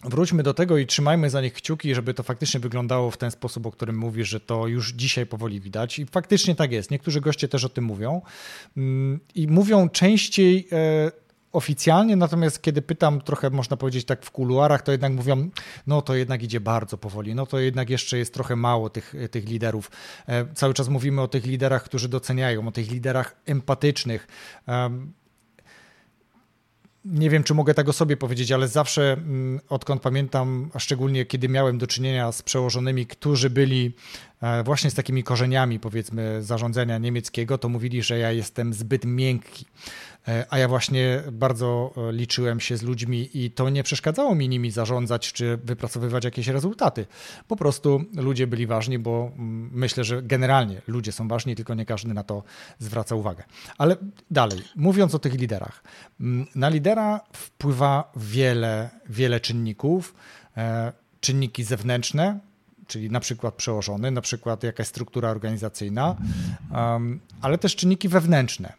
Wróćmy 0.05 0.43
do 0.43 0.55
tego 0.55 0.79
i 0.79 0.87
trzymajmy 0.87 1.31
za 1.31 1.41
nich 1.41 1.53
kciuki, 1.53 1.95
żeby 1.95 2.15
to 2.15 2.23
faktycznie 2.23 2.61
wyglądało 2.61 3.11
w 3.11 3.17
ten 3.17 3.31
sposób, 3.31 3.67
o 3.67 3.71
którym 3.71 3.99
mówisz, 3.99 4.29
że 4.29 4.41
to 4.41 4.67
już 4.67 4.93
dzisiaj 4.93 5.27
powoli 5.27 5.61
widać. 5.61 5.99
I 5.99 6.07
faktycznie 6.07 6.55
tak 6.55 6.73
jest. 6.73 6.91
Niektórzy 6.91 7.21
goście 7.21 7.49
też 7.49 7.65
o 7.65 7.69
tym 7.69 7.85
mówią. 7.85 8.23
Mm, 8.77 9.21
I 9.35 9.47
mówią 9.49 9.89
częściej 9.89 10.69
e, 10.73 11.13
oficjalnie, 11.53 12.17
natomiast 12.17 12.63
kiedy 12.63 12.83
pytam 12.83 13.21
trochę, 13.21 13.51
można 13.51 13.77
powiedzieć 13.77 14.05
tak 14.05 14.25
w 14.25 14.31
kuluarach, 14.31 14.83
to 14.83 14.93
jednak 14.93 15.13
mówią, 15.13 15.51
no 15.87 16.03
to 16.03 16.15
jednak 16.15 16.43
idzie 16.43 16.61
bardzo 16.61 16.99
powoli, 16.99 17.35
no 17.35 17.47
to 17.47 17.59
jednak 17.59 17.91
jeszcze 17.91 18.19
jest 18.19 18.35
trochę 18.35 18.57
mało 18.57 18.91
tych, 18.91 19.15
tych 19.31 19.49
liderów. 19.49 19.91
E, 20.27 20.55
cały 20.55 20.75
czas 20.75 20.89
mówimy 20.89 21.23
o 21.23 21.29
tych 21.29 21.47
liderach, 21.47 21.85
którzy 21.85 22.09
doceniają, 22.09 22.69
o 22.69 22.73
tych 22.73 22.91
liderach 22.91 23.37
empatycznych 23.47 24.27
nie 27.05 27.31
wiem, 27.31 27.45
czy 27.45 27.55
mogę 27.55 27.75
tego 27.75 27.93
sobie 27.93 28.17
powiedzieć, 28.17 28.53
ale 28.53 28.69
zawsze 28.69 29.13
mm, 29.13 29.61
odkąd 29.69 30.03
pamiętam, 30.03 30.71
a 30.75 30.79
szczególnie 30.79 31.27
kiedy 31.27 31.49
miałem 31.49 31.79
do 31.79 31.87
czynienia 31.87 32.33
z 32.33 32.43
przełożonymi, 32.43 33.07
którzy 33.07 33.51
byli 33.51 33.95
e, 34.43 34.63
właśnie 34.63 34.91
z 34.91 34.95
takimi 34.95 35.25
korzeniami, 35.25 35.81
powiedzmy, 35.81 36.43
zarządzania 36.43 36.99
niemieckiego, 36.99 37.59
to 37.59 37.69
mówili, 37.69 38.03
że 38.03 38.19
ja 38.19 38.33
jestem 38.33 38.75
zbyt 38.75 39.05
miękki. 39.05 39.67
E, 40.29 40.47
a 40.51 40.59
ja 40.59 40.69
właśnie 40.69 41.23
bardzo 41.33 41.93
e, 41.97 42.13
liczyłem 42.13 42.61
się 42.61 42.77
z 42.77 42.83
ludźmi 42.83 43.29
i 43.35 43.51
to 43.51 43.71
nie 43.71 43.83
przeszkadzało 43.83 44.35
mi 44.35 44.49
nimi 44.49 44.71
zarządzać 44.71 45.33
czy 45.33 45.57
wypracowywać 45.57 46.25
jakieś 46.25 46.49
rezultaty. 46.49 47.07
Po 47.49 47.57
prostu 47.57 48.05
ludzie 48.17 48.47
byli 48.47 48.67
ważni, 48.67 48.99
bo 48.99 49.33
mm, 49.35 49.71
myślę, 49.73 50.05
że 50.05 50.23
generalnie 50.23 50.83
ludzie 50.87 51.13
są 51.13 51.29
ważni, 51.29 51.57
tylko 51.57 51.75
nie 51.75 51.87
każdy 51.87 52.15
na 52.15 52.23
to 52.23 52.43
zwraca 52.79 53.15
uwagę. 53.15 53.45
Ale 53.79 53.97
dalej, 54.31 54.63
mówiąc 54.77 55.15
o 55.15 55.19
tych 55.19 55.35
liderach. 55.35 55.83
Mm, 56.21 56.47
na 56.55 56.69
lidera 56.69 57.21
wpływa 57.33 58.13
wiele, 58.17 58.91
wiele 59.09 59.41
czynników. 59.41 60.15
E, 60.57 60.93
czynniki 61.21 61.65
zewnętrzne, 61.65 62.39
czyli 62.87 63.11
na 63.11 63.21
przykład 63.21 63.55
przełożony, 63.55 64.11
na 64.11 64.21
przykład 64.21 64.63
jakaś 64.63 64.87
struktura 64.87 65.31
organizacyjna, 65.31 66.17
ale 67.43 67.59
też 67.59 67.77
czynniki 67.77 68.09
wewnętrzne. 68.09 68.73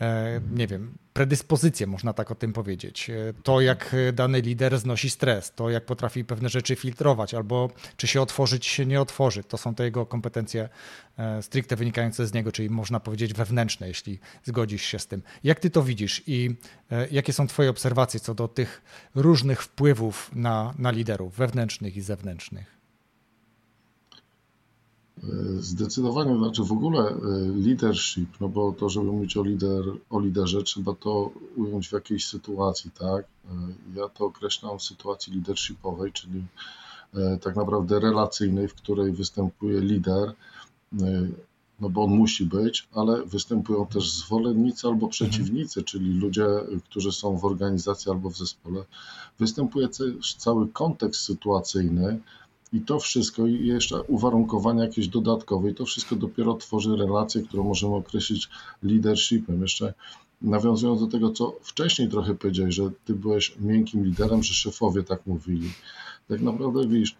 E, 0.00 0.40
nie 0.52 0.66
wiem, 0.66 0.98
predyspozycje, 1.12 1.86
można 1.86 2.12
tak 2.12 2.30
o 2.30 2.34
tym 2.34 2.52
powiedzieć. 2.52 3.10
E, 3.10 3.14
to, 3.42 3.60
jak 3.60 3.96
dany 4.12 4.40
lider 4.40 4.78
znosi 4.78 5.10
stres, 5.10 5.52
to, 5.54 5.70
jak 5.70 5.86
potrafi 5.86 6.24
pewne 6.24 6.48
rzeczy 6.48 6.76
filtrować, 6.76 7.34
albo 7.34 7.70
czy 7.96 8.06
się 8.06 8.22
otworzy, 8.22 8.58
czy 8.58 8.70
się 8.70 8.86
nie 8.86 9.00
otworzy. 9.00 9.44
To 9.44 9.58
są 9.58 9.74
te 9.74 9.84
jego 9.84 10.06
kompetencje 10.06 10.68
e, 11.18 11.42
stricte 11.42 11.76
wynikające 11.76 12.26
z 12.26 12.32
niego, 12.32 12.52
czyli 12.52 12.70
można 12.70 13.00
powiedzieć 13.00 13.34
wewnętrzne, 13.34 13.88
jeśli 13.88 14.18
zgodzisz 14.44 14.82
się 14.82 14.98
z 14.98 15.06
tym. 15.06 15.22
Jak 15.44 15.60
ty 15.60 15.70
to 15.70 15.82
widzisz 15.82 16.22
i 16.26 16.56
jakie 17.10 17.32
są 17.32 17.46
twoje 17.46 17.70
obserwacje 17.70 18.20
co 18.20 18.34
do 18.34 18.48
tych 18.48 18.82
różnych 19.14 19.62
wpływów 19.62 20.30
na, 20.34 20.74
na 20.78 20.90
liderów 20.90 21.34
wewnętrznych 21.34 21.96
i 21.96 22.00
zewnętrznych? 22.00 22.79
Zdecydowanie, 25.60 26.38
znaczy 26.38 26.64
w 26.64 26.72
ogóle 26.72 27.08
e, 27.08 27.16
leadership, 27.66 28.40
no 28.40 28.48
bo 28.48 28.72
to, 28.72 28.88
żeby 28.88 29.06
mówić 29.06 29.36
o, 29.36 29.42
lider, 29.42 29.84
o 30.10 30.20
liderze, 30.20 30.62
trzeba 30.62 30.94
to 30.94 31.30
ująć 31.56 31.88
w 31.88 31.92
jakiejś 31.92 32.26
sytuacji, 32.26 32.90
tak? 32.90 33.24
E, 33.24 33.48
ja 33.96 34.08
to 34.08 34.24
określam 34.24 34.78
w 34.78 34.82
sytuacji 34.82 35.34
leadershipowej, 35.34 36.12
czyli 36.12 36.44
e, 37.14 37.38
tak 37.38 37.56
naprawdę 37.56 38.00
relacyjnej, 38.00 38.68
w 38.68 38.74
której 38.74 39.12
występuje 39.12 39.80
lider, 39.80 40.34
no 41.80 41.90
bo 41.90 42.04
on 42.04 42.10
musi 42.10 42.46
być, 42.46 42.88
ale 42.92 43.24
występują 43.24 43.86
też 43.86 44.12
zwolennicy 44.12 44.86
albo 44.88 45.08
przeciwnicy, 45.08 45.82
czyli 45.82 46.12
ludzie, 46.12 46.46
którzy 46.84 47.12
są 47.12 47.36
w 47.36 47.44
organizacji 47.44 48.10
albo 48.10 48.30
w 48.30 48.36
zespole. 48.36 48.84
Występuje 49.38 49.88
też 49.88 50.34
cały 50.34 50.68
kontekst 50.68 51.20
sytuacyjny, 51.20 52.20
i 52.72 52.80
to 52.80 52.98
wszystko, 52.98 53.46
i 53.46 53.66
jeszcze 53.66 54.02
uwarunkowania 54.02 54.84
jakieś 54.84 55.08
dodatkowe, 55.08 55.70
i 55.70 55.74
to 55.74 55.84
wszystko 55.84 56.16
dopiero 56.16 56.54
tworzy 56.54 56.96
relację, 56.96 57.42
którą 57.42 57.64
możemy 57.64 57.94
określić 57.94 58.48
leadershipem. 58.82 59.62
Jeszcze 59.62 59.94
nawiązując 60.42 61.00
do 61.00 61.06
tego, 61.06 61.30
co 61.30 61.56
wcześniej 61.62 62.08
trochę 62.08 62.34
powiedziałeś, 62.34 62.74
że 62.74 62.90
ty 63.04 63.14
byłeś 63.14 63.54
miękkim 63.60 64.04
liderem, 64.04 64.42
że 64.42 64.54
szefowie 64.54 65.02
tak 65.02 65.26
mówili. 65.26 65.70
Tak 66.28 66.40
naprawdę 66.40 66.88
widzisz, 66.88 67.16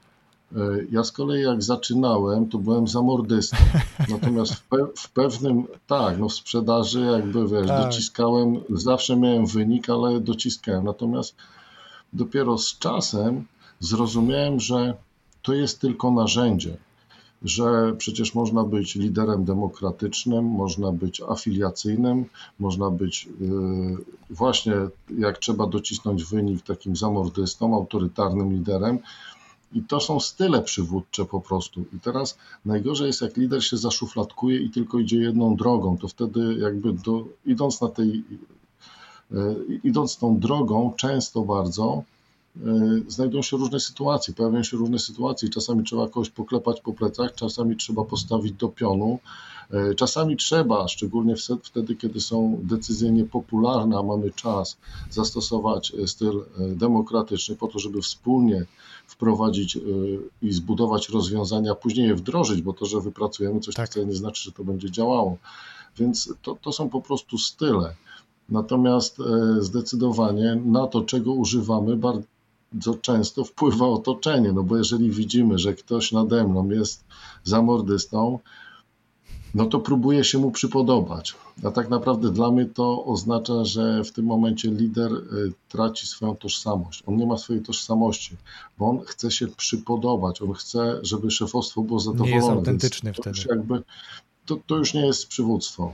e, 0.57 0.59
ja 0.91 1.05
z 1.05 1.13
kolei 1.13 1.43
jak 1.43 1.63
zaczynałem, 1.63 2.49
to 2.49 2.59
byłem 2.59 2.89
zamordystą. 2.89 3.57
Natomiast 4.11 4.55
w, 4.55 4.63
pe 4.63 4.87
w, 4.97 5.11
pewnym, 5.11 5.67
tak, 5.87 6.19
no 6.19 6.29
w 6.29 6.35
sprzedaży 6.35 7.01
jakby, 7.01 7.49
wiesz, 7.49 7.67
tak. 7.67 7.85
dociskałem, 7.85 8.61
zawsze 8.71 9.17
miałem 9.17 9.47
wynik, 9.47 9.91
ale 9.91 10.21
dociskałem. 10.21 10.85
Natomiast 10.85 11.35
dopiero 12.13 12.59
z 12.59 12.79
czasem 12.79 13.47
zrozumiałem, 13.81 14.61
że 14.61 14.95
to 15.42 15.55
jest 15.55 15.81
tylko 15.81 16.11
narzędzie, 16.11 16.76
że 17.42 17.94
przecież 17.98 18.35
można 18.35 18.64
być 18.64 18.94
liderem 18.94 19.44
demokratycznym, 19.44 20.44
można 20.44 20.92
być 20.92 21.22
afiliacyjnym, 21.29 22.24
można 22.59 22.90
być 22.90 23.29
yy, 23.40 23.96
właśnie, 24.31 24.74
jak 25.18 25.38
trzeba 25.38 25.66
docisnąć 25.66 26.24
wynik, 26.24 26.62
takim 26.62 26.96
zamordystą, 26.96 27.74
autorytarnym 27.74 28.53
liderem. 28.53 28.98
I 29.72 29.83
to 29.83 30.00
są 30.00 30.20
style 30.20 30.62
przywódcze 30.62 31.24
po 31.24 31.40
prostu. 31.40 31.85
I 31.96 32.00
teraz 32.00 32.38
najgorzej 32.64 33.07
jest, 33.07 33.22
jak 33.22 33.37
lider 33.37 33.64
się 33.64 33.76
zaszufladkuje 33.76 34.61
i 34.61 34.70
tylko 34.70 34.98
idzie 34.98 35.16
jedną 35.16 35.57
drogą, 35.57 35.98
to 35.98 36.09
wtedy 36.09 36.55
jakby 36.55 36.92
do, 36.92 37.24
idąc 37.46 37.81
na 37.81 37.88
tej, 37.88 38.24
yy, 39.31 39.81
idąc 39.85 40.16
tą 40.16 40.38
drogą, 40.38 40.92
często 40.96 41.42
bardzo, 41.42 42.03
znajdują 43.09 43.42
się 43.42 43.57
różne 43.57 43.81
sytuacje, 43.81 44.35
pojawiają 44.35 44.62
się 44.62 44.77
różne 44.77 44.99
sytuacje. 44.99 45.49
Czasami 45.49 45.85
trzeba 45.85 46.09
kogoś 46.09 46.31
poklepać 46.31 46.81
po 46.81 46.92
plecach, 46.92 47.35
czasami 47.35 47.77
trzeba 47.77 48.05
postawić 48.05 48.53
do 48.53 48.68
pionu, 48.68 49.18
e, 49.70 49.94
czasami 49.94 50.37
trzeba, 50.37 50.88
szczególnie 50.88 51.35
wtedy, 51.62 51.96
kiedy 51.96 52.20
są 52.20 52.61
decyzje 52.62 53.11
niepopularne, 53.11 53.99
a 53.99 54.03
mamy 54.03 54.31
czas, 54.31 54.77
zastosować 55.11 55.92
e, 55.94 56.07
styl 56.07 56.44
demokratyczny 56.77 57.57
po 57.57 57.68
to, 57.68 57.79
żeby 57.79 58.03
wspólnie 58.03 58.66
wprowadzić 59.07 59.79
i 60.42 60.53
zbudować 60.53 61.09
rozwiązania, 61.09 61.75
później 61.75 62.07
je 62.07 62.14
wdrożyć, 62.14 62.62
bo 62.62 62.73
to, 62.73 62.87
że 62.87 63.01
wypracujemy 63.01 63.61
coś, 63.61 63.75
tak. 63.75 63.90
wcale 63.90 64.07
nie 64.07 64.14
znaczy, 64.14 64.42
że 64.42 64.53
to 64.53 64.64
będzie 64.64 64.90
działało. 64.90 65.37
Więc 65.96 66.35
to, 66.42 66.57
to 66.62 66.73
są 66.73 66.88
po 66.88 67.01
prostu 67.01 67.38
style. 67.38 67.94
Natomiast 68.49 69.18
zdecydowanie 69.59 70.61
na 70.64 70.87
to, 70.87 71.03
czego 71.03 71.33
używamy, 71.33 71.96
bardzo 71.96 72.23
często 73.02 73.44
wpływa 73.44 73.87
otoczenie, 73.87 74.52
no 74.52 74.62
bo 74.62 74.76
jeżeli 74.76 75.11
widzimy, 75.11 75.59
że 75.59 75.74
ktoś 75.74 76.12
nade 76.12 76.44
mną 76.44 76.70
jest 76.70 77.04
zamordystą, 77.44 78.38
no 79.54 79.66
to 79.66 79.80
próbuje 79.80 80.24
się 80.24 80.38
mu 80.38 80.50
przypodobać. 80.50 81.35
A 81.64 81.70
tak 81.70 81.88
naprawdę 81.88 82.30
dla 82.30 82.50
mnie 82.50 82.66
to 82.66 83.04
oznacza, 83.04 83.64
że 83.64 84.04
w 84.04 84.12
tym 84.12 84.24
momencie 84.24 84.70
lider 84.70 85.12
y, 85.12 85.52
traci 85.68 86.06
swoją 86.06 86.37
tożsamość. 86.37 87.02
On 87.06 87.16
nie 87.16 87.26
ma 87.26 87.38
swojej 87.38 87.62
tożsamości, 87.62 88.37
bo 88.78 88.90
on 88.90 89.00
chce 89.00 89.30
się 89.30 89.48
przypodobać, 89.48 90.42
on 90.42 90.52
chce, 90.52 91.00
żeby 91.02 91.30
szefostwo 91.30 91.83
było 91.83 92.00
zadowolone. 92.00 92.30
Nie 92.30 92.37
jest 92.37 92.48
autentyczny 92.48 93.12
wtedy. 93.12 93.40
Jakby, 93.48 93.83
to, 94.46 94.59
to 94.66 94.76
już 94.76 94.94
nie 94.94 95.06
jest 95.06 95.26
przywództwo. 95.26 95.92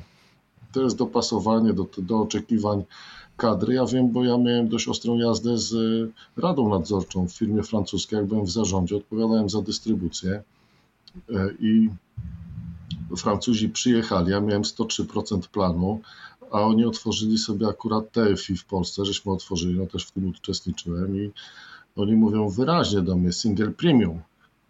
To 0.73 0.83
jest 0.83 0.97
dopasowanie 0.97 1.73
do, 1.73 1.87
do 1.99 2.21
oczekiwań 2.21 2.85
kadry. 3.37 3.75
Ja 3.75 3.87
wiem, 3.87 4.13
bo 4.13 4.25
ja 4.25 4.39
miałem 4.39 4.69
dość 4.69 4.89
ostrą 4.89 5.17
jazdę 5.17 5.59
z 5.59 5.75
e, 5.75 6.41
radą 6.43 6.69
nadzorczą 6.69 7.29
w 7.29 7.33
firmie 7.33 7.63
francuskiej, 7.63 8.17
jak 8.17 8.27
byłem 8.27 8.45
w 8.45 8.51
zarządzie, 8.51 8.97
odpowiadałem 8.97 9.51
za 9.51 9.63
dystrybucję 9.63 10.43
e, 11.31 11.49
i 11.61 11.91
Francuzi 13.17 13.69
przyjechali, 13.69 14.31
ja 14.31 14.41
miałem 14.41 14.63
103% 14.63 15.49
planu, 15.49 16.01
a 16.51 16.61
oni 16.61 16.85
otworzyli 16.85 17.39
sobie 17.39 17.69
akurat 17.69 18.13
TFI 18.13 18.57
w 18.57 18.65
Polsce, 18.65 19.05
żeśmy 19.05 19.33
otworzyli, 19.33 19.79
no 19.79 19.87
też 19.87 20.07
w 20.07 20.13
tym 20.13 20.29
uczestniczyłem 20.29 21.17
i 21.17 21.31
oni 21.97 22.17
mówią 22.17 22.49
wyraźnie 22.49 23.03
do 23.03 23.17
mnie 23.17 23.33
single 23.33 23.71
premium, 23.71 24.21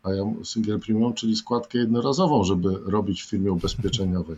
a 0.03 0.13
ja 0.13 0.25
single 0.45 0.79
premium, 0.79 1.15
czyli 1.15 1.37
składkę 1.37 1.79
jednorazową, 1.79 2.45
żeby 2.45 2.69
robić 2.87 3.23
w 3.23 3.31
firmie 3.31 3.53
ubezpieczeniowej. 3.53 4.37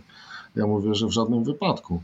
Ja 0.56 0.66
mówię, 0.66 0.94
że 0.94 1.06
w 1.06 1.12
żadnym 1.12 1.44
wypadku. 1.44 2.02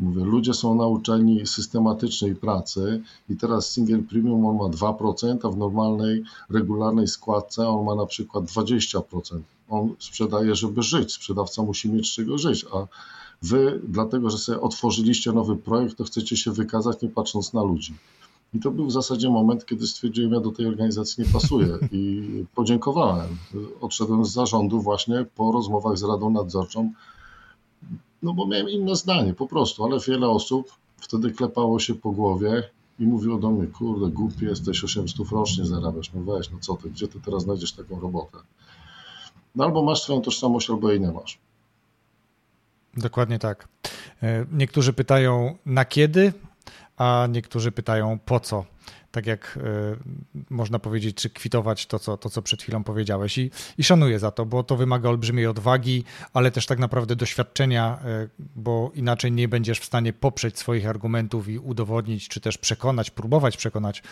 Mówię, 0.00 0.24
ludzie 0.24 0.54
są 0.54 0.74
nauczeni 0.74 1.46
systematycznej 1.46 2.34
pracy 2.34 3.02
i 3.28 3.36
teraz 3.36 3.70
single 3.70 3.98
premium 3.98 4.46
on 4.46 4.56
ma 4.56 4.64
2%, 4.64 5.38
a 5.42 5.48
w 5.48 5.56
normalnej, 5.56 6.22
regularnej 6.50 7.08
składce 7.08 7.68
on 7.68 7.84
ma 7.84 7.94
na 7.94 8.06
przykład 8.06 8.44
20%. 8.44 9.40
On 9.68 9.94
sprzedaje, 9.98 10.54
żeby 10.54 10.82
żyć, 10.82 11.12
sprzedawca 11.12 11.62
musi 11.62 11.88
mieć 11.92 12.08
z 12.08 12.14
czego 12.14 12.38
żyć, 12.38 12.66
a 12.72 12.86
wy, 13.42 13.80
dlatego 13.88 14.30
że 14.30 14.38
sobie 14.38 14.60
otworzyliście 14.60 15.32
nowy 15.32 15.56
projekt, 15.56 15.96
to 15.96 16.04
chcecie 16.04 16.36
się 16.36 16.52
wykazać 16.52 17.02
nie 17.02 17.08
patrząc 17.08 17.52
na 17.52 17.62
ludzi. 17.62 17.94
I 18.54 18.60
to 18.60 18.70
był 18.70 18.86
w 18.86 18.92
zasadzie 18.92 19.30
moment, 19.30 19.66
kiedy 19.66 19.86
stwierdziłem, 19.86 20.32
ja 20.32 20.40
do 20.40 20.50
tej 20.50 20.66
organizacji 20.66 21.24
nie 21.24 21.30
pasuję 21.30 21.78
i 21.92 22.44
podziękowałem. 22.54 23.28
Odszedłem 23.80 24.24
z 24.24 24.32
zarządu 24.32 24.80
właśnie 24.80 25.26
po 25.36 25.52
rozmowach 25.52 25.98
z 25.98 26.02
Radą 26.02 26.30
Nadzorczą, 26.30 26.92
no 28.22 28.34
bo 28.34 28.46
miałem 28.46 28.68
inne 28.68 28.96
zdanie 28.96 29.34
po 29.34 29.46
prostu, 29.46 29.84
ale 29.84 30.00
wiele 30.00 30.28
osób 30.28 30.72
wtedy 30.96 31.30
klepało 31.30 31.78
się 31.78 31.94
po 31.94 32.10
głowie 32.10 32.62
i 32.98 33.06
mówiło 33.06 33.38
do 33.38 33.50
mnie, 33.50 33.66
kurde, 33.66 34.10
głupi 34.10 34.44
jesteś, 34.44 34.84
800 34.84 35.30
rocznie 35.30 35.66
zarabiasz, 35.66 36.12
no 36.12 36.32
weź, 36.32 36.50
no 36.50 36.58
co 36.60 36.74
ty, 36.74 36.90
gdzie 36.90 37.08
ty 37.08 37.20
teraz 37.20 37.42
znajdziesz 37.42 37.72
taką 37.72 38.00
robotę? 38.00 38.38
No 39.54 39.64
albo 39.64 39.82
masz 39.82 40.02
swoją 40.02 40.20
tożsamość, 40.20 40.70
albo 40.70 40.90
jej 40.90 41.00
nie 41.00 41.12
masz. 41.12 41.38
Dokładnie 42.96 43.38
tak. 43.38 43.68
E, 44.22 44.46
niektórzy 44.52 44.92
pytają 44.92 45.56
na 45.66 45.84
kiedy, 45.84 46.32
a 46.96 47.28
niektórzy 47.30 47.72
pytają 47.72 48.18
po 48.24 48.40
co 48.40 48.64
tak 49.10 49.26
jak 49.26 49.58
można 50.50 50.78
powiedzieć, 50.78 51.16
czy 51.16 51.30
kwitować 51.30 51.86
to, 51.86 51.98
co, 51.98 52.16
to, 52.16 52.30
co 52.30 52.42
przed 52.42 52.62
chwilą 52.62 52.84
powiedziałeś. 52.84 53.38
I, 53.38 53.50
I 53.78 53.84
szanuję 53.84 54.18
za 54.18 54.30
to, 54.30 54.46
bo 54.46 54.62
to 54.62 54.76
wymaga 54.76 55.08
olbrzymiej 55.08 55.46
odwagi, 55.46 56.04
ale 56.32 56.50
też 56.50 56.66
tak 56.66 56.78
naprawdę 56.78 57.16
doświadczenia, 57.16 57.98
bo 58.56 58.90
inaczej 58.94 59.32
nie 59.32 59.48
będziesz 59.48 59.80
w 59.80 59.84
stanie 59.84 60.12
poprzeć 60.12 60.58
swoich 60.58 60.86
argumentów 60.86 61.48
i 61.48 61.58
udowodnić, 61.58 62.28
czy 62.28 62.40
też 62.40 62.58
przekonać, 62.58 63.10
próbować 63.10 63.56
przekonać 63.56 64.02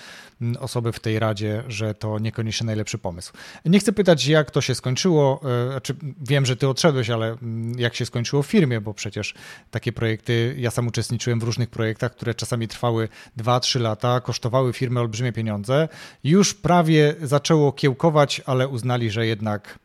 mm, 0.41 0.57
osoby 0.63 0.93
w 0.93 1.01
tej 1.01 1.19
radzie, 1.19 1.63
że 1.69 1.95
to 1.95 2.19
niekoniecznie 2.19 2.67
najlepszy 2.67 2.99
pomysł. 2.99 3.33
Nie 3.65 3.79
chcę 3.79 3.93
pytać, 3.93 4.27
jak 4.27 4.51
to 4.51 4.61
się 4.61 4.75
skończyło. 4.75 5.41
Znaczy, 5.71 5.97
wiem, 6.21 6.47
że 6.47 6.57
ty 6.57 6.69
odszedłeś, 6.69 7.11
ale 7.11 7.27
mm, 7.27 7.79
jak 7.79 7.95
się 7.95 8.07
skończyło 8.07 8.43
w 8.43 8.47
firmie, 8.47 8.81
bo 8.81 8.95
przecież 8.95 9.35
takie 9.71 9.93
projekty, 9.93 10.55
ja 10.59 10.71
sam 10.71 10.87
uczestniczyłem 10.87 11.41
w 11.41 11.43
różnych 11.43 11.71
projektach, 11.71 12.13
które 12.13 12.35
czasami 12.35 12.69
trwały 12.69 13.09
2-3 13.39 13.81
lata, 13.81 14.21
kosztowały 14.21 14.73
firmę 14.89 15.01
olbrzymie 15.01 15.33
pieniądze. 15.33 15.89
Już 16.25 16.55
prawie 16.55 17.15
zaczęło 17.23 17.73
kiełkować, 17.73 18.43
ale 18.47 18.69
uznali, 18.69 19.11
że 19.11 19.27
jednak 19.27 19.79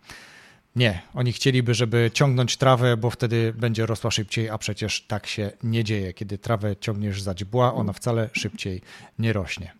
nie, 0.76 1.02
oni 1.13 1.32
chcieliby, 1.32 1.74
żeby 1.74 2.12
ciągnąć 2.13 2.58
trawę, 2.58 2.98
bo 2.98 3.10
wtedy 3.10 3.54
będzie 3.58 3.86
rosła 3.86 4.12
szybciej, 4.12 4.50
a 4.50 4.58
przecież 4.58 5.02
tak 5.02 5.28
się 5.28 5.52
nie 5.63 5.84
dzieje. 5.84 6.13
Kiedy 6.13 6.38
trawę 6.38 6.76
ciągniesz 6.76 7.22
za 7.22 7.34
dziebła, 7.34 7.74
ona 7.74 7.94
wcale 7.94 8.30
szybciej 8.34 8.82
nie 9.20 9.34
rośnie. 9.34 9.74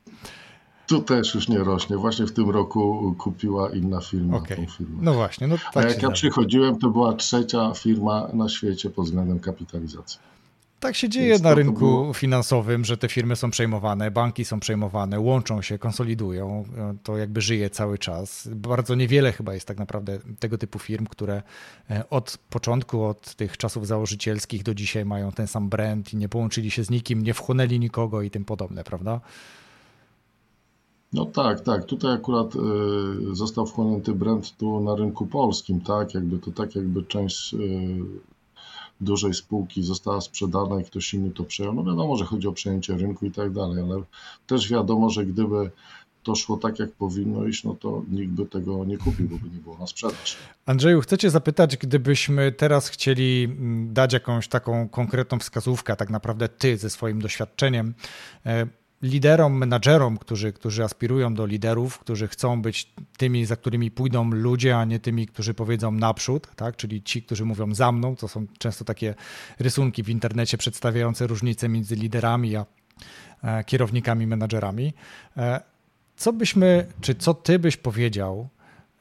Tu 0.88 1.02
też 1.02 1.36
już 1.36 1.50
nie 1.50 1.58
rośnie. 1.58 1.98
Właśnie 1.98 2.26
w 2.26 2.32
tym 2.32 2.50
roku 2.50 3.16
kupiła 3.18 3.70
inna 3.70 4.02
firma 4.02 4.38
okay. 4.38 4.58
tą 4.58 4.66
firmę. 4.66 4.98
No 5.02 5.14
właśnie. 5.14 5.48
No 5.48 5.56
tak 5.74 5.86
a 5.86 5.90
jak 5.90 6.04
ja 6.04 6.12
przychodziłem, 6.12 6.80
to 6.80 6.90
była 6.90 7.14
trzecia 7.14 7.74
firma 7.74 8.28
na 8.34 8.50
świecie 8.50 8.90
pod 8.90 9.06
względem 9.06 9.40
kapitalizacji. 9.40 10.20
Tak 10.84 10.96
się 10.96 11.10
dzieje 11.10 11.40
na 11.40 11.54
rynku 11.54 11.80
było... 11.80 12.14
finansowym, 12.14 12.86
że 12.86 12.98
te 12.98 13.10
firmy 13.10 13.36
są 13.36 13.52
przejmowane, 13.52 14.12
banki 14.12 14.46
są 14.46 14.60
przejmowane, 14.60 15.20
łączą 15.20 15.62
się, 15.62 15.80
konsolidują. 15.80 16.66
To 17.04 17.18
jakby 17.18 17.42
żyje 17.42 17.70
cały 17.70 17.98
czas. 17.98 18.50
Bardzo 18.56 18.96
niewiele 18.96 19.32
chyba 19.32 19.54
jest 19.54 19.68
tak 19.68 19.78
naprawdę 19.78 20.20
tego 20.40 20.58
typu 20.58 20.80
firm, 20.80 21.06
które 21.06 21.44
e, 21.90 22.10
od 22.10 22.38
początku, 22.50 23.04
od 23.04 23.36
tych 23.36 23.58
czasów 23.58 23.88
założycielskich 23.88 24.64
do 24.64 24.74
dzisiaj 24.74 25.06
mają 25.06 25.32
ten 25.32 25.48
sam 25.48 25.70
brand 25.70 26.14
i 26.14 26.18
nie 26.18 26.30
połączyli 26.30 26.72
się 26.72 26.84
z 26.84 26.90
nikim, 26.90 27.24
nie 27.24 27.34
wchłonęli 27.34 27.80
nikogo 27.80 28.22
i 28.22 28.30
tym 28.30 28.46
podobne, 28.46 28.84
prawda? 28.84 29.22
No 31.14 31.26
tak, 31.26 31.62
tak. 31.62 31.86
Tutaj 31.86 32.14
akurat 32.14 32.56
y, 32.56 32.60
został 33.36 33.66
wchłonięty 33.66 34.14
brand 34.14 34.58
tu 34.58 34.80
na 34.80 34.96
rynku 34.96 35.26
polskim, 35.26 35.82
tak? 35.82 36.14
Jakby 36.14 36.40
to 36.40 36.52
tak 36.52 36.76
jakby 36.76 37.04
część 37.04 37.56
dużej 39.02 39.34
spółki 39.34 39.84
została 39.84 40.22
sprzedana 40.22 40.82
i 40.82 40.84
ktoś 40.84 41.14
inny 41.14 41.32
to 41.32 41.44
przejął. 41.44 41.74
No 41.74 41.84
wiadomo, 41.84 42.18
że 42.18 42.26
chodzi 42.26 42.48
o 42.48 42.54
przejęcie 42.54 42.98
rynku 42.98 43.26
i 43.26 43.32
tak 43.32 43.52
dalej, 43.52 43.84
ale 43.84 44.02
też 44.48 44.70
wiadomo, 44.70 45.10
że 45.10 45.26
gdyby 45.26 45.72
to 46.24 46.36
szło 46.36 46.58
tak, 46.58 46.80
jak 46.80 46.92
powinno 46.92 47.46
iść, 47.46 47.64
no 47.64 47.76
to 47.76 48.04
nikt 48.12 48.32
by 48.32 48.46
tego 48.46 48.86
nie 48.86 48.98
kupił, 48.98 49.30
bo 49.30 49.38
by 49.38 49.50
nie 49.50 49.62
było 49.62 49.78
na 49.78 49.88
sprzedaż. 49.88 50.38
Andrzeju, 50.66 51.02
chcę 51.02 51.18
cię 51.18 51.30
zapytać, 51.30 51.78
gdybyśmy 51.78 52.52
teraz 52.52 52.90
chcieli 52.90 53.44
mm, 53.44 53.94
dać 53.94 54.14
jakąś 54.14 54.48
taką 54.48 54.90
konkretną 54.90 55.40
wskazówkę, 55.40 55.96
tak 55.96 56.10
naprawdę 56.10 56.50
ty 56.50 56.78
ze 56.78 56.90
swoim 56.90 57.22
doświadczeniem, 57.22 57.94
e, 58.46 58.68
liderom, 59.04 59.58
menadżerom, 59.58 60.18
którzy, 60.18 60.54
którzy 60.54 60.84
aspirują 60.84 61.34
do 61.34 61.46
liderów, 61.46 62.00
którzy 62.00 62.28
chcą 62.28 62.62
być 62.62 62.94
tymi, 63.18 63.46
za 63.46 63.56
którymi 63.56 63.92
pójdą 63.92 64.32
ludzie, 64.32 64.78
a 64.78 64.86
nie 64.86 65.00
tymi, 65.00 65.28
którzy 65.28 65.54
powiedzą 65.54 65.92
naprzód, 65.92 66.48
tak? 66.56 66.76
czyli 66.76 67.04
ci, 67.04 67.24
którzy 67.24 67.46
mówią 67.46 67.76
za 67.76 67.92
mną. 67.92 68.16
To 68.16 68.28
są 68.28 68.46
często 68.58 68.86
takie 68.86 69.16
rysunki 69.60 70.04
w 70.04 70.10
internecie 70.10 70.58
przedstawiające 70.58 71.28
różnice 71.28 71.70
między 71.70 71.96
liderami 71.96 72.56
a 72.56 72.66
e, 73.44 73.64
kierownikami, 73.64 74.28
menadżerami. 74.28 74.94
E, 75.38 75.62
co 76.16 76.34
byśmy, 76.34 76.88
czy 77.02 77.16
co 77.16 77.34
ty 77.34 77.60
byś 77.60 77.78
powiedział, 77.78 78.50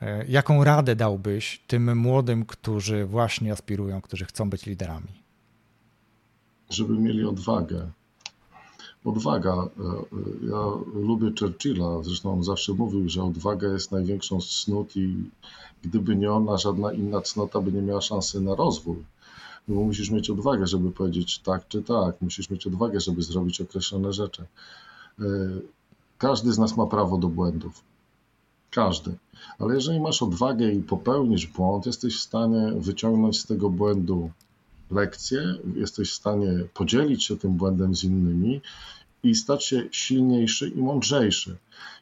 e, 0.01 0.27
jaką 0.27 0.65
radę 0.65 0.97
dałbyś 0.97 1.63
tym 1.67 1.99
młodym, 1.99 2.45
którzy 2.45 3.05
właśnie 3.05 3.53
aspirują, 3.53 4.01
którzy 4.01 4.25
chcą 4.25 4.51
być 4.51 4.67
liderami? 4.67 5.23
Żeby 6.71 6.99
mieli 6.99 7.25
odwagę, 7.25 7.91
Odwaga. 9.05 9.53
E, 9.53 9.59
e, 9.59 10.47
ja 10.51 10.63
lubię 10.95 11.33
Churchilla, 11.41 12.03
zresztą 12.03 12.33
on 12.33 12.45
zawsze 12.45 12.73
mówił, 12.73 13.09
że 13.09 13.25
odwaga 13.25 13.69
jest 13.69 13.93
największą 13.93 14.41
z 14.41 14.65
cnót 14.65 14.97
i 14.97 15.31
gdyby 15.83 16.17
nie 16.17 16.33
ona, 16.33 16.59
żadna 16.59 16.93
inna 16.93 17.21
cnota 17.21 17.61
by 17.61 17.73
nie 17.73 17.83
miała 17.83 18.01
szansy 18.01 18.41
na 18.41 18.55
rozwój. 18.55 18.97
No 19.69 19.75
bo 19.75 19.83
musisz 19.83 20.11
mieć 20.11 20.31
odwagę, 20.31 20.67
żeby 20.67 20.91
powiedzieć 20.91 21.39
tak 21.39 21.69
czy 21.69 21.83
tak, 21.83 22.23
musisz 22.23 22.51
mieć 22.51 22.67
odwagę, 22.67 23.01
żeby 23.01 23.23
zrobić 23.23 23.61
określone 23.61 24.13
rzeczy. 24.13 24.43
E, 25.21 25.25
każdy 26.19 26.53
z 26.53 26.59
nas 26.59 26.77
ma 26.77 26.87
prawo 26.87 27.19
do 27.19 27.29
błędów. 27.29 27.85
Każdy. 28.71 29.15
Ale 29.59 29.75
jeżeli 29.75 30.01
masz 30.01 30.23
odwagę 30.23 30.73
i 30.73 30.83
popełnisz 30.83 31.47
błąd, 31.47 31.87
jesteś 31.87 32.17
w 32.17 32.23
stanie 32.23 32.73
wyciągnąć 32.77 33.41
z 33.41 33.47
tego 33.47 33.71
błędu 33.71 34.31
lekcję, 34.93 35.55
jesteś 35.75 36.11
w 36.11 36.15
stanie 36.15 36.65
podzielić 36.75 37.25
się 37.25 37.37
tym 37.37 37.53
błędem 37.53 37.95
z 37.95 38.05
innymi 38.05 38.61
i 39.23 39.35
stać 39.35 39.65
się 39.65 39.83
silniejszy 39.91 40.69
i 40.69 40.79
mądrzejszy. 40.83 41.57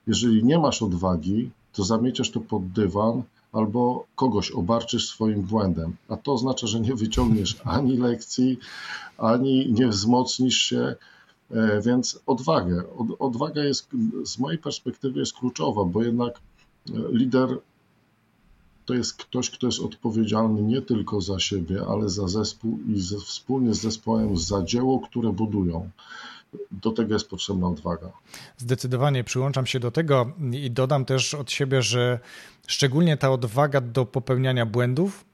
Jeżeli 0.07 0.45
nie 0.45 0.59
masz 0.59 0.83
odwagi, 0.83 1.51
to 1.73 1.85
zamieciasz 1.85 2.31
to 2.31 2.41
pod 2.41 2.69
dywan 2.69 3.23
albo 3.53 4.07
kogoś 4.15 4.51
obarczysz 4.51 5.09
swoim 5.09 5.43
błędem, 5.43 5.97
a 6.09 6.17
to 6.17 6.33
oznacza, 6.33 6.67
że 6.67 6.81
nie 6.81 6.95
wyciągniesz 6.95 7.57
ani 7.77 7.97
lekcji, 7.97 8.59
ani 9.19 9.73
nie 9.73 9.89
wzmocnisz 9.89 10.57
się, 10.57 10.95
e, 11.51 11.81
więc 11.83 12.21
odwagę. 12.27 12.83
Odwaga 13.19 13.65
jest 13.65 13.89
z 14.25 14.39
mojej 14.39 14.59
perspektywy 14.59 15.21
jest 15.21 15.33
kluczowa, 15.33 15.85
bo 15.85 16.03
jednak 16.03 16.35
e, 16.39 16.93
lider 17.13 17.59
to 18.91 18.95
jest 18.95 19.17
ktoś, 19.17 19.51
kto 19.51 19.67
jest 19.67 19.81
odpowiedzialny 19.81 20.63
nie 20.63 20.83
tylko 20.83 21.21
za 21.21 21.39
siebie, 21.39 21.83
ale 21.89 22.09
za 22.09 22.29
zespół 22.29 22.79
i 22.89 23.01
ze, 23.01 23.19
wspólnie 23.19 23.75
z 23.75 23.81
zespołem 23.81 24.39
za 24.39 24.63
dzieło, 24.63 25.01
które 25.01 25.33
budują. 25.33 25.91
Do 26.71 26.91
tego 26.91 27.15
jest 27.15 27.29
potrzebna 27.29 27.69
odwaga. 27.69 28.13
Zdecydowanie 28.57 29.25
przyłączam 29.25 29.67
się 29.67 29.81
do 29.81 29.91
tego 29.91 30.33
i 30.53 30.71
dodam 30.71 31.05
też 31.05 31.35
od 31.35 31.51
siebie, 31.51 31.83
że 31.83 32.19
szczególnie 32.67 33.17
ta 33.17 33.31
odwaga 33.31 33.81
do 33.81 34.07
popełniania 34.07 34.67
błędów, 34.67 35.25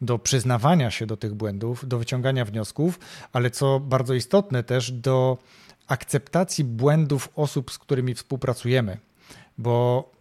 do 0.00 0.18
przyznawania 0.18 0.90
się 0.90 1.06
do 1.06 1.16
tych 1.16 1.34
błędów, 1.34 1.88
do 1.88 1.98
wyciągania 1.98 2.44
wniosków, 2.44 2.98
ale 3.32 3.50
co 3.50 3.80
bardzo 3.80 4.14
istotne 4.14 4.62
też 4.64 4.92
do 4.92 5.38
akceptacji 5.86 6.64
błędów 6.64 7.28
osób, 7.36 7.70
z 7.70 7.78
którymi 7.78 8.14
współpracujemy. 8.14 8.98
Bo 9.58 10.13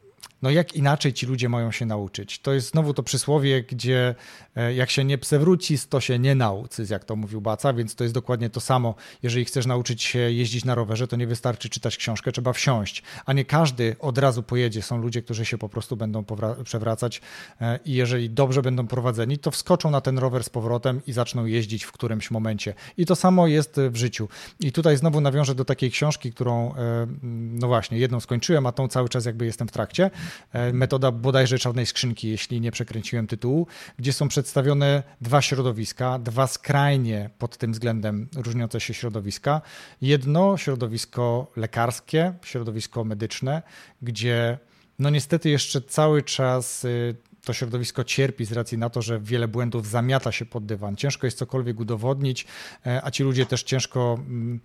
no 0.43 0.49
jak 0.49 0.75
inaczej 0.75 1.13
ci 1.13 1.25
ludzie 1.25 1.49
mają 1.49 1.71
się 1.71 1.86
nauczyć? 1.86 2.39
To 2.39 2.53
jest 2.53 2.71
znowu 2.71 2.93
to 2.93 3.03
przysłowie, 3.03 3.63
gdzie 3.63 4.15
e, 4.55 4.73
jak 4.73 4.89
się 4.89 5.03
nie 5.03 5.17
przewróci, 5.17 5.77
to 5.89 6.01
się 6.01 6.19
nie 6.19 6.36
nauczy, 6.36 6.86
jak 6.89 7.05
to 7.05 7.15
mówił 7.15 7.41
Baca, 7.41 7.73
więc 7.73 7.95
to 7.95 8.03
jest 8.03 8.13
dokładnie 8.13 8.49
to 8.49 8.59
samo. 8.59 8.95
Jeżeli 9.23 9.45
chcesz 9.45 9.65
nauczyć 9.65 10.03
się 10.03 10.19
jeździć 10.19 10.65
na 10.65 10.75
rowerze, 10.75 11.07
to 11.07 11.15
nie 11.15 11.27
wystarczy 11.27 11.69
czytać 11.69 11.97
książkę, 11.97 12.31
trzeba 12.31 12.53
wsiąść, 12.53 13.03
a 13.25 13.33
nie 13.33 13.45
każdy 13.45 13.95
od 13.99 14.17
razu 14.17 14.43
pojedzie. 14.43 14.81
Są 14.81 14.97
ludzie, 14.97 15.21
którzy 15.21 15.45
się 15.45 15.57
po 15.57 15.69
prostu 15.69 15.97
będą 15.97 16.25
przewracać 16.63 17.21
e, 17.62 17.79
i 17.86 17.93
jeżeli 17.93 18.29
dobrze 18.29 18.62
będą 18.62 18.88
prowadzeni, 18.88 19.38
to 19.38 19.51
wskoczą 19.51 19.91
na 19.91 20.01
ten 20.01 20.17
rower 20.17 20.43
z 20.43 20.49
powrotem 20.49 21.01
i 21.07 21.13
zaczną 21.13 21.45
jeździć 21.45 21.83
w 21.83 21.91
którymś 21.91 22.31
momencie. 22.31 22.73
I 22.97 23.05
to 23.05 23.15
samo 23.15 23.47
jest 23.47 23.79
w 23.89 23.95
życiu. 23.95 24.29
I 24.59 24.71
tutaj 24.71 24.97
znowu 24.97 25.21
nawiążę 25.21 25.55
do 25.55 25.65
takiej 25.65 25.91
książki, 25.91 26.33
którą, 26.33 26.75
e, 26.75 27.07
no 27.53 27.67
właśnie, 27.67 27.97
jedną 27.97 28.19
skończyłem, 28.19 28.65
a 28.65 28.71
tą 28.71 28.88
cały 28.88 29.09
czas 29.09 29.25
jakby 29.25 29.45
jestem 29.45 29.67
w 29.67 29.71
trakcie. 29.71 30.12
E, 30.54 30.73
metoda 30.73 31.12
bodajże 31.12 31.60
czarnej 31.60 31.86
skrzynki, 31.86 32.30
jeśli 32.30 32.62
nie 32.62 32.71
przekręciłem 32.71 33.28
tytułu, 33.28 33.67
gdzie 33.97 34.13
są 34.13 34.28
przedstawione 34.28 35.04
dwa 35.21 35.41
środowiska, 35.41 36.19
dwa 36.19 36.47
skrajnie 36.47 37.30
pod 37.38 37.58
tym 37.58 37.71
względem 37.71 38.30
różniące 38.36 38.80
się 38.80 38.93
środowiska. 38.93 39.62
Jedno 40.02 40.58
środowisko 40.58 41.52
lekarskie, 41.56 42.34
środowisko 42.43 43.04
medyczne, 43.04 43.62
gdzie 44.02 44.58
no 44.99 45.10
niestety 45.10 45.49
jeszcze 45.49 45.82
cały 45.82 46.23
czas 46.23 46.86
y, 46.86 47.15
to 47.45 47.53
środowisko 47.53 48.03
cierpi 48.03 48.45
z 48.45 48.51
racji 48.51 48.77
na 48.77 48.89
to, 48.89 49.01
że 49.01 49.19
wiele 49.19 49.47
błędów 49.47 49.88
zamiata 49.88 50.32
się 50.32 50.45
pod 50.45 50.65
dywan. 50.65 50.95
Ciężko 50.95 51.27
jest 51.27 51.38
cokolwiek 51.38 51.79
udowodnić, 51.79 52.45
e, 52.86 53.01
a 53.03 53.12
ci 53.12 53.23
ludzie 53.23 53.45
też 53.45 53.63
ciężko. 53.63 54.17
Mm, 54.19 54.60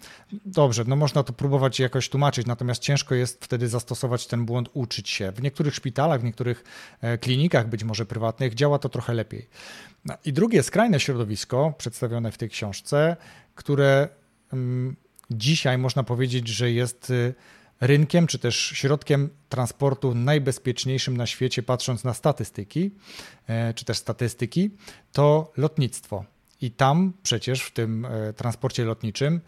dobrze, 0.47 0.85
no 0.87 0.97
można 0.97 1.23
to 1.23 1.33
próbować 1.33 1.81
jakoś 1.81 2.09
tłumaczyć, 2.09 2.47
natomiast 2.47 2.83
ciężko 2.83 3.14
jest 3.14 3.45
wtedy 3.45 3.69
zastosować 3.69 4.27
ten 4.27 4.45
błąd, 4.45 4.69
uczyć 4.73 5.09
się. 5.09 5.33
W 5.33 5.43
niektórych 5.43 5.75
szpitalach, 5.75 6.21
w 6.21 6.25
niektórych 6.25 6.64
e, 7.01 7.19
klinikach, 7.19 7.69
być 7.69 7.85
może 7.85 8.07
prywatnych, 8.07 8.55
działa 8.55 8.79
to 8.79 8.88
trochę 8.88 9.14
lepiej. 9.14 9.49
No 10.05 10.14
I 10.25 10.33
drugie 10.33 10.62
skrajne 10.62 11.01
środowisko, 11.01 11.75
przedstawione 11.79 12.33
w 12.33 12.38
tej 12.38 12.49
książce, 12.49 13.17
które 13.55 14.09
mm, 14.53 14.97
dzisiaj 15.31 15.79
można 15.79 16.03
powiedzieć, 16.03 16.49
że 16.49 16.71
jest 16.71 17.11
y, 17.11 17.35
rynkiem 17.81 18.27
czy 18.27 18.38
też 18.38 18.57
środkiem 18.57 19.29
transportu 19.49 20.14
najbezpieczniejszym 20.14 21.17
na 21.17 21.27
świecie, 21.27 21.62
patrząc 21.62 22.05
na 22.05 22.14
statystyki, 22.14 22.91
e, 23.47 23.75
czy 23.75 23.85
też 23.85 23.99
statystyki, 23.99 24.71
to 25.12 25.53
lotnictwo. 25.57 26.25
I 26.61 26.71
tam 26.71 27.12
przecież 27.23 27.62
w 27.62 27.71
tym 27.71 28.05
e, 28.05 28.33
transporcie 28.33 28.85
lotniczym 28.85 29.41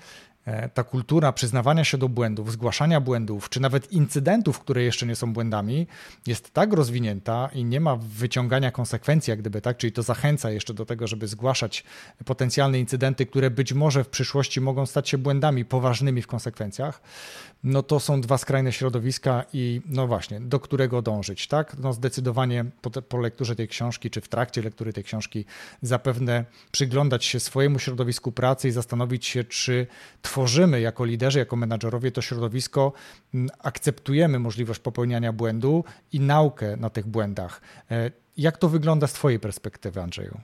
ta 0.74 0.84
kultura 0.84 1.32
przyznawania 1.32 1.84
się 1.84 1.98
do 1.98 2.08
błędów, 2.08 2.52
zgłaszania 2.52 3.00
błędów, 3.00 3.48
czy 3.48 3.60
nawet 3.60 3.92
incydentów, 3.92 4.60
które 4.60 4.82
jeszcze 4.82 5.06
nie 5.06 5.16
są 5.16 5.32
błędami, 5.32 5.86
jest 6.26 6.50
tak 6.52 6.72
rozwinięta 6.72 7.50
i 7.52 7.64
nie 7.64 7.80
ma 7.80 7.96
wyciągania 7.96 8.70
konsekwencji, 8.70 9.30
jak 9.30 9.40
gdyby 9.40 9.60
tak, 9.60 9.76
czyli 9.76 9.92
to 9.92 10.02
zachęca 10.02 10.50
jeszcze 10.50 10.74
do 10.74 10.86
tego, 10.86 11.06
żeby 11.06 11.28
zgłaszać 11.28 11.84
potencjalne 12.24 12.80
incydenty, 12.80 13.26
które 13.26 13.50
być 13.50 13.72
może 13.72 14.04
w 14.04 14.08
przyszłości 14.08 14.60
mogą 14.60 14.86
stać 14.86 15.08
się 15.08 15.18
błędami 15.18 15.64
poważnymi 15.64 16.22
w 16.22 16.26
konsekwencjach, 16.26 17.02
no 17.64 17.82
to 17.82 18.00
są 18.00 18.20
dwa 18.20 18.38
skrajne 18.38 18.72
środowiska 18.72 19.44
i 19.52 19.80
no 19.86 20.06
właśnie, 20.06 20.40
do 20.40 20.60
którego 20.60 21.02
dążyć, 21.02 21.46
tak? 21.46 21.76
No 21.78 21.92
zdecydowanie 21.92 22.64
po, 22.82 22.90
te, 22.90 23.02
po 23.02 23.18
lekturze 23.18 23.56
tej 23.56 23.68
książki, 23.68 24.10
czy 24.10 24.20
w 24.20 24.28
trakcie 24.28 24.62
lektury 24.62 24.92
tej 24.92 25.04
książki 25.04 25.44
zapewne 25.82 26.44
przyglądać 26.72 27.24
się 27.24 27.40
swojemu 27.40 27.78
środowisku 27.78 28.32
pracy 28.32 28.68
i 28.68 28.70
zastanowić 28.70 29.26
się, 29.26 29.44
czy 29.44 29.86
tworzymy 30.40 30.80
jako 30.80 31.04
liderzy, 31.04 31.38
jako 31.38 31.56
menadżerowie 31.56 32.12
to 32.12 32.22
środowisko, 32.22 32.92
akceptujemy 33.58 34.38
możliwość 34.38 34.80
popełniania 34.80 35.32
błędu 35.32 35.84
i 36.12 36.20
naukę 36.20 36.76
na 36.76 36.90
tych 36.90 37.06
błędach. 37.06 37.60
E, 37.90 38.10
jak 38.36 38.58
to 38.58 38.68
wygląda 38.68 39.06
z 39.06 39.12
Twojej 39.12 39.40
perspektywy, 39.40 40.02
Andrzeju? 40.02 40.40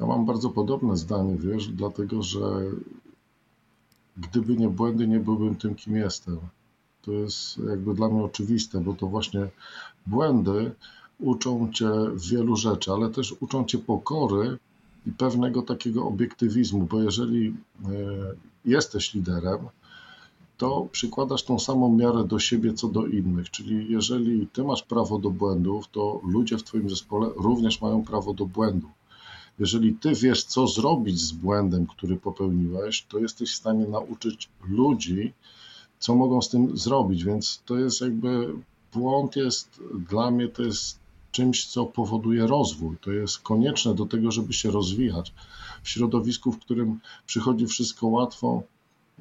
Ja 0.00 0.06
mam 0.06 0.26
bardzo 0.26 0.50
podobne 0.50 0.96
zdanie, 0.96 1.36
wiesz, 1.36 1.68
dlatego 1.68 2.22
że 2.22 2.40
gdyby 4.16 4.56
nie 4.56 4.68
błędy, 4.68 5.08
nie 5.08 5.20
byłbym 5.20 5.56
tym, 5.56 5.74
kim 5.74 5.96
jestem. 5.96 6.38
To 7.02 7.12
jest 7.12 7.58
jakby 7.68 7.94
dla 7.94 8.08
mnie 8.08 8.22
oczywiste, 8.22 8.80
bo 8.80 8.92
to 8.92 9.06
właśnie 9.06 9.48
błędy 10.06 10.72
uczą 11.18 11.72
cię 11.72 11.90
wielu 12.30 12.56
rzeczy, 12.56 12.92
ale 12.92 13.10
też 13.10 13.34
uczą 13.40 13.64
cię 13.64 13.78
pokory 13.78 14.58
i 15.06 15.12
pewnego 15.12 15.62
takiego 15.62 16.06
obiektywizmu, 16.06 16.86
bo 16.90 17.02
jeżeli 17.02 17.48
e, 17.48 17.54
jesteś 18.64 19.14
liderem, 19.14 19.58
to 20.56 20.88
przykładasz 20.92 21.42
tą 21.42 21.58
samą 21.58 21.96
miarę 21.96 22.24
do 22.24 22.38
siebie 22.38 22.74
co 22.74 22.88
do 22.88 23.06
innych. 23.06 23.50
Czyli 23.50 23.92
jeżeli 23.92 24.46
ty 24.46 24.64
masz 24.64 24.82
prawo 24.82 25.18
do 25.18 25.30
błędów, 25.30 25.88
to 25.88 26.20
ludzie 26.24 26.58
w 26.58 26.62
twoim 26.62 26.90
zespole 26.90 27.30
również 27.36 27.80
mają 27.80 28.04
prawo 28.04 28.34
do 28.34 28.46
błędu. 28.46 28.88
Jeżeli 29.58 29.94
ty 29.94 30.14
wiesz, 30.14 30.44
co 30.44 30.66
zrobić 30.66 31.20
z 31.20 31.32
błędem, 31.32 31.86
który 31.86 32.16
popełniłeś, 32.16 33.02
to 33.08 33.18
jesteś 33.18 33.52
w 33.52 33.56
stanie 33.56 33.86
nauczyć 33.86 34.48
ludzi, 34.68 35.32
co 35.98 36.14
mogą 36.14 36.42
z 36.42 36.48
tym 36.48 36.76
zrobić. 36.76 37.24
Więc 37.24 37.62
to 37.66 37.78
jest 37.78 38.00
jakby 38.00 38.54
błąd 38.94 39.36
jest 39.36 39.80
dla 40.08 40.30
mnie 40.30 40.48
to 40.48 40.62
jest 40.62 41.01
czymś, 41.32 41.66
co 41.66 41.86
powoduje 41.86 42.46
rozwój. 42.46 42.96
To 43.00 43.10
jest 43.10 43.38
konieczne 43.38 43.94
do 43.94 44.06
tego, 44.06 44.30
żeby 44.30 44.52
się 44.52 44.70
rozwijać. 44.70 45.32
W 45.82 45.88
środowisku, 45.88 46.52
w 46.52 46.58
którym 46.58 47.00
przychodzi 47.26 47.66
wszystko 47.66 48.06
łatwo, 48.06 48.62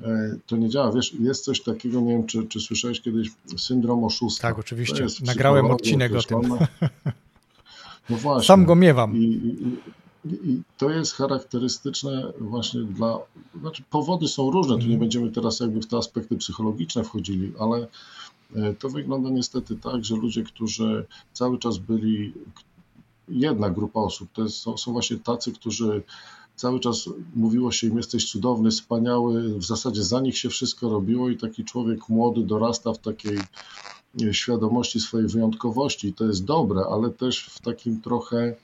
e, 0.01 0.35
to 0.47 0.57
nie 0.57 0.69
działa. 0.69 0.91
Wiesz, 0.91 1.13
jest 1.19 1.43
coś 1.45 1.61
takiego, 1.61 2.01
nie 2.01 2.13
wiem, 2.13 2.25
czy, 2.25 2.43
czy 2.47 2.59
słyszałeś 2.59 3.01
kiedyś 3.01 3.29
syndrom 3.57 4.03
oszusta. 4.03 4.47
Tak, 4.47 4.59
oczywiście. 4.59 5.07
Nagrałem 5.25 5.65
odcinek 5.65 6.15
o 6.15 6.23
tym. 6.23 6.41
No 8.09 8.17
właśnie. 8.17 8.47
Sam 8.47 8.65
go 8.65 8.75
miewam. 8.75 9.17
I, 9.17 9.23
i, 9.23 10.29
i 10.29 10.61
to 10.77 10.89
jest 10.89 11.13
charakterystyczne 11.13 12.33
właśnie 12.39 12.81
dla. 12.81 13.19
Znaczy, 13.61 13.83
powody 13.89 14.27
są 14.27 14.51
różne, 14.51 14.73
tu 14.73 14.79
nie 14.79 14.83
mhm. 14.83 14.99
będziemy 14.99 15.31
teraz 15.31 15.59
jakby 15.59 15.81
w 15.81 15.87
te 15.87 15.97
aspekty 15.97 16.37
psychologiczne 16.37 17.03
wchodzili, 17.03 17.53
ale 17.59 17.87
to 18.79 18.89
wygląda 18.89 19.29
niestety 19.29 19.75
tak, 19.75 20.05
że 20.05 20.15
ludzie, 20.15 20.43
którzy 20.43 21.05
cały 21.33 21.59
czas 21.59 21.77
byli, 21.77 22.33
jedna 23.29 23.69
grupa 23.69 23.99
osób, 23.99 24.29
to 24.33 24.43
jest, 24.43 24.57
są, 24.57 24.91
właśnie 24.91 25.17
tacy, 25.17 25.51
którzy 25.51 26.03
cały 26.55 26.79
czas 26.79 27.09
mówiło 27.35 27.71
się 27.71 27.87
im 27.87 27.97
jesteś 27.97 28.31
cudowny, 28.31 28.71
wspaniały, 28.71 29.59
w 29.59 29.63
zasadzie 29.63 30.03
za 30.03 30.21
nich 30.21 30.37
się 30.37 30.49
wszystko 30.49 30.89
robiło 30.89 31.29
i 31.29 31.37
taki 31.37 31.65
człowiek 31.65 32.09
młody 32.09 32.43
dorasta 32.43 32.93
w 32.93 32.97
takiej 32.97 33.37
e, 34.23 34.33
świadomości 34.33 34.99
swojej 34.99 35.27
wyjątkowości 35.27 36.07
i 36.07 36.13
to 36.13 36.25
jest 36.25 36.45
dobre, 36.45 36.81
ale 36.91 37.09
też 37.09 37.45
w 37.45 37.61
takim 37.61 38.01
trochę 38.01 38.55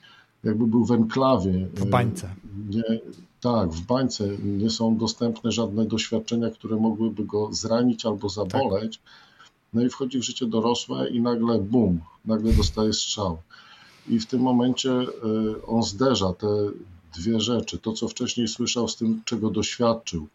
jakby 0.44 0.66
był 0.66 0.84
w 0.84 0.92
enklawie. 0.92 1.68
W 1.74 1.86
bańce. 1.86 2.34
Nie, 2.70 3.00
tak, 3.40 3.70
w 3.70 3.86
bańce 3.86 4.28
nie 4.44 4.70
są 4.70 4.96
dostępne 4.96 5.52
żadne 5.52 5.84
doświadczenia, 5.84 6.50
które 6.50 6.76
mogłyby 6.76 7.24
go 7.24 7.48
zranić 7.52 8.06
albo 8.06 8.28
zaboleć. 8.28 8.98
Tak. 8.98 9.27
No 9.74 9.82
i 9.82 9.90
wchodzi 9.90 10.18
w 10.18 10.22
życie 10.22 10.46
dorosłe 10.46 11.10
i 11.10 11.20
nagle 11.20 11.58
bum, 11.58 12.00
nagle 12.24 12.52
dostaje 12.52 12.92
strzał. 12.92 13.38
I 14.08 14.20
w 14.20 14.26
tym 14.26 14.40
momencie 14.40 14.90
y, 14.90 15.66
on 15.66 15.82
zderza 15.82 16.32
te 16.32 16.46
dwie 17.16 17.40
rzeczy, 17.40 17.78
to 17.78 17.92
co 17.92 18.08
wcześniej 18.08 18.48
słyszał 18.48 18.88
z 18.88 18.96
tym, 18.96 19.22
czego 19.24 19.50
doświadczył. 19.50 20.28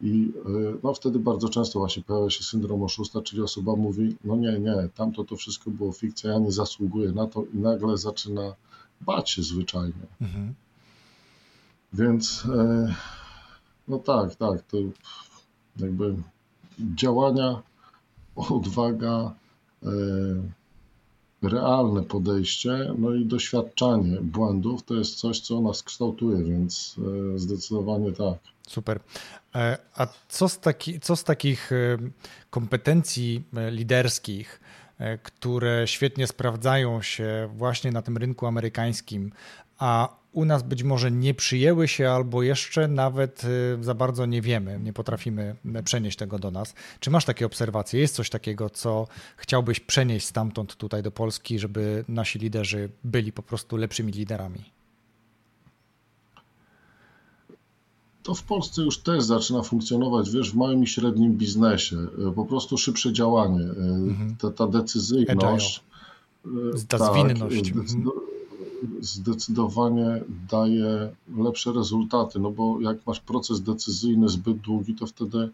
I 0.00 0.32
y, 0.46 0.78
no, 0.82 0.94
wtedy 0.94 1.18
bardzo 1.18 1.48
często 1.48 1.78
właśnie 1.78 2.02
pojawia 2.02 2.30
się 2.30 2.44
syndrom 2.44 2.82
oszusta, 2.82 3.22
czyli 3.22 3.42
osoba 3.42 3.76
mówi, 3.76 4.16
no 4.24 4.36
nie, 4.36 4.58
nie, 4.58 4.88
tamto 4.94 5.24
to 5.24 5.36
wszystko 5.36 5.70
było 5.70 5.92
fikcja, 5.92 6.30
ja 6.30 6.38
nie 6.38 6.52
zasługuję 6.52 7.12
na 7.12 7.26
to 7.26 7.44
i 7.54 7.58
nagle 7.58 7.98
zaczyna 7.98 8.54
bać 9.00 9.30
się 9.30 9.42
zwyczajnie. 9.42 10.06
Mhm. 10.20 10.54
Więc 11.92 12.44
e, 12.54 12.94
no 13.88 13.98
tak, 13.98 14.34
tak, 14.34 14.62
to 14.62 14.76
jakby 15.76 16.14
działania, 16.94 17.62
odwaga, 18.36 19.34
e, 19.82 19.88
realne 21.42 22.02
podejście, 22.02 22.94
no 22.98 23.14
i 23.14 23.24
doświadczanie 23.24 24.20
błędów 24.20 24.82
to 24.82 24.94
jest 24.94 25.14
coś, 25.14 25.40
co 25.40 25.60
nas 25.60 25.82
kształtuje, 25.82 26.44
więc 26.44 26.96
e, 27.34 27.38
zdecydowanie 27.38 28.12
tak. 28.12 28.38
Super. 28.68 29.00
A 29.94 30.06
co 30.28 30.48
z, 30.48 30.58
taki, 30.58 31.00
co 31.00 31.16
z 31.16 31.24
takich 31.24 31.70
kompetencji 32.50 33.42
liderskich, 33.70 34.60
E, 35.00 35.18
które 35.18 35.86
świetnie 35.86 36.26
sprawdzają 36.26 37.02
się 37.02 37.48
właśnie 37.56 37.92
na 37.92 38.02
tym 38.02 38.16
rynku 38.16 38.46
amerykańskim, 38.46 39.32
a 39.78 40.08
u 40.32 40.44
nas 40.44 40.62
być 40.62 40.82
może 40.82 41.10
nie 41.10 41.34
przyjęły 41.34 41.88
się 41.88 42.10
albo 42.10 42.42
jeszcze 42.42 42.88
nawet 42.88 43.42
e, 43.44 43.84
za 43.84 43.94
bardzo 43.94 44.26
nie 44.26 44.42
wiemy, 44.42 44.80
nie 44.82 44.92
potrafimy 44.92 45.56
przenieść 45.84 46.16
tego 46.16 46.38
do 46.38 46.50
nas. 46.50 46.74
Czy 47.00 47.10
masz 47.10 47.24
takie 47.24 47.46
obserwacje? 47.46 48.00
Jest 48.00 48.14
coś 48.14 48.30
takiego, 48.30 48.70
co 48.70 49.06
chciałbyś 49.36 49.80
przenieść 49.80 50.26
stamtąd 50.26 50.76
tutaj 50.76 51.02
do 51.02 51.10
Polski, 51.10 51.58
żeby 51.58 52.04
nasi 52.08 52.38
liderzy 52.38 52.88
byli 53.04 53.32
po 53.32 53.42
prostu 53.42 53.76
lepszymi 53.76 54.12
liderami? 54.12 54.64
To 58.22 58.34
w 58.34 58.42
Polsce 58.42 58.82
już 58.82 58.98
też 58.98 59.22
zaczyna 59.22 59.62
funkcjonować, 59.62 60.30
wiesz, 60.30 60.52
w 60.52 60.56
małym 60.56 60.82
i 60.82 60.86
średnim 60.86 61.36
biznesie. 61.36 61.96
E, 62.28 62.32
po 62.32 62.44
prostu 62.44 62.78
szybsze 62.78 63.12
działanie, 63.12 63.64
mhm. 63.64 64.36
ta, 64.40 64.50
ta 64.50 64.66
decyzyjność. 64.66 65.82
Ta 66.88 66.98
tak, 66.98 67.12
zwinność. 67.12 67.70
Mhm. 67.70 68.10
Zdecydowanie 69.00 70.24
daje 70.50 71.12
lepsze 71.36 71.72
rezultaty, 71.72 72.38
no 72.38 72.50
bo 72.50 72.80
jak 72.80 73.06
masz 73.06 73.20
proces 73.20 73.60
decyzyjny 73.62 74.28
zbyt 74.28 74.56
długi, 74.56 74.94
to 74.94 75.06
wtedy 75.06 75.50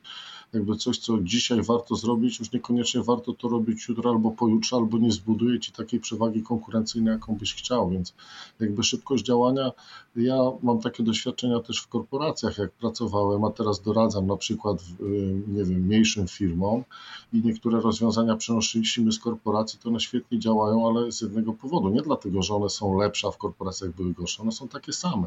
jakby 0.53 0.77
coś, 0.77 0.99
co 0.99 1.19
dzisiaj 1.19 1.63
warto 1.63 1.97
zrobić, 1.97 2.39
już 2.39 2.53
niekoniecznie 2.53 3.03
warto 3.03 3.33
to 3.33 3.49
robić 3.49 3.89
jutro 3.89 4.11
albo 4.11 4.31
pojutrze, 4.31 4.77
albo 4.77 4.99
nie 4.99 5.13
zbuduje 5.13 5.61
ci 5.61 5.73
takiej 5.73 6.01
przewagi 6.01 6.43
konkurencyjnej, 6.43 7.13
jaką 7.13 7.35
byś 7.35 7.55
chciał, 7.55 7.91
więc 7.91 8.15
jakby 8.61 8.83
szybkość 8.83 9.25
działania, 9.25 9.73
ja 10.17 10.37
mam 10.63 10.81
takie 10.81 11.03
doświadczenia 11.03 11.61
też 11.61 11.81
w 11.81 11.89
korporacjach, 11.89 12.59
jak 12.59 12.73
pracowałem, 12.73 13.45
a 13.45 13.51
teraz 13.51 13.81
doradzam 13.81 14.27
na 14.27 14.37
przykład, 14.37 14.79
y, 15.01 15.43
nie 15.49 15.65
wiem, 15.65 15.81
mniejszym 15.81 16.29
firmom 16.29 16.85
i 17.33 17.43
niektóre 17.45 17.81
rozwiązania 17.81 18.37
przenosiliśmy 18.37 19.13
z 19.13 19.19
korporacji, 19.19 19.79
to 19.83 19.89
one 19.89 20.01
świetnie 20.01 20.39
działają, 20.39 20.89
ale 20.89 21.13
z 21.13 21.21
jednego 21.21 21.53
powodu, 21.53 21.89
nie 21.89 22.03
dlatego, 22.03 22.43
że 22.43 22.55
one 22.55 22.71
są 22.71 22.99
lepsze, 22.99 23.29
a 23.29 23.31
w 23.31 23.39
korporacjach 23.39 23.95
były 23.95 24.13
gorsze, 24.13 24.43
one 24.43 24.53
są 24.53 24.69
takie 24.69 24.93
same, 24.93 25.27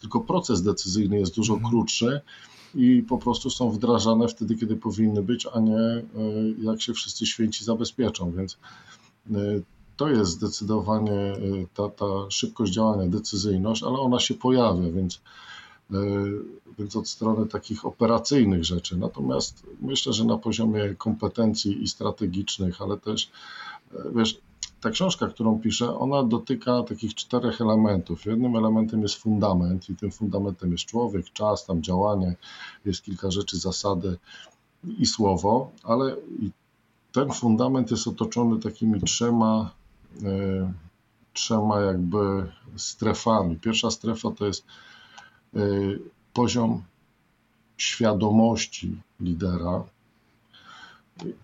tylko 0.00 0.20
proces 0.20 0.62
decyzyjny 0.62 1.18
jest 1.18 1.34
dużo 1.36 1.54
mhm. 1.54 1.70
krótszy, 1.70 2.20
i 2.74 3.02
po 3.02 3.18
prostu 3.18 3.50
są 3.50 3.70
wdrażane 3.70 4.28
wtedy, 4.28 4.56
kiedy 4.56 4.76
powinny 4.76 5.22
być, 5.22 5.46
a 5.52 5.60
nie 5.60 5.78
e, 5.78 6.04
jak 6.62 6.82
się 6.82 6.94
wszyscy 6.94 7.26
święci 7.26 7.64
zabezpieczą. 7.64 8.32
Więc 8.32 8.58
e, 9.30 9.36
to 9.96 10.08
jest 10.08 10.30
zdecydowanie 10.30 11.12
e, 11.12 11.36
ta, 11.74 11.88
ta 11.88 12.30
szybkość 12.30 12.72
działania, 12.72 13.06
decyzyjność, 13.06 13.82
ale 13.82 13.98
ona 13.98 14.20
się 14.20 14.34
pojawia, 14.34 14.90
więc, 14.90 15.20
więc 16.78 16.96
od 16.96 17.08
strony 17.08 17.46
takich 17.46 17.84
operacyjnych 17.84 18.64
rzeczy. 18.64 18.96
Natomiast 18.96 19.66
myślę, 19.80 20.12
że 20.12 20.24
na 20.24 20.38
poziomie 20.38 20.94
kompetencji 20.98 21.82
i 21.82 21.88
strategicznych, 21.88 22.82
ale 22.82 22.98
też 22.98 23.30
wiesz, 24.14 24.40
ta 24.80 24.90
książka, 24.90 25.26
którą 25.28 25.60
piszę, 25.60 25.98
ona 25.98 26.22
dotyka 26.22 26.82
takich 26.82 27.14
czterech 27.14 27.60
elementów. 27.60 28.26
Jednym 28.26 28.56
elementem 28.56 29.02
jest 29.02 29.14
fundament 29.14 29.90
i 29.90 29.96
tym 29.96 30.10
fundamentem 30.10 30.72
jest 30.72 30.84
człowiek, 30.84 31.30
czas, 31.32 31.66
tam 31.66 31.82
działanie, 31.82 32.36
jest 32.84 33.02
kilka 33.02 33.30
rzeczy, 33.30 33.58
zasady 33.58 34.18
i 34.98 35.06
słowo, 35.06 35.70
ale 35.82 36.16
ten 37.12 37.32
fundament 37.32 37.90
jest 37.90 38.08
otoczony 38.08 38.60
takimi 38.60 39.00
trzema, 39.00 39.70
y, 40.22 40.72
trzema 41.32 41.80
jakby 41.80 42.52
strefami. 42.76 43.56
Pierwsza 43.56 43.90
strefa 43.90 44.30
to 44.30 44.46
jest 44.46 44.64
y, 45.56 46.00
poziom 46.32 46.82
świadomości 47.76 49.00
lidera. 49.20 49.84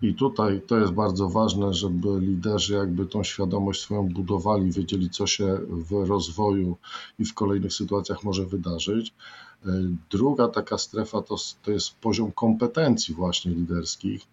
I 0.01 0.13
tutaj 0.13 0.61
to 0.67 0.77
jest 0.77 0.91
bardzo 0.91 1.29
ważne, 1.29 1.73
żeby 1.73 2.19
liderzy 2.19 2.73
jakby 2.73 3.05
tą 3.05 3.23
świadomość 3.23 3.81
swoją 3.81 4.09
budowali, 4.09 4.71
wiedzieli, 4.71 5.09
co 5.09 5.27
się 5.27 5.59
w 5.69 6.07
rozwoju 6.07 6.77
i 7.19 7.25
w 7.25 7.33
kolejnych 7.33 7.73
sytuacjach 7.73 8.23
może 8.23 8.45
wydarzyć. 8.45 9.13
Druga 10.11 10.47
taka 10.47 10.77
strefa 10.77 11.21
to, 11.21 11.35
to 11.63 11.71
jest 11.71 11.95
poziom 11.95 12.31
kompetencji 12.31 13.15
właśnie 13.15 13.51
liderskich 13.51 14.27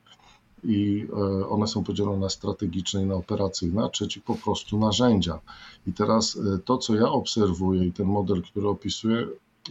i 0.65 1.07
e, 1.13 1.49
one 1.49 1.67
są 1.67 1.85
podzielone 1.85 2.19
na 2.19 2.29
strategiczne 2.29 3.03
i 3.03 3.07
na 3.07 3.15
operacyjne, 3.15 3.85
a 3.85 3.89
trzeci 3.89 4.21
po 4.21 4.35
prostu 4.35 4.79
narzędzia. 4.79 5.41
I 5.87 5.93
teraz 5.93 6.37
e, 6.37 6.59
to, 6.59 6.79
co 6.79 6.95
ja 6.95 7.09
obserwuję 7.09 7.85
i 7.85 7.93
ten 7.93 8.07
model, 8.07 8.43
który 8.43 8.69
opisuję, 8.69 9.27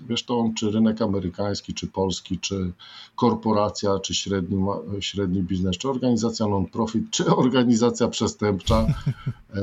wiesz 0.09 0.23
to 0.23 0.49
czy 0.57 0.71
rynek 0.71 1.01
amerykański, 1.01 1.73
czy 1.73 1.87
polski, 1.87 2.39
czy 2.39 2.71
korporacja, 3.15 3.99
czy 3.99 4.15
średni, 4.15 4.65
średni 4.99 5.43
biznes, 5.43 5.77
czy 5.77 5.89
organizacja 5.89 6.47
non-profit, 6.47 7.11
czy 7.11 7.35
organizacja 7.45 8.07
przestępcza, 8.07 8.87
e, 9.55 9.61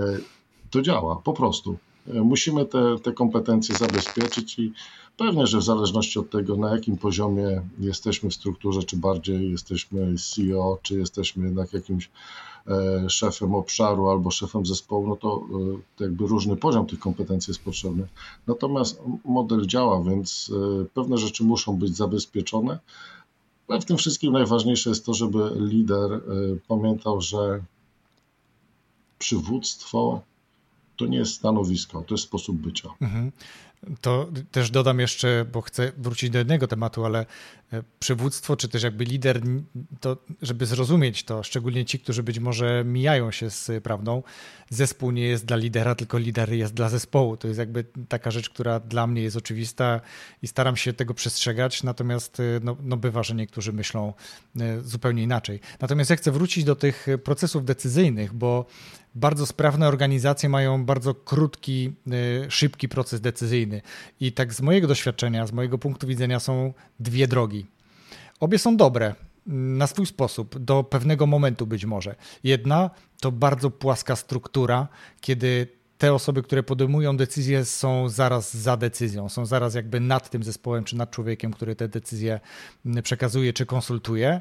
to 0.70 0.82
działa 0.82 1.16
po 1.16 1.32
prostu. 1.32 1.78
Musimy 2.06 2.64
te, 2.64 2.98
te 2.98 3.12
kompetencje 3.12 3.74
zabezpieczyć 3.76 4.58
i 4.58 4.72
pewnie, 5.16 5.46
że 5.46 5.58
w 5.58 5.62
zależności 5.62 6.18
od 6.18 6.30
tego, 6.30 6.56
na 6.56 6.70
jakim 6.70 6.96
poziomie 6.96 7.62
jesteśmy 7.78 8.30
w 8.30 8.34
strukturze, 8.34 8.82
czy 8.82 8.96
bardziej 8.96 9.50
jesteśmy 9.50 10.14
CEO, 10.18 10.78
czy 10.82 10.98
jesteśmy 10.98 11.44
jednak 11.44 11.72
jakimś 11.72 12.10
e, 12.66 13.10
szefem 13.10 13.54
obszaru 13.54 14.08
albo 14.08 14.30
szefem 14.30 14.66
zespołu, 14.66 15.06
no 15.06 15.16
to, 15.16 15.46
e, 15.50 15.78
to 15.96 16.04
jakby 16.04 16.26
różny 16.26 16.56
poziom 16.56 16.86
tych 16.86 16.98
kompetencji 16.98 17.50
jest 17.50 17.64
potrzebny. 17.64 18.06
Natomiast 18.46 19.02
model 19.24 19.66
działa, 19.66 20.02
więc 20.02 20.52
e, 20.82 20.84
pewne 20.84 21.18
rzeczy 21.18 21.44
muszą 21.44 21.76
być 21.76 21.96
zabezpieczone. 21.96 22.78
Ale 23.68 23.80
w 23.80 23.84
tym 23.84 23.96
wszystkim 23.96 24.32
najważniejsze 24.32 24.90
jest 24.90 25.06
to, 25.06 25.14
żeby 25.14 25.50
lider 25.56 26.20
pamiętał, 26.68 27.20
że 27.20 27.62
przywództwo 29.18 30.22
to 31.00 31.06
nie 31.06 31.18
jest 31.18 31.34
stanowisko, 31.34 32.02
to 32.02 32.14
jest 32.14 32.24
sposób 32.24 32.56
bycia. 32.56 32.88
Mhm. 33.00 33.32
To 34.00 34.28
też 34.50 34.70
dodam 34.70 35.00
jeszcze, 35.00 35.46
bo 35.52 35.60
chcę 35.60 35.92
wrócić 35.98 36.30
do 36.30 36.38
jednego 36.38 36.66
tematu, 36.66 37.04
ale 37.04 37.26
e, 37.72 37.82
przywództwo, 38.00 38.56
czy 38.56 38.68
też 38.68 38.82
jakby 38.82 39.04
lider, 39.04 39.40
to 40.00 40.16
żeby 40.42 40.66
zrozumieć 40.66 41.24
to, 41.24 41.42
szczególnie 41.42 41.84
ci, 41.84 41.98
którzy 41.98 42.22
być 42.22 42.38
może 42.38 42.84
mijają 42.84 43.30
się 43.30 43.50
z 43.50 43.84
prawdą, 43.84 44.22
zespół 44.70 45.10
nie 45.10 45.22
jest 45.22 45.44
dla 45.44 45.56
lidera, 45.56 45.94
tylko 45.94 46.18
lider 46.18 46.52
jest 46.52 46.74
dla 46.74 46.88
zespołu. 46.88 47.36
To 47.36 47.48
jest 47.48 47.58
jakby 47.58 47.84
taka 48.08 48.30
rzecz, 48.30 48.50
która 48.50 48.80
dla 48.80 49.06
mnie 49.06 49.22
jest 49.22 49.36
oczywista 49.36 50.00
i 50.42 50.48
staram 50.48 50.76
się 50.76 50.92
tego 50.92 51.14
przestrzegać, 51.14 51.82
natomiast 51.82 52.40
e, 52.40 52.42
no, 52.62 52.76
no 52.82 52.96
bywa, 52.96 53.22
że 53.22 53.34
niektórzy 53.34 53.72
myślą 53.72 54.12
e, 54.60 54.80
zupełnie 54.80 55.22
inaczej. 55.22 55.60
Natomiast 55.80 56.10
ja 56.10 56.16
chcę 56.16 56.30
wrócić 56.32 56.64
do 56.64 56.76
tych 56.76 57.06
procesów 57.24 57.64
decyzyjnych, 57.64 58.32
bo 58.32 58.66
bardzo 59.20 59.46
sprawne 59.46 59.88
organizacje 59.88 60.48
mają 60.48 60.84
bardzo 60.84 61.14
krótki, 61.14 61.92
szybki 62.48 62.88
proces 62.88 63.20
decyzyjny 63.20 63.82
i 64.20 64.32
tak 64.32 64.54
z 64.54 64.60
mojego 64.60 64.88
doświadczenia, 64.88 65.46
z 65.46 65.52
mojego 65.52 65.78
punktu 65.78 66.06
widzenia 66.06 66.40
są 66.40 66.72
dwie 67.00 67.28
drogi. 67.28 67.66
Obie 68.40 68.58
są 68.58 68.76
dobre 68.76 69.14
na 69.46 69.86
swój 69.86 70.06
sposób, 70.06 70.58
do 70.58 70.84
pewnego 70.84 71.26
momentu 71.26 71.66
być 71.66 71.84
może. 71.84 72.14
Jedna 72.44 72.90
to 73.20 73.32
bardzo 73.32 73.70
płaska 73.70 74.16
struktura, 74.16 74.88
kiedy 75.20 75.68
te 75.98 76.14
osoby, 76.14 76.42
które 76.42 76.62
podejmują 76.62 77.16
decyzje, 77.16 77.64
są 77.64 78.08
zaraz 78.08 78.56
za 78.56 78.76
decyzją, 78.76 79.28
są 79.28 79.46
zaraz 79.46 79.74
jakby 79.74 80.00
nad 80.00 80.30
tym 80.30 80.42
zespołem 80.42 80.84
czy 80.84 80.96
nad 80.96 81.10
człowiekiem, 81.10 81.52
który 81.52 81.76
te 81.76 81.88
decyzje 81.88 82.40
przekazuje 83.02 83.52
czy 83.52 83.66
konsultuje. 83.66 84.40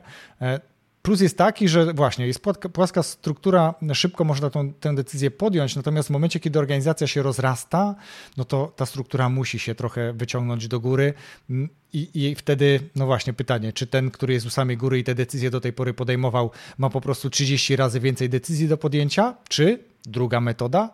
Plus 1.10 1.22
jest 1.22 1.38
taki, 1.38 1.68
że 1.68 1.94
właśnie 1.94 2.28
jest 2.28 2.42
płaska 2.74 3.04
struktura, 3.04 3.74
szybko 3.94 4.24
można 4.24 4.50
tą, 4.50 4.74
tę 4.74 4.96
decyzję 4.96 5.32
podjąć, 5.32 5.76
natomiast 5.76 6.10
w 6.10 6.12
momencie, 6.12 6.40
kiedy 6.40 6.60
organizacja 6.60 7.08
się 7.08 7.22
rozrasta, 7.22 7.96
no 8.38 8.46
to 8.46 8.74
ta 8.76 8.86
struktura 8.86 9.30
musi 9.30 9.60
się 9.60 9.76
trochę 9.76 10.14
wyciągnąć 10.14 10.68
do 10.68 10.80
góry 10.80 11.14
mm, 11.50 11.70
i, 11.94 12.10
i 12.14 12.36
wtedy, 12.36 12.80
no 12.96 13.06
właśnie 13.06 13.34
pytanie, 13.34 13.74
czy 13.74 13.88
ten, 13.88 14.12
który 14.12 14.34
jest 14.34 14.46
u 14.46 14.50
samej 14.50 14.78
góry 14.78 15.00
i 15.00 15.04
te 15.04 15.16
decyzje 15.16 15.50
do 15.50 15.62
tej 15.62 15.74
pory 15.74 15.94
podejmował, 15.94 16.52
ma 16.78 16.90
po 16.90 17.02
prostu 17.02 17.30
30 17.30 17.76
razy 17.76 18.00
więcej 18.00 18.30
decyzji 18.30 18.68
do 18.68 18.78
podjęcia, 18.78 19.36
czy 19.48 19.80
druga 20.06 20.42
metoda, 20.42 20.90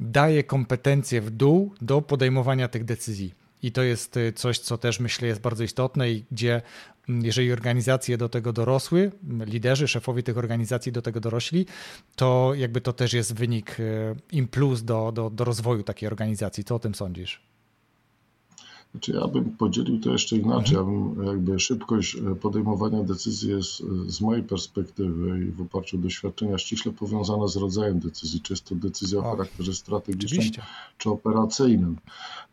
daje 0.00 0.44
kompetencje 0.44 1.20
w 1.20 1.30
dół 1.30 1.74
do 1.80 2.02
podejmowania 2.02 2.68
tych 2.68 2.84
decyzji. 2.84 3.34
I 3.62 3.72
to 3.72 3.82
jest 3.82 4.16
y, 4.16 4.32
coś, 4.32 4.58
co 4.58 4.78
też 4.78 5.00
myślę 5.00 5.28
jest 5.28 5.40
bardzo 5.40 5.64
istotne 5.64 6.10
i 6.10 6.24
gdzie 6.32 6.62
jeżeli 7.08 7.52
organizacje 7.52 8.18
do 8.18 8.28
tego 8.28 8.52
dorosły, 8.52 9.12
liderzy, 9.46 9.88
szefowie 9.88 10.22
tych 10.22 10.38
organizacji 10.38 10.92
do 10.92 11.02
tego 11.02 11.20
dorośli, 11.20 11.66
to 12.16 12.52
jakby 12.56 12.80
to 12.80 12.92
też 12.92 13.12
jest 13.12 13.34
wynik, 13.34 13.80
y, 13.80 14.16
im 14.32 14.48
plus 14.48 14.82
do, 14.82 15.12
do, 15.12 15.30
do 15.30 15.44
rozwoju 15.44 15.82
takiej 15.82 16.06
organizacji. 16.06 16.64
Co 16.64 16.74
o 16.74 16.78
tym 16.78 16.94
sądzisz? 16.94 17.40
Znaczy 18.92 19.12
ja 19.12 19.28
bym 19.28 19.56
podzielił 19.56 20.00
to 20.00 20.12
jeszcze 20.12 20.36
inaczej. 20.36 20.76
Ja 20.76 20.84
bym 20.84 21.26
jakby 21.26 21.60
szybkość 21.60 22.16
e, 22.16 22.34
podejmowania 22.34 23.02
decyzji 23.02 23.50
jest 23.50 23.80
e, 23.80 24.10
z 24.10 24.20
mojej 24.20 24.42
perspektywy 24.42 25.44
i 25.44 25.50
w 25.50 25.60
oparciu 25.60 25.96
o 25.96 26.00
doświadczenia 26.00 26.58
ściśle 26.58 26.92
powiązana 26.92 27.46
z 27.46 27.56
rodzajem 27.56 28.00
decyzji. 28.00 28.40
Czy 28.40 28.52
jest 28.52 28.64
to 28.64 28.74
decyzja 28.74 29.18
o 29.18 29.22
charakterze 29.22 29.74
strategicznym, 29.74 30.40
Oczywiście. 30.40 30.62
czy 30.98 31.10
operacyjnym. 31.10 31.96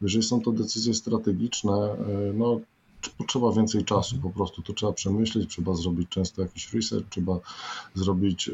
Jeżeli 0.01 0.23
są 0.23 0.41
to 0.41 0.51
decyzje 0.51 0.93
strategiczne, 0.93 1.73
e, 1.73 1.97
no 2.33 2.59
potrzeba 3.07 3.51
więcej 3.51 3.85
czasu, 3.85 4.15
po 4.21 4.29
prostu 4.29 4.61
to 4.61 4.73
trzeba 4.73 4.93
przemyśleć, 4.93 5.49
trzeba 5.49 5.73
zrobić 5.73 6.09
często 6.09 6.41
jakiś 6.41 6.73
research, 6.73 7.09
trzeba 7.09 7.39
zrobić 7.95 8.49
e, 8.49 8.51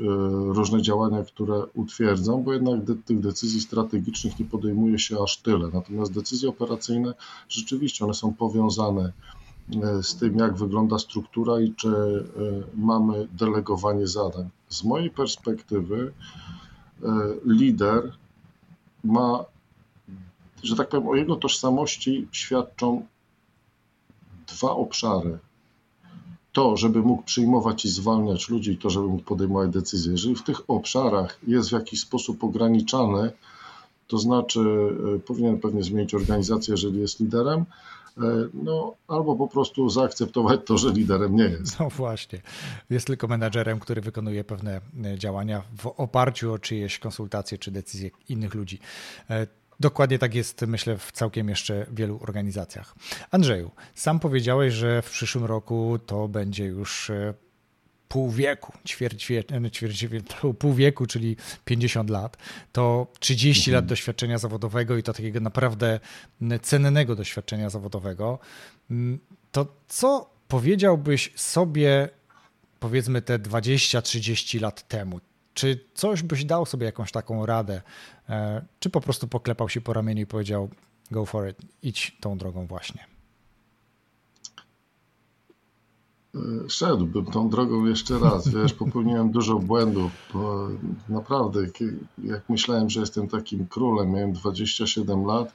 różne 0.53 0.81
działania, 0.81 1.23
które 1.23 1.65
utwierdzą, 1.73 2.43
bo 2.43 2.53
jednak 2.53 2.83
de 2.83 2.95
tych 2.95 3.19
decyzji 3.19 3.61
strategicznych 3.61 4.39
nie 4.39 4.45
podejmuje 4.45 4.99
się 4.99 5.23
aż 5.23 5.37
tyle. 5.37 5.69
Natomiast 5.73 6.13
decyzje 6.13 6.49
operacyjne 6.49 7.13
rzeczywiście 7.49 8.05
one 8.05 8.13
są 8.13 8.33
powiązane 8.33 9.13
e, 9.83 10.03
z 10.03 10.15
tym, 10.15 10.37
jak 10.37 10.57
wygląda 10.57 10.99
struktura 10.99 11.59
i 11.59 11.73
czy 11.73 11.89
e, 11.89 12.77
mamy 12.77 13.27
delegowanie 13.33 14.07
zadań. 14.07 14.49
Z 14.69 14.83
mojej 14.83 15.09
perspektywy 15.09 16.13
lider 17.45 18.13
ma, 19.03 19.45
że 20.63 20.75
tak 20.75 20.89
powiem, 20.89 21.07
o 21.07 21.15
jego 21.15 21.35
tożsamości 21.35 22.27
świadczą 22.31 23.05
dwa 24.47 24.71
obszary. 24.71 25.37
To, 26.51 26.77
żeby 26.77 26.99
mógł 26.99 27.23
przyjmować 27.23 27.85
i 27.85 27.89
zwalniać 27.89 28.49
ludzi, 28.49 28.71
i 28.71 28.77
to, 28.77 28.89
żeby 28.89 29.07
mógł 29.07 29.23
podejmować 29.23 29.69
decyzje. 29.69 30.11
Jeżeli 30.11 30.35
w 30.35 30.43
tych 30.43 30.69
obszarach 30.69 31.39
jest 31.47 31.69
w 31.69 31.71
jakiś 31.71 32.01
sposób 32.01 32.43
ograniczany, 32.43 33.31
to 34.07 34.17
znaczy 34.17 34.59
e, 35.15 35.19
powinien 35.19 35.59
pewnie 35.59 35.83
zmienić 35.83 36.13
organizację, 36.13 36.71
jeżeli 36.71 36.99
jest 36.99 37.19
liderem, 37.19 37.65
e, 38.17 38.21
no, 38.53 38.93
albo 39.07 39.35
po 39.35 39.47
prostu 39.47 39.89
zaakceptować 39.89 40.59
to, 40.65 40.77
że 40.77 40.91
liderem 40.91 41.35
nie 41.35 41.43
jest. 41.43 41.79
No 41.79 41.89
właśnie, 41.89 42.41
jest 42.89 43.07
tylko 43.07 43.27
menadżerem, 43.27 43.79
który 43.79 44.01
wykonuje 44.01 44.43
pewne 44.43 44.81
e, 45.05 45.17
działania 45.17 45.61
w 45.77 45.87
oparciu 45.87 46.53
o 46.53 46.59
czyjeś 46.59 46.99
konsultacje 46.99 47.57
czy 47.57 47.71
decyzje 47.71 48.09
innych 48.29 48.55
ludzi. 48.55 48.79
Dokładnie 49.79 50.19
tak 50.19 50.35
jest, 50.35 50.61
myślę, 50.61 50.97
w 50.97 51.11
całkiem 51.11 51.49
jeszcze 51.49 51.85
wielu 51.91 52.19
organizacjach. 52.21 52.95
Andrzeju, 53.31 53.71
sam 53.95 54.19
powiedziałeś, 54.19 54.73
że 54.73 55.01
w 55.01 55.09
przyszłym 55.09 55.45
roku 55.45 55.99
to 56.05 56.27
będzie 56.27 56.65
już 56.65 57.09
e, 57.09 57.33
pół 58.07 58.31
wieku, 58.31 58.73
ćwierć, 58.85 59.31
e, 59.31 59.71
ćwierć 59.71 60.07
pół 60.59 60.73
wieku, 60.73 61.05
czyli 61.05 61.37
50 61.65 62.09
lat, 62.09 62.37
to 62.71 63.07
30 63.19 63.61
mhm. 63.61 63.75
lat 63.75 63.85
doświadczenia 63.85 64.37
zawodowego 64.37 64.97
i 64.97 65.03
to 65.03 65.13
takiego 65.13 65.39
naprawdę 65.39 65.99
cennego 66.61 67.15
doświadczenia 67.15 67.69
zawodowego. 67.69 68.39
Mm, 68.91 69.19
to 69.51 69.75
co 69.87 70.29
powiedziałbyś 70.47 71.31
sobie, 71.35 72.09
powiedzmy, 72.79 73.21
te 73.21 73.39
20-30 73.39 74.61
lat 74.61 74.87
temu? 74.87 75.19
Czy 75.55 75.79
coś 75.93 76.23
byś 76.23 76.45
dał 76.45 76.65
sobie 76.65 76.85
jakąś 76.85 77.11
taką 77.11 77.45
radę, 77.45 77.81
e, 78.29 78.65
czy 78.79 78.89
po 78.89 79.01
prostu 79.01 79.27
poklepał 79.27 79.69
się 79.69 79.81
po 79.81 79.93
ramieniu 79.93 80.21
i 80.21 80.25
powiedział 80.25 80.69
go 81.11 81.25
for 81.25 81.49
it, 81.49 81.57
idź 81.83 82.17
tą 82.19 82.37
drogą 82.37 82.67
właśnie? 82.67 83.05
E, 86.35 86.69
szedłbym 86.69 87.25
tą 87.25 87.49
drogą 87.49 87.85
jeszcze 87.85 88.19
raz. 88.19 88.47
Wiesz, 88.47 88.73
popełniłem 88.83 89.31
dużo 89.31 89.59
błędów. 89.59 90.11
naprawdę, 91.09 91.59
jak 92.23 92.49
myślałem, 92.49 92.89
że 92.89 92.99
jestem 92.99 93.27
takim 93.27 93.67
królem, 93.67 94.11
miałem 94.11 94.33
27 94.33 95.25
lat 95.25 95.53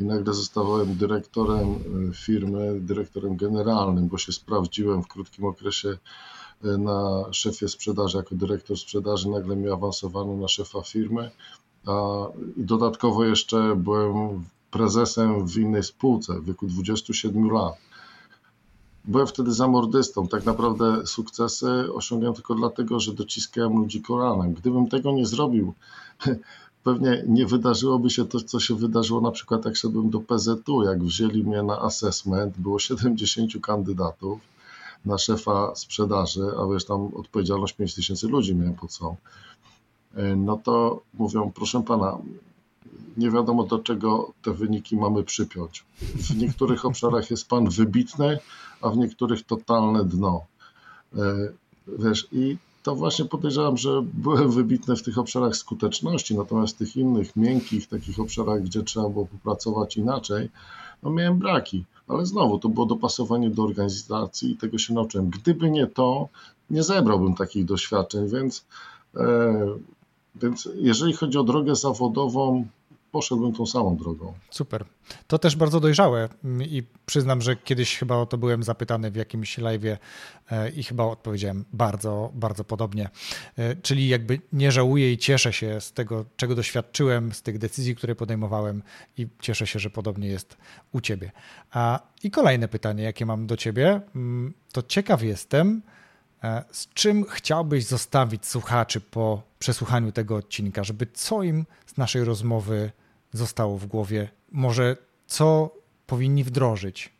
i 0.00 0.04
nagle 0.04 0.34
zostałem 0.34 0.96
dyrektorem 0.96 1.68
e, 1.68 2.14
firmy, 2.14 2.80
dyrektorem 2.80 3.36
generalnym, 3.36 4.08
bo 4.08 4.18
się 4.18 4.32
sprawdziłem 4.32 5.02
w 5.02 5.08
krótkim 5.08 5.44
okresie 5.44 5.98
na 6.62 7.24
szefie 7.32 7.68
sprzedaży, 7.68 8.16
jako 8.16 8.34
dyrektor 8.34 8.78
sprzedaży, 8.78 9.28
nagle 9.28 9.56
mi 9.56 9.68
awansowano 9.68 10.36
na 10.36 10.48
szefa 10.48 10.82
firmy, 10.82 11.30
a 11.86 12.26
i 12.56 12.64
dodatkowo 12.64 13.24
jeszcze 13.24 13.76
byłem 13.76 14.44
prezesem 14.70 15.46
w 15.46 15.56
innej 15.56 15.84
spółce 15.84 16.40
w 16.40 16.44
wieku 16.44 16.66
27 16.66 17.50
lat. 17.50 17.74
byłem 19.04 19.26
wtedy 19.26 19.52
zamordystą. 19.52 20.28
Tak 20.28 20.46
naprawdę 20.46 21.06
sukcesy 21.06 21.92
osiągałem 21.94 22.34
tylko 22.34 22.54
dlatego, 22.54 23.00
że 23.00 23.12
dociskałem 23.12 23.76
ludzi 23.76 24.02
Koranem. 24.02 24.54
Gdybym 24.54 24.88
tego 24.88 25.12
nie 25.12 25.26
zrobił, 25.26 25.74
pewnie 26.84 27.24
nie 27.28 27.46
wydarzyłoby 27.46 28.10
się 28.10 28.24
to, 28.24 28.40
co 28.40 28.60
się 28.60 28.74
wydarzyło 28.74 29.20
na 29.20 29.30
przykład 29.30 29.64
jak 29.64 29.76
szedłem 29.76 30.10
do 30.10 30.20
PZU, 30.20 30.82
jak 30.84 31.04
wzięli 31.04 31.44
mnie 31.44 31.62
na 31.62 31.80
assessment, 31.80 32.58
było 32.58 32.78
70 32.78 33.52
kandydatów 33.62 34.49
na 35.04 35.18
szefa 35.18 35.74
sprzedaży, 35.74 36.42
a 36.58 36.72
wiesz, 36.72 36.84
tam 36.84 37.14
odpowiedzialność 37.14 37.72
5 37.74 37.94
tysięcy 37.94 38.28
ludzi 38.28 38.54
miałem 38.54 38.74
pod 38.74 38.92
sobą. 38.92 39.16
E, 40.14 40.36
no 40.36 40.56
to 40.56 41.02
mówią, 41.14 41.52
proszę 41.54 41.82
pana, 41.82 42.18
nie 43.16 43.30
wiadomo 43.30 43.64
do 43.64 43.78
czego 43.78 44.32
te 44.42 44.52
wyniki 44.52 44.96
mamy 44.96 45.22
przypiąć. 45.22 45.84
W 46.00 46.36
niektórych 46.36 46.84
obszarach 46.84 47.30
jest 47.30 47.48
pan 47.48 47.68
wybitny, 47.68 48.38
a 48.82 48.90
w 48.90 48.96
niektórych 48.96 49.42
totalne 49.42 50.04
dno. 50.04 50.44
E, 51.16 51.18
wiesz, 51.98 52.28
i 52.32 52.56
to 52.82 52.94
właśnie 52.94 53.24
podejrzewam, 53.24 53.76
że 53.76 54.02
byłem 54.14 54.50
wybitny 54.50 54.96
w 54.96 55.02
tych 55.02 55.18
obszarach 55.18 55.56
skuteczności, 55.56 56.36
natomiast 56.36 56.74
w 56.74 56.78
tych 56.78 56.96
innych, 56.96 57.36
miękkich, 57.36 57.88
takich 57.88 58.20
obszarach, 58.20 58.62
gdzie 58.62 58.82
trzeba 58.82 59.08
było 59.08 59.26
popracować 59.26 59.96
inaczej, 59.96 60.48
no 61.02 61.10
miałem 61.10 61.38
braki. 61.38 61.84
Ale 62.10 62.26
znowu, 62.26 62.58
to 62.58 62.68
było 62.68 62.86
dopasowanie 62.86 63.50
do 63.50 63.62
organizacji 63.62 64.50
i 64.50 64.56
tego 64.56 64.78
się 64.78 64.94
nauczyłem. 64.94 65.30
Gdyby 65.30 65.70
nie 65.70 65.86
to, 65.86 66.28
nie 66.70 66.82
zebrałbym 66.82 67.34
takich 67.34 67.64
doświadczeń, 67.64 68.28
więc, 68.28 68.64
e, 69.16 69.66
więc 70.42 70.68
jeżeli 70.74 71.12
chodzi 71.12 71.38
o 71.38 71.44
drogę 71.44 71.76
zawodową, 71.76 72.66
poszedłbym 73.12 73.52
tą 73.52 73.66
samą 73.66 73.96
drogą. 73.96 74.34
Super. 74.50 74.84
To 75.26 75.38
też 75.38 75.56
bardzo 75.56 75.80
dojrzałe 75.80 76.28
i 76.60 76.82
przyznam, 77.06 77.42
że 77.42 77.56
kiedyś 77.56 77.96
chyba 77.96 78.16
o 78.16 78.26
to 78.26 78.38
byłem 78.38 78.62
zapytany 78.62 79.10
w 79.10 79.16
jakimś 79.16 79.58
live'ie 79.58 79.96
e, 80.50 80.70
i 80.70 80.82
chyba 80.82 81.04
odpowiedziałem 81.04 81.64
bardzo, 81.72 82.30
bardzo 82.34 82.64
podobnie. 82.64 83.08
E, 83.58 83.76
czyli 83.76 84.08
jakby 84.08 84.40
nie 84.52 84.72
żałuję 84.72 85.12
i 85.12 85.18
cieszę 85.18 85.52
się 85.52 85.80
z 85.80 85.92
tego, 85.92 86.24
czego 86.36 86.54
doświadczyłem, 86.54 87.32
z 87.32 87.42
tych 87.42 87.58
decyzji, 87.58 87.96
które 87.96 88.14
podejmowałem 88.14 88.82
i 89.16 89.28
cieszę 89.40 89.66
się, 89.66 89.78
że 89.78 89.90
podobnie 89.90 90.28
jest 90.28 90.56
u 90.92 91.00
ciebie. 91.00 91.32
A, 91.70 92.00
I 92.22 92.30
kolejne 92.30 92.68
pytanie, 92.68 93.02
jakie 93.04 93.26
mam 93.26 93.46
do 93.46 93.56
ciebie, 93.56 94.00
mm, 94.14 94.54
to 94.72 94.82
ciekaw 94.82 95.22
jestem, 95.22 95.82
z 96.72 96.88
czym 96.94 97.24
chciałbyś 97.24 97.86
zostawić 97.86 98.46
słuchaczy 98.46 99.00
po 99.00 99.42
przesłuchaniu 99.58 100.12
tego 100.12 100.36
odcinka, 100.36 100.84
żeby 100.84 101.06
co 101.14 101.42
im 101.42 101.66
z 101.86 101.96
naszej 101.96 102.24
rozmowy 102.24 102.90
zostało 103.32 103.78
w 103.78 103.86
głowie? 103.86 104.28
Może 104.52 104.96
co 105.26 105.70
powinni 106.06 106.44
wdrożyć? 106.44 107.10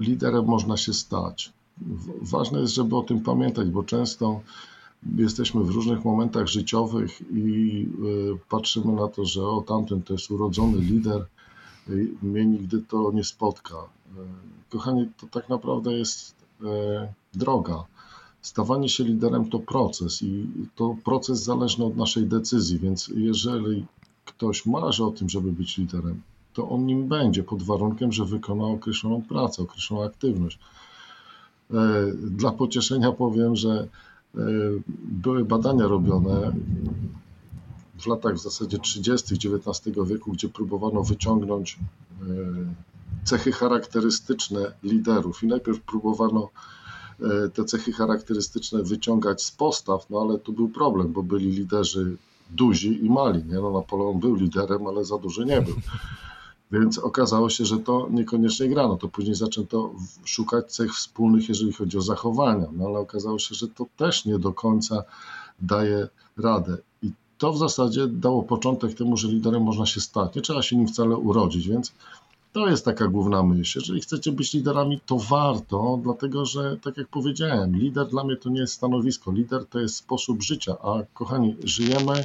Liderem 0.00 0.44
można 0.44 0.76
się 0.76 0.92
stać. 0.92 1.52
Ważne 2.22 2.60
jest, 2.60 2.74
żeby 2.74 2.96
o 2.96 3.02
tym 3.02 3.20
pamiętać, 3.20 3.68
bo 3.68 3.82
często 3.82 4.40
jesteśmy 5.16 5.64
w 5.64 5.70
różnych 5.70 6.04
momentach 6.04 6.46
życiowych 6.46 7.20
i 7.30 7.86
y, 8.34 8.38
patrzymy 8.48 8.92
na 8.92 9.08
to, 9.08 9.24
że 9.24 9.46
o 9.46 9.62
tamten 9.62 10.02
to 10.02 10.12
jest 10.12 10.30
urodzony 10.30 10.78
lider, 10.78 11.26
mnie 12.22 12.46
nigdy 12.46 12.82
to 12.82 13.12
nie 13.12 13.24
spotka. 13.24 13.76
Y, 13.76 14.70
kochani, 14.70 15.10
to 15.20 15.26
tak 15.26 15.48
naprawdę 15.48 15.92
jest 15.92 16.34
y, 16.62 16.64
droga 17.34 17.84
stawanie 18.44 18.88
się 18.88 19.04
liderem 19.04 19.50
to 19.50 19.58
proces 19.58 20.22
i 20.22 20.46
to 20.74 20.96
proces 21.04 21.42
zależny 21.42 21.84
od 21.84 21.96
naszej 21.96 22.26
decyzji, 22.26 22.78
więc 22.78 23.08
jeżeli 23.08 23.86
ktoś 24.24 24.66
marzy 24.66 25.04
o 25.04 25.10
tym, 25.10 25.28
żeby 25.28 25.52
być 25.52 25.78
liderem, 25.78 26.20
to 26.52 26.68
on 26.68 26.86
nim 26.86 27.08
będzie 27.08 27.42
pod 27.42 27.62
warunkiem, 27.62 28.12
że 28.12 28.24
wykona 28.24 28.64
określoną 28.64 29.22
pracę, 29.22 29.62
określoną 29.62 30.04
aktywność. 30.04 30.58
E, 31.70 31.74
dla 32.14 32.52
pocieszenia 32.52 33.12
powiem, 33.12 33.56
że 33.56 33.88
e, 34.34 34.38
były 35.04 35.44
badania 35.44 35.86
robione 35.86 36.52
w 37.98 38.06
latach 38.06 38.34
w 38.34 38.42
zasadzie 38.42 38.78
30. 38.78 39.34
XIX 39.34 39.96
wieku, 40.06 40.32
gdzie 40.32 40.48
próbowano 40.48 41.02
wyciągnąć 41.02 41.78
e, 42.22 42.26
cechy 43.24 43.52
charakterystyczne 43.52 44.72
liderów 44.82 45.42
i 45.42 45.46
najpierw 45.46 45.80
próbowano 45.80 46.50
E, 47.20 47.48
te 47.48 47.64
cechy 47.64 47.92
charakterystyczne 47.92 48.82
wyciągać 48.82 49.42
z 49.42 49.50
postaw, 49.50 50.10
no 50.10 50.20
ale 50.20 50.38
tu 50.38 50.52
był 50.52 50.68
problem, 50.68 51.12
bo 51.12 51.22
byli 51.22 51.50
liderzy 51.50 52.16
duzi 52.50 53.04
i 53.04 53.10
mali. 53.10 53.44
Nie? 53.44 53.54
No, 53.54 53.70
Napoleon 53.70 54.18
był 54.18 54.34
liderem, 54.34 54.86
ale 54.86 55.04
za 55.04 55.18
duży 55.18 55.44
nie 55.44 55.62
był. 55.62 55.74
Więc 56.72 56.98
okazało 56.98 57.50
się, 57.50 57.64
że 57.64 57.78
to 57.78 58.08
niekoniecznie 58.10 58.68
grano. 58.68 58.96
To 58.96 59.08
później 59.08 59.34
zaczęto 59.34 59.94
szukać 60.24 60.72
cech 60.72 60.94
wspólnych, 60.94 61.48
jeżeli 61.48 61.72
chodzi 61.72 61.98
o 61.98 62.02
zachowania, 62.02 62.66
no 62.72 62.86
ale 62.86 62.98
okazało 62.98 63.38
się, 63.38 63.54
że 63.54 63.68
to 63.68 63.86
też 63.96 64.24
nie 64.24 64.38
do 64.38 64.52
końca 64.52 65.02
daje 65.62 66.08
radę. 66.36 66.76
I 67.02 67.12
to 67.44 67.52
w 67.52 67.58
zasadzie 67.58 68.06
dało 68.06 68.42
początek 68.42 68.94
temu, 68.94 69.16
że 69.16 69.28
liderem 69.28 69.62
można 69.62 69.86
się 69.86 70.00
stać. 70.00 70.34
Nie 70.34 70.42
trzeba 70.42 70.62
się 70.62 70.76
nim 70.76 70.88
wcale 70.88 71.16
urodzić, 71.16 71.68
więc 71.68 71.92
to 72.52 72.68
jest 72.68 72.84
taka 72.84 73.08
główna 73.08 73.42
myśl. 73.42 73.78
Jeżeli 73.78 74.00
chcecie 74.00 74.32
być 74.32 74.52
liderami, 74.52 75.00
to 75.06 75.18
warto, 75.18 76.00
dlatego 76.02 76.46
że, 76.46 76.76
tak 76.82 76.96
jak 76.96 77.08
powiedziałem, 77.08 77.76
lider 77.76 78.08
dla 78.08 78.24
mnie 78.24 78.36
to 78.36 78.50
nie 78.50 78.60
jest 78.60 78.74
stanowisko, 78.74 79.32
lider 79.32 79.66
to 79.66 79.80
jest 79.80 79.96
sposób 79.96 80.42
życia. 80.42 80.76
A 80.82 81.02
kochani, 81.14 81.56
żyjemy 81.64 82.24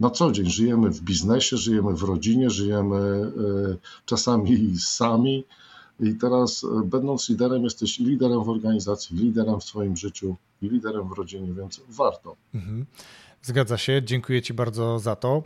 na 0.00 0.10
co 0.10 0.32
dzień, 0.32 0.50
żyjemy 0.50 0.90
w 0.90 1.00
biznesie, 1.00 1.56
żyjemy 1.56 1.96
w 1.96 2.02
rodzinie, 2.02 2.50
żyjemy 2.50 2.96
e, 2.96 3.76
czasami 4.06 4.78
sami. 4.78 5.44
I 6.00 6.14
teraz, 6.14 6.64
e, 6.64 6.84
będąc 6.84 7.28
liderem, 7.28 7.64
jesteś 7.64 8.00
i 8.00 8.04
liderem 8.04 8.44
w 8.44 8.48
organizacji, 8.48 9.16
i 9.16 9.18
liderem 9.18 9.60
w 9.60 9.64
swoim 9.64 9.96
życiu, 9.96 10.36
i 10.62 10.68
liderem 10.68 11.08
w 11.08 11.12
rodzinie, 11.12 11.52
więc 11.52 11.80
warto. 11.88 12.36
Mhm. 12.54 12.86
Zgadza 13.42 13.78
się, 13.78 14.02
dziękuję 14.04 14.42
Ci 14.42 14.54
bardzo 14.54 14.98
za 14.98 15.16
to. 15.16 15.42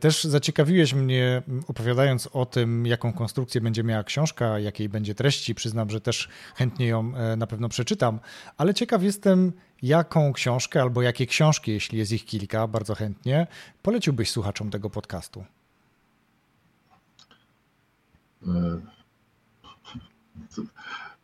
Też 0.00 0.24
zaciekawiłeś 0.24 0.94
mnie 0.94 1.42
opowiadając 1.68 2.28
o 2.32 2.46
tym, 2.46 2.86
jaką 2.86 3.12
konstrukcję 3.12 3.60
będzie 3.60 3.84
miała 3.84 4.04
książka, 4.04 4.58
jakiej 4.58 4.88
będzie 4.88 5.14
treści. 5.14 5.54
Przyznam, 5.54 5.90
że 5.90 6.00
też 6.00 6.28
chętnie 6.54 6.86
ją 6.86 7.16
e, 7.16 7.36
na 7.36 7.46
pewno 7.46 7.68
przeczytam, 7.68 8.20
ale 8.56 8.74
ciekaw 8.74 9.02
jestem, 9.02 9.52
jaką 9.82 10.32
książkę 10.32 10.82
albo 10.82 11.02
jakie 11.02 11.26
książki, 11.26 11.70
jeśli 11.70 11.98
jest 11.98 12.12
ich 12.12 12.24
kilka, 12.24 12.66
bardzo 12.66 12.94
chętnie, 12.94 13.46
poleciłbyś 13.82 14.30
słuchaczom 14.30 14.70
tego 14.70 14.90
podcastu. 14.90 15.44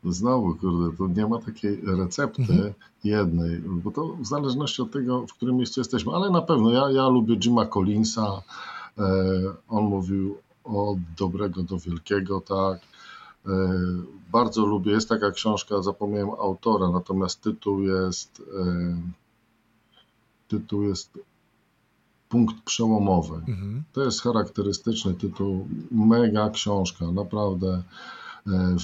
Znowu, 0.05 0.55
kurde, 0.55 0.97
to 0.97 1.09
nie 1.09 1.27
ma 1.27 1.39
takiej 1.39 1.81
recepty 1.85 2.43
mhm. 2.43 2.73
jednej, 3.05 3.61
bo 3.61 3.91
to 3.91 4.17
w 4.21 4.27
zależności 4.27 4.83
od 4.83 4.91
tego, 4.91 5.27
w 5.27 5.33
którym 5.33 5.57
miejscu 5.57 5.81
jesteśmy, 5.81 6.13
ale 6.13 6.31
na 6.31 6.43
pewno 6.43 6.71
ja, 6.71 6.91
ja 6.91 7.09
lubię 7.09 7.37
Jima 7.37 7.67
Collinsa, 7.67 8.43
e, 8.99 9.05
on 9.69 9.85
mówił 9.85 10.37
od 10.65 10.99
dobrego 11.19 11.63
do 11.63 11.79
wielkiego, 11.79 12.41
tak. 12.41 12.79
E, 13.47 13.51
bardzo 14.33 14.67
lubię, 14.67 14.93
jest 14.93 15.09
taka 15.09 15.31
książka, 15.31 15.83
zapomniałem 15.83 16.31
autora, 16.31 16.91
natomiast 16.91 17.41
tytuł 17.41 17.83
jest 17.83 18.43
e, 18.61 18.97
tytuł 20.49 20.83
jest 20.83 21.19
Punkt 22.29 22.65
Przełomowy. 22.65 23.37
Mhm. 23.37 23.83
To 23.93 24.05
jest 24.05 24.23
charakterystyczny 24.23 25.15
tytuł, 25.15 25.69
mega 25.91 26.51
książka, 26.51 27.13
naprawdę 27.13 27.83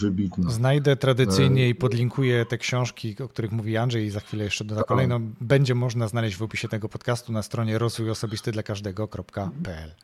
wybitna. 0.03 0.51
Znajdę 0.51 0.97
tradycyjnie 0.97 1.69
i 1.69 1.75
podlinkuję 1.75 2.47
te 2.47 2.59
książki, 2.59 3.17
o 3.23 3.29
których 3.29 3.53
mówi 3.53 3.77
Andrzej 3.77 4.05
i 4.05 4.11
za 4.11 4.21
chwilę 4.21 4.45
jeszcze 4.45 4.65
doda 4.65 4.83
kolejną. 4.83 5.31
Będzie 5.41 5.75
można 5.75 6.09
znaleźć 6.09 6.37
w 6.37 6.43
opisie 6.43 6.69
tego 6.69 6.89
podcastu 6.89 7.33
na 7.33 7.43
stronie 7.43 7.79
rozwój 7.79 8.11
osobisty 8.11 8.53
dla 8.53 8.63
każdego.pl. 8.63 9.95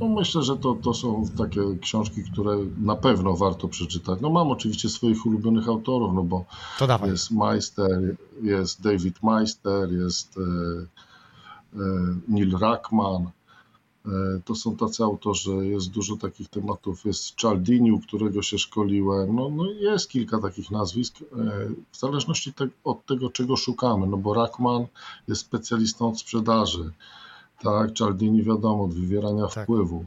No 0.00 0.08
myślę, 0.08 0.42
że 0.42 0.56
to, 0.56 0.74
to 0.74 0.94
są 0.94 1.24
takie 1.38 1.60
książki, 1.80 2.24
które 2.24 2.56
na 2.80 2.96
pewno 2.96 3.36
warto 3.36 3.68
przeczytać. 3.68 4.20
No 4.20 4.30
mam 4.30 4.48
oczywiście 4.48 4.88
swoich 4.88 5.26
ulubionych 5.26 5.68
autorów, 5.68 6.14
no 6.14 6.22
bo 6.22 6.44
jest 7.06 7.30
Meister, 7.30 8.16
jest 8.42 8.82
David 8.82 9.22
Meister, 9.22 9.92
jest 9.92 10.38
e, 10.38 10.40
e, 11.80 11.84
Neil 12.28 12.58
Rackman, 12.58 13.26
E, 13.26 13.37
to 14.44 14.54
są 14.54 14.76
tacy 14.76 15.04
autorzy, 15.04 15.50
jest 15.50 15.90
dużo 15.90 16.16
takich 16.16 16.48
tematów, 16.48 17.04
jest 17.04 17.34
Cialdini, 17.34 17.92
u 17.92 18.00
którego 18.00 18.42
się 18.42 18.58
szkoliłem, 18.58 19.36
no, 19.36 19.48
no 19.48 19.70
jest 19.70 20.08
kilka 20.10 20.38
takich 20.38 20.70
nazwisk, 20.70 21.22
e, 21.22 21.24
w 21.90 21.98
zależności 21.98 22.52
te, 22.52 22.68
od 22.84 23.06
tego, 23.06 23.30
czego 23.30 23.56
szukamy, 23.56 24.06
no 24.06 24.16
bo 24.16 24.34
Rackman 24.34 24.86
jest 25.28 25.40
specjalistą 25.40 26.08
od 26.08 26.20
sprzedaży, 26.20 26.92
tak, 27.62 27.92
Cialdini 27.92 28.42
wiadomo, 28.42 28.84
od 28.84 28.94
wywierania 28.94 29.46
tak. 29.46 29.64
wpływu. 29.64 30.04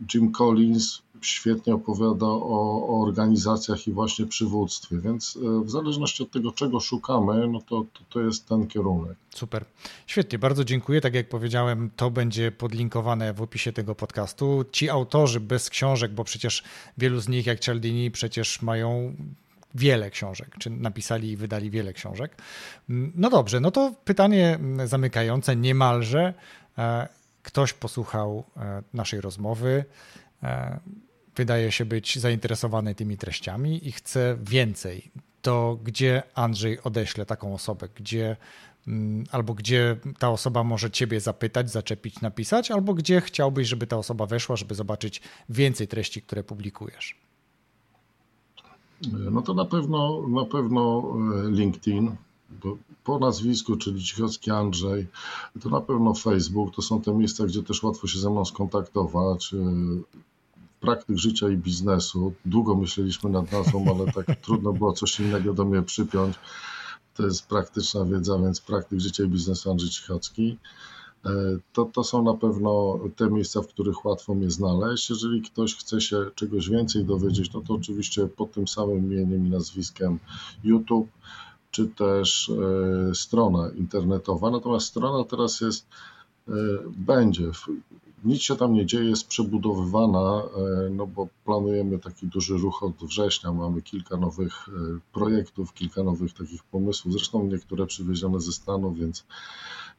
E, 0.00 0.04
Jim 0.14 0.32
Collins 0.32 1.02
świetnie 1.20 1.74
opowiada 1.74 2.26
o, 2.26 2.86
o, 2.88 3.02
organizacjach 3.02 3.88
i 3.88 3.92
właśnie 3.92 4.26
przywództwie, 4.26 4.98
więc 4.98 5.38
e, 5.60 5.64
w 5.64 5.70
zależności 5.70 6.22
od 6.22 6.30
tego, 6.30 6.52
czego 6.52 6.80
szukamy, 6.80 7.48
no 7.48 7.60
to, 7.60 7.84
to, 7.92 8.00
to, 8.10 8.20
jest 8.20 8.48
ten 8.48 8.66
kierunek. 8.66 9.16
Super. 9.34 9.64
Świetnie, 10.06 10.38
bardzo 10.38 10.64
dziękuję. 10.64 11.00
Tak 11.00 11.14
jak 11.14 11.28
powiedziałem, 11.28 11.90
to 11.96 12.10
będzie 12.10 12.52
podlinkowane 12.52 13.32
w 13.32 13.42
opisie 13.42 13.72
tego 13.72 13.94
podcastu. 13.94 14.64
Ci 14.72 14.90
autorzy 14.90 15.40
bez 15.40 15.70
książek, 15.70 16.12
bo 16.12 16.24
przecież 16.24 16.62
wielu 16.98 17.20
z 17.20 17.28
nich, 17.28 17.46
jak 17.46 17.60
Cialdini, 17.60 18.10
przecież 18.10 18.62
mają 18.62 19.14
wiele 19.74 20.10
książek, 20.10 20.56
czy 20.58 20.70
napisali 20.70 21.30
i 21.30 21.36
wydali 21.36 21.70
wiele 21.70 21.92
książek. 21.92 22.36
No 22.88 23.30
dobrze, 23.30 23.60
no 23.60 23.70
to 23.70 23.94
pytanie 24.04 24.58
zamykające 24.84 25.56
niemalże. 25.56 26.34
E, 27.40 27.42
ktoś 27.42 27.72
posłuchał 27.72 28.44
e, 28.56 28.82
naszej 28.94 29.20
rozmowy, 29.20 29.84
wydaje 31.36 31.72
się 31.72 31.84
być 31.84 32.18
zainteresowany 32.18 32.94
tymi 32.94 33.16
treściami 33.16 33.88
i 33.88 33.92
chce 33.92 34.38
więcej, 34.42 35.10
to 35.42 35.78
gdzie 35.84 36.22
Andrzej 36.34 36.82
odeśle 36.82 37.26
taką 37.26 37.54
osobę, 37.54 37.88
gdzie 37.94 38.36
mm, 38.86 39.24
albo 39.30 39.54
gdzie 39.54 39.96
ta 40.18 40.30
osoba 40.30 40.64
może 40.64 40.90
ciebie 40.90 41.20
zapytać, 41.20 41.70
zaczepić, 41.70 42.20
napisać, 42.20 42.70
albo 42.70 42.94
gdzie 42.94 43.20
chciałbyś, 43.20 43.68
żeby 43.68 43.86
ta 43.86 43.96
osoba 43.96 44.26
weszła, 44.26 44.56
żeby 44.56 44.74
zobaczyć 44.74 45.22
więcej 45.48 45.88
treści, 45.88 46.22
które 46.22 46.44
publikujesz? 46.44 47.16
No 49.12 49.42
to 49.42 49.54
na 49.54 49.64
pewno 49.64 50.28
na 50.28 50.44
pewno 50.44 51.04
e, 51.46 51.52
Po 53.04 53.18
nazwisku, 53.18 53.76
czyli 53.76 54.04
Cichocki 54.04 54.50
Andrzej, 54.50 55.06
to 55.62 55.68
na 55.68 55.80
pewno 55.80 56.14
Facebook, 56.14 56.74
to 56.74 56.82
są 56.82 57.02
te 57.02 57.14
miejsca, 57.14 57.46
gdzie 57.46 57.62
też 57.62 57.82
łatwo 57.82 58.06
się 58.06 58.18
ze 58.18 58.30
mną 58.30 58.44
skontaktować. 58.44 59.54
E, 59.54 59.56
praktyk 60.80 61.18
życia 61.18 61.48
i 61.48 61.56
biznesu. 61.56 62.32
Długo 62.44 62.74
myśleliśmy 62.74 63.30
nad 63.30 63.52
nazwą, 63.52 63.96
ale 63.96 64.12
tak 64.12 64.36
trudno 64.44 64.72
było 64.72 64.92
coś 64.92 65.20
innego 65.20 65.54
do 65.54 65.64
mnie 65.64 65.82
przypiąć. 65.82 66.36
To 67.14 67.22
jest 67.22 67.46
praktyczna 67.46 68.04
wiedza, 68.04 68.38
więc 68.38 68.60
praktyk 68.60 69.00
życia 69.00 69.24
i 69.24 69.28
biznesu 69.28 69.70
Andrzej 69.70 69.90
Cichocki. 69.90 70.58
E, 71.26 71.30
to, 71.72 71.84
to 71.84 72.04
są 72.04 72.22
na 72.22 72.34
pewno 72.34 72.98
te 73.16 73.30
miejsca, 73.30 73.62
w 73.62 73.66
których 73.66 74.04
łatwo 74.04 74.34
mnie 74.34 74.50
znaleźć. 74.50 75.10
Jeżeli 75.10 75.42
ktoś 75.42 75.76
chce 75.76 76.00
się 76.00 76.16
czegoś 76.34 76.68
więcej 76.68 77.04
dowiedzieć, 77.04 77.52
no 77.52 77.60
to 77.60 77.74
oczywiście 77.74 78.26
pod 78.26 78.52
tym 78.52 78.68
samym 78.68 78.98
imieniem 78.98 79.46
i 79.46 79.50
nazwiskiem 79.50 80.18
YouTube, 80.64 81.08
czy 81.70 81.86
też 81.86 82.50
e, 83.10 83.14
strona 83.14 83.70
internetowa. 83.76 84.50
Natomiast 84.50 84.86
strona 84.86 85.24
teraz 85.24 85.60
jest, 85.60 85.86
e, 86.48 86.52
będzie 86.86 87.50
nic 88.24 88.42
się 88.42 88.56
tam 88.56 88.72
nie 88.72 88.86
dzieje, 88.86 89.10
jest 89.10 89.26
przebudowywana, 89.26 90.42
e, 90.56 90.90
no 90.90 91.06
bo 91.06 91.28
planujemy 91.44 91.98
taki 91.98 92.26
duży 92.26 92.58
ruch 92.58 92.82
od 92.82 92.96
września. 92.96 93.52
Mamy 93.52 93.82
kilka 93.82 94.16
nowych 94.16 94.66
projektów, 95.12 95.74
kilka 95.74 96.02
nowych 96.02 96.32
takich 96.34 96.62
pomysłów, 96.62 97.12
zresztą 97.12 97.46
niektóre 97.46 97.86
przywiezione 97.86 98.40
ze 98.40 98.52
Stanów, 98.52 98.98
więc 98.98 99.24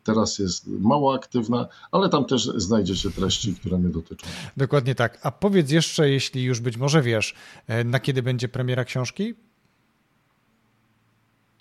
teraz 0.03 0.39
jest 0.39 0.67
mało 0.67 1.13
aktywna, 1.13 1.67
ale 1.91 2.09
tam 2.09 2.25
też 2.25 2.45
znajdziecie 2.45 3.11
treści, 3.11 3.55
które 3.55 3.77
mnie 3.77 3.89
dotyczą. 3.89 4.27
Dokładnie 4.57 4.95
tak. 4.95 5.19
A 5.23 5.31
powiedz 5.31 5.71
jeszcze, 5.71 6.09
jeśli 6.09 6.43
już 6.43 6.59
być 6.59 6.77
może 6.77 7.01
wiesz, 7.01 7.35
na 7.85 7.99
kiedy 7.99 8.23
będzie 8.23 8.49
premiera 8.49 8.85
książki? 8.85 9.33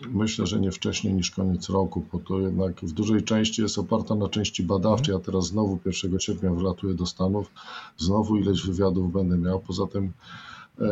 Myślę, 0.08 0.46
że 0.46 0.60
nie 0.60 0.72
wcześniej 0.72 1.14
niż 1.14 1.30
koniec 1.30 1.68
roku, 1.68 2.04
bo 2.12 2.18
to 2.18 2.40
jednak 2.40 2.80
w 2.80 2.92
dużej 2.92 3.22
części 3.22 3.62
jest 3.62 3.78
oparta 3.78 4.14
na 4.14 4.28
części 4.28 4.62
badawczej. 4.62 5.14
Ja 5.14 5.20
teraz 5.20 5.46
znowu 5.46 5.78
1 6.02 6.20
sierpnia 6.20 6.50
wlatuję 6.50 6.94
do 6.94 7.06
Stanów, 7.06 7.50
znowu 7.96 8.36
ileś 8.36 8.66
wywiadów 8.66 9.12
będę 9.12 9.38
miał. 9.38 9.60
Poza 9.60 9.86
tym 9.86 10.12
e, 10.78 10.90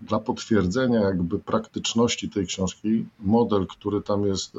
dla 0.00 0.18
potwierdzenia 0.18 1.00
jakby 1.00 1.38
praktyczności 1.38 2.30
tej 2.30 2.46
książki, 2.46 3.06
model, 3.20 3.66
który 3.66 4.02
tam 4.02 4.26
jest 4.26 4.56
e, 4.56 4.58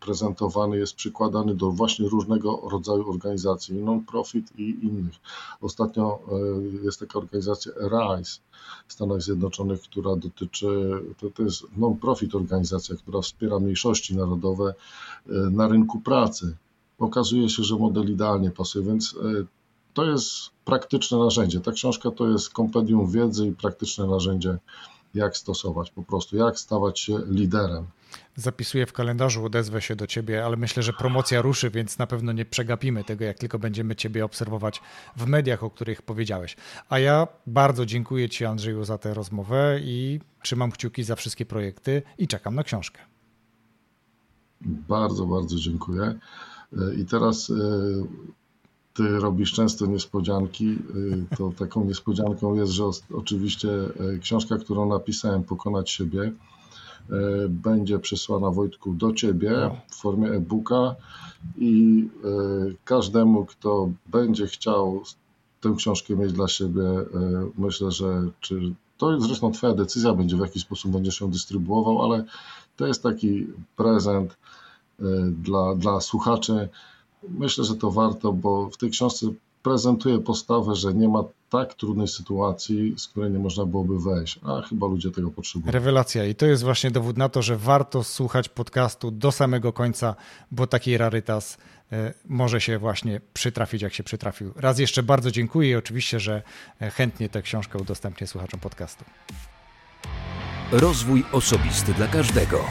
prezentowany, 0.00 0.78
jest 0.78 0.94
przykładany 0.94 1.54
do 1.54 1.70
właśnie 1.70 2.08
różnego 2.08 2.60
rodzaju 2.70 3.10
organizacji, 3.10 3.74
non-profit 3.74 4.58
i 4.58 4.78
innych. 4.82 5.14
Ostatnio 5.60 6.20
e, 6.32 6.84
jest 6.84 7.00
taka 7.00 7.18
organizacja 7.18 7.72
RISE 7.72 8.40
w 8.88 8.92
Stanach 8.92 9.22
Zjednoczonych, 9.22 9.82
która 9.82 10.16
dotyczy, 10.16 10.90
to, 11.20 11.30
to 11.30 11.42
jest 11.42 11.64
non-profit 11.76 12.34
organizacja, 12.34 12.96
która 12.96 13.20
wspiera 13.20 13.58
mniejszości 13.58 14.16
narodowe 14.16 14.74
e, 15.26 15.32
na 15.32 15.68
rynku 15.68 16.00
pracy. 16.00 16.56
Okazuje 16.98 17.48
się, 17.48 17.62
że 17.62 17.76
model 17.76 18.12
idealnie 18.12 18.50
pasuje, 18.50 18.84
więc 18.84 19.14
to 19.98 20.04
jest 20.04 20.50
praktyczne 20.64 21.18
narzędzie. 21.18 21.60
Ta 21.60 21.72
książka 21.72 22.10
to 22.10 22.28
jest 22.28 22.50
kompendium 22.50 23.10
wiedzy 23.10 23.46
i 23.46 23.52
praktyczne 23.52 24.06
narzędzie, 24.06 24.58
jak 25.14 25.36
stosować 25.36 25.90
po 25.90 26.02
prostu, 26.02 26.36
jak 26.36 26.58
stawać 26.58 27.00
się 27.00 27.18
liderem. 27.26 27.86
Zapisuję 28.36 28.86
w 28.86 28.92
kalendarzu, 28.92 29.44
odezwę 29.44 29.82
się 29.82 29.96
do 29.96 30.06
ciebie, 30.06 30.44
ale 30.44 30.56
myślę, 30.56 30.82
że 30.82 30.92
promocja 30.92 31.42
ruszy, 31.42 31.70
więc 31.70 31.98
na 31.98 32.06
pewno 32.06 32.32
nie 32.32 32.44
przegapimy 32.44 33.04
tego, 33.04 33.24
jak 33.24 33.38
tylko 33.38 33.58
będziemy 33.58 33.96
ciebie 33.96 34.24
obserwować 34.24 34.80
w 35.16 35.26
mediach, 35.26 35.62
o 35.62 35.70
których 35.70 36.02
powiedziałeś. 36.02 36.56
A 36.88 36.98
ja 36.98 37.28
bardzo 37.46 37.86
dziękuję 37.86 38.28
ci, 38.28 38.44
Andrzeju, 38.44 38.84
za 38.84 38.98
tę 38.98 39.14
rozmowę 39.14 39.78
i 39.82 40.20
trzymam 40.42 40.72
kciuki 40.72 41.04
za 41.04 41.16
wszystkie 41.16 41.46
projekty 41.46 42.02
i 42.18 42.28
czekam 42.28 42.54
na 42.54 42.62
książkę. 42.62 43.00
Bardzo, 44.60 45.26
bardzo 45.26 45.56
dziękuję. 45.56 46.18
I 46.98 47.04
teraz 47.04 47.50
e, 47.50 47.54
ty 48.98 49.18
robisz 49.18 49.52
często 49.52 49.86
niespodzianki, 49.86 50.78
y, 51.32 51.36
to 51.36 51.52
taką 51.58 51.84
niespodzianką 51.84 52.54
jest, 52.54 52.72
że 52.72 52.84
oczywiście 53.14 53.70
e, 53.70 54.18
książka, 54.18 54.58
którą 54.58 54.88
napisałem, 54.88 55.44
Pokonać 55.44 55.90
siebie, 55.90 56.22
e, 56.22 56.32
będzie 57.48 57.98
przesłana 57.98 58.50
Wojtku 58.50 58.94
do 58.94 59.12
ciebie 59.12 59.70
w 59.88 59.94
formie 59.94 60.28
e-booka 60.28 60.94
i 61.56 62.04
każdemu, 62.84 63.44
kto 63.44 63.90
będzie 64.06 64.46
chciał 64.46 65.02
tę 65.60 65.74
książkę 65.76 66.16
mieć 66.16 66.32
dla 66.32 66.48
siebie, 66.48 66.82
myślę, 67.58 67.90
że 67.90 68.28
czy 68.40 68.74
to 68.98 69.12
jest 69.12 69.26
zresztą 69.26 69.52
twoja 69.52 69.74
decyzja 69.74 70.14
będzie, 70.14 70.36
w 70.36 70.40
jaki 70.40 70.60
sposób 70.60 70.92
będziesz 70.92 71.20
ją 71.20 71.30
dystrybuował, 71.30 72.02
ale 72.02 72.24
to 72.76 72.86
jest 72.86 73.02
taki 73.02 73.46
prezent 73.76 74.36
dla, 75.32 75.74
dla 75.74 76.00
słuchaczy 76.00 76.68
Myślę, 77.28 77.64
że 77.64 77.74
to 77.74 77.90
warto, 77.90 78.32
bo 78.32 78.70
w 78.70 78.76
tej 78.76 78.90
książce 78.90 79.26
prezentuje 79.62 80.18
postawę, 80.18 80.74
że 80.74 80.94
nie 80.94 81.08
ma 81.08 81.24
tak 81.50 81.74
trudnej 81.74 82.08
sytuacji, 82.08 82.94
z 82.96 83.08
której 83.08 83.30
nie 83.30 83.38
można 83.38 83.66
byłoby 83.66 84.00
wejść, 84.00 84.40
a 84.42 84.62
chyba 84.62 84.86
ludzie 84.86 85.10
tego 85.10 85.30
potrzebują. 85.30 85.72
Rewelacja 85.72 86.24
i 86.24 86.34
to 86.34 86.46
jest 86.46 86.62
właśnie 86.62 86.90
dowód 86.90 87.16
na 87.16 87.28
to, 87.28 87.42
że 87.42 87.56
warto 87.56 88.04
słuchać 88.04 88.48
podcastu 88.48 89.10
do 89.10 89.32
samego 89.32 89.72
końca, 89.72 90.14
bo 90.50 90.66
taki 90.66 90.98
rarytas 90.98 91.58
e, 91.92 92.14
może 92.28 92.60
się 92.60 92.78
właśnie 92.78 93.20
przytrafić, 93.34 93.82
jak 93.82 93.94
się 93.94 94.02
przytrafił. 94.02 94.52
Raz 94.56 94.78
jeszcze 94.78 95.02
bardzo 95.02 95.30
dziękuję 95.30 95.70
i 95.70 95.76
oczywiście, 95.76 96.20
że 96.20 96.42
e, 96.80 96.90
chętnie 96.90 97.28
tę 97.28 97.42
książkę 97.42 97.78
udostępnię 97.78 98.26
słuchaczom 98.26 98.60
podcastu. 98.60 99.04
Rozwój 100.72 101.24
osobisty 101.32 101.94
dla 101.94 102.06
każdego. 102.06 102.64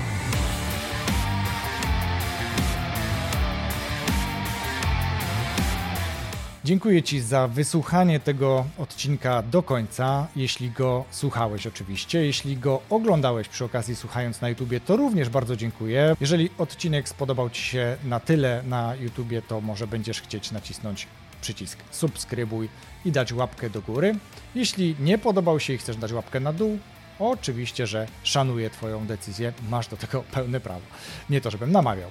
Dziękuję 6.67 7.03
Ci 7.03 7.21
za 7.21 7.47
wysłuchanie 7.47 8.19
tego 8.19 8.65
odcinka 8.77 9.41
do 9.41 9.63
końca, 9.63 10.27
jeśli 10.35 10.71
go 10.71 11.05
słuchałeś 11.11 11.67
oczywiście. 11.67 12.25
Jeśli 12.25 12.57
go 12.57 12.81
oglądałeś 12.89 13.47
przy 13.47 13.65
okazji 13.65 13.95
słuchając 13.95 14.41
na 14.41 14.49
YouTubie, 14.49 14.79
to 14.79 14.97
również 14.97 15.29
bardzo 15.29 15.55
dziękuję. 15.55 16.15
Jeżeli 16.21 16.49
odcinek 16.57 17.09
spodobał 17.09 17.49
Ci 17.49 17.61
się 17.61 17.97
na 18.03 18.19
tyle 18.19 18.63
na 18.65 18.95
YouTubie, 18.95 19.41
to 19.41 19.61
może 19.61 19.87
będziesz 19.87 20.21
chcieć 20.21 20.51
nacisnąć 20.51 21.07
przycisk 21.41 21.79
subskrybuj 21.91 22.69
i 23.05 23.11
dać 23.11 23.33
łapkę 23.33 23.69
do 23.69 23.81
góry. 23.81 24.15
Jeśli 24.55 24.95
nie 24.99 25.17
podobał 25.17 25.59
się 25.59 25.73
i 25.73 25.77
chcesz 25.77 25.97
dać 25.97 26.11
łapkę 26.11 26.39
na 26.39 26.53
dół, 26.53 26.79
oczywiście, 27.19 27.87
że 27.87 28.07
szanuję 28.23 28.69
Twoją 28.69 29.07
decyzję, 29.07 29.53
masz 29.69 29.87
do 29.87 29.97
tego 29.97 30.23
pełne 30.31 30.59
prawo. 30.59 30.85
Nie 31.29 31.41
to, 31.41 31.51
żebym 31.51 31.71
namawiał. 31.71 32.09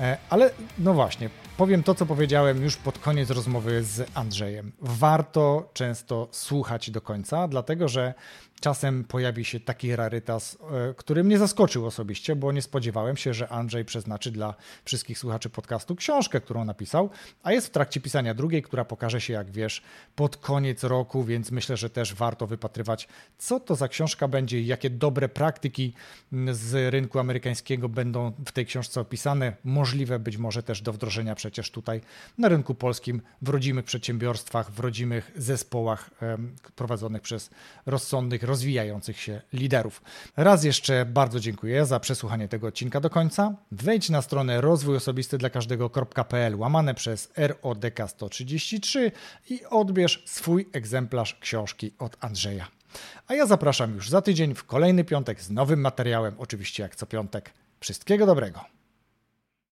E, 0.00 0.18
ale 0.30 0.50
no 0.78 0.94
właśnie, 0.94 1.30
powiem 1.56 1.82
to, 1.82 1.94
co 1.94 2.06
powiedziałem 2.06 2.62
już 2.62 2.76
pod 2.76 2.98
koniec 2.98 3.30
rozmowy 3.30 3.84
z 3.84 4.10
Andrzejem. 4.14 4.72
Warto 4.80 5.70
często 5.72 6.28
słuchać 6.30 6.90
do 6.90 7.00
końca, 7.00 7.48
dlatego 7.48 7.88
że 7.88 8.14
czasem 8.64 9.04
pojawi 9.04 9.44
się 9.44 9.60
taki 9.60 9.96
rarytas, 9.96 10.58
e, 10.90 10.94
który 10.94 11.24
mnie 11.24 11.38
zaskoczył 11.38 11.86
osobiście, 11.86 12.36
bo 12.36 12.52
nie 12.52 12.62
spodziewałem 12.62 13.16
się, 13.16 13.34
że 13.34 13.48
Andrzej 13.48 13.84
przeznaczy 13.84 14.30
dla 14.30 14.54
wszystkich 14.84 15.18
słuchaczy 15.18 15.50
podcastu 15.50 15.96
książkę, 15.96 16.40
którą 16.40 16.64
napisał, 16.64 17.10
a 17.42 17.52
jest 17.52 17.66
w 17.66 17.70
trakcie 17.70 18.00
pisania 18.00 18.34
drugiej, 18.34 18.62
która 18.62 18.84
pokaże 18.84 19.20
się, 19.20 19.32
jak 19.32 19.50
wiesz, 19.50 19.82
pod 20.16 20.36
koniec 20.36 20.84
roku, 20.84 21.24
więc 21.24 21.50
myślę, 21.50 21.76
że 21.76 21.90
też 21.90 22.14
warto 22.14 22.46
wypatrywać, 22.46 23.08
co 23.38 23.60
to 23.60 23.74
za 23.74 23.88
książka 23.88 24.28
będzie 24.28 24.60
i 24.60 24.66
jakie 24.66 24.90
dobre 24.90 25.28
praktyki 25.28 25.92
z 26.52 26.92
rynku 26.92 27.18
amerykańskiego 27.18 27.88
będą 27.88 28.32
w 28.46 28.52
tej 28.52 28.66
książce 28.66 29.00
opisane, 29.00 29.56
możliwe 29.64 30.18
być 30.18 30.36
może 30.36 30.62
też 30.62 30.82
do 30.82 30.92
wdrożenia 30.92 31.34
przecież 31.34 31.70
tutaj 31.70 32.00
na 32.38 32.48
rynku 32.48 32.74
polskim, 32.74 33.22
w 33.42 33.48
rodzimych 33.48 33.84
przedsiębiorstwach, 33.84 34.70
w 34.70 34.80
rodzimych 34.80 35.32
zespołach 35.36 36.10
prowadzonych 36.76 37.22
przez 37.22 37.50
rozsądnych, 37.86 38.42
rozwijających 38.54 39.20
się 39.20 39.40
liderów. 39.52 40.02
Raz 40.36 40.64
jeszcze 40.64 41.06
bardzo 41.06 41.40
dziękuję 41.40 41.86
za 41.86 42.00
przesłuchanie 42.00 42.48
tego 42.48 42.66
odcinka 42.66 43.00
do 43.00 43.10
końca. 43.10 43.54
Wejdź 43.72 44.10
na 44.10 44.22
stronę 44.22 44.60
rozwój 44.60 44.96
osobisty 44.96 45.38
dla 45.38 45.50
każdego.pl 45.50 46.56
łamane 46.56 46.94
przez 46.94 47.32
RODK 47.36 47.98
133 48.06 49.12
i 49.50 49.64
odbierz 49.70 50.22
swój 50.26 50.68
egzemplarz 50.72 51.34
książki 51.40 51.92
od 51.98 52.16
Andrzeja. 52.20 52.66
A 53.28 53.34
ja 53.34 53.46
zapraszam 53.46 53.94
już 53.94 54.10
za 54.10 54.22
tydzień 54.22 54.54
w 54.54 54.64
kolejny 54.64 55.04
piątek 55.04 55.42
z 55.42 55.50
nowym 55.50 55.80
materiałem, 55.80 56.34
oczywiście 56.38 56.82
jak 56.82 56.96
co 56.96 57.06
piątek. 57.06 57.52
Wszystkiego 57.80 58.26
dobrego. 58.26 58.73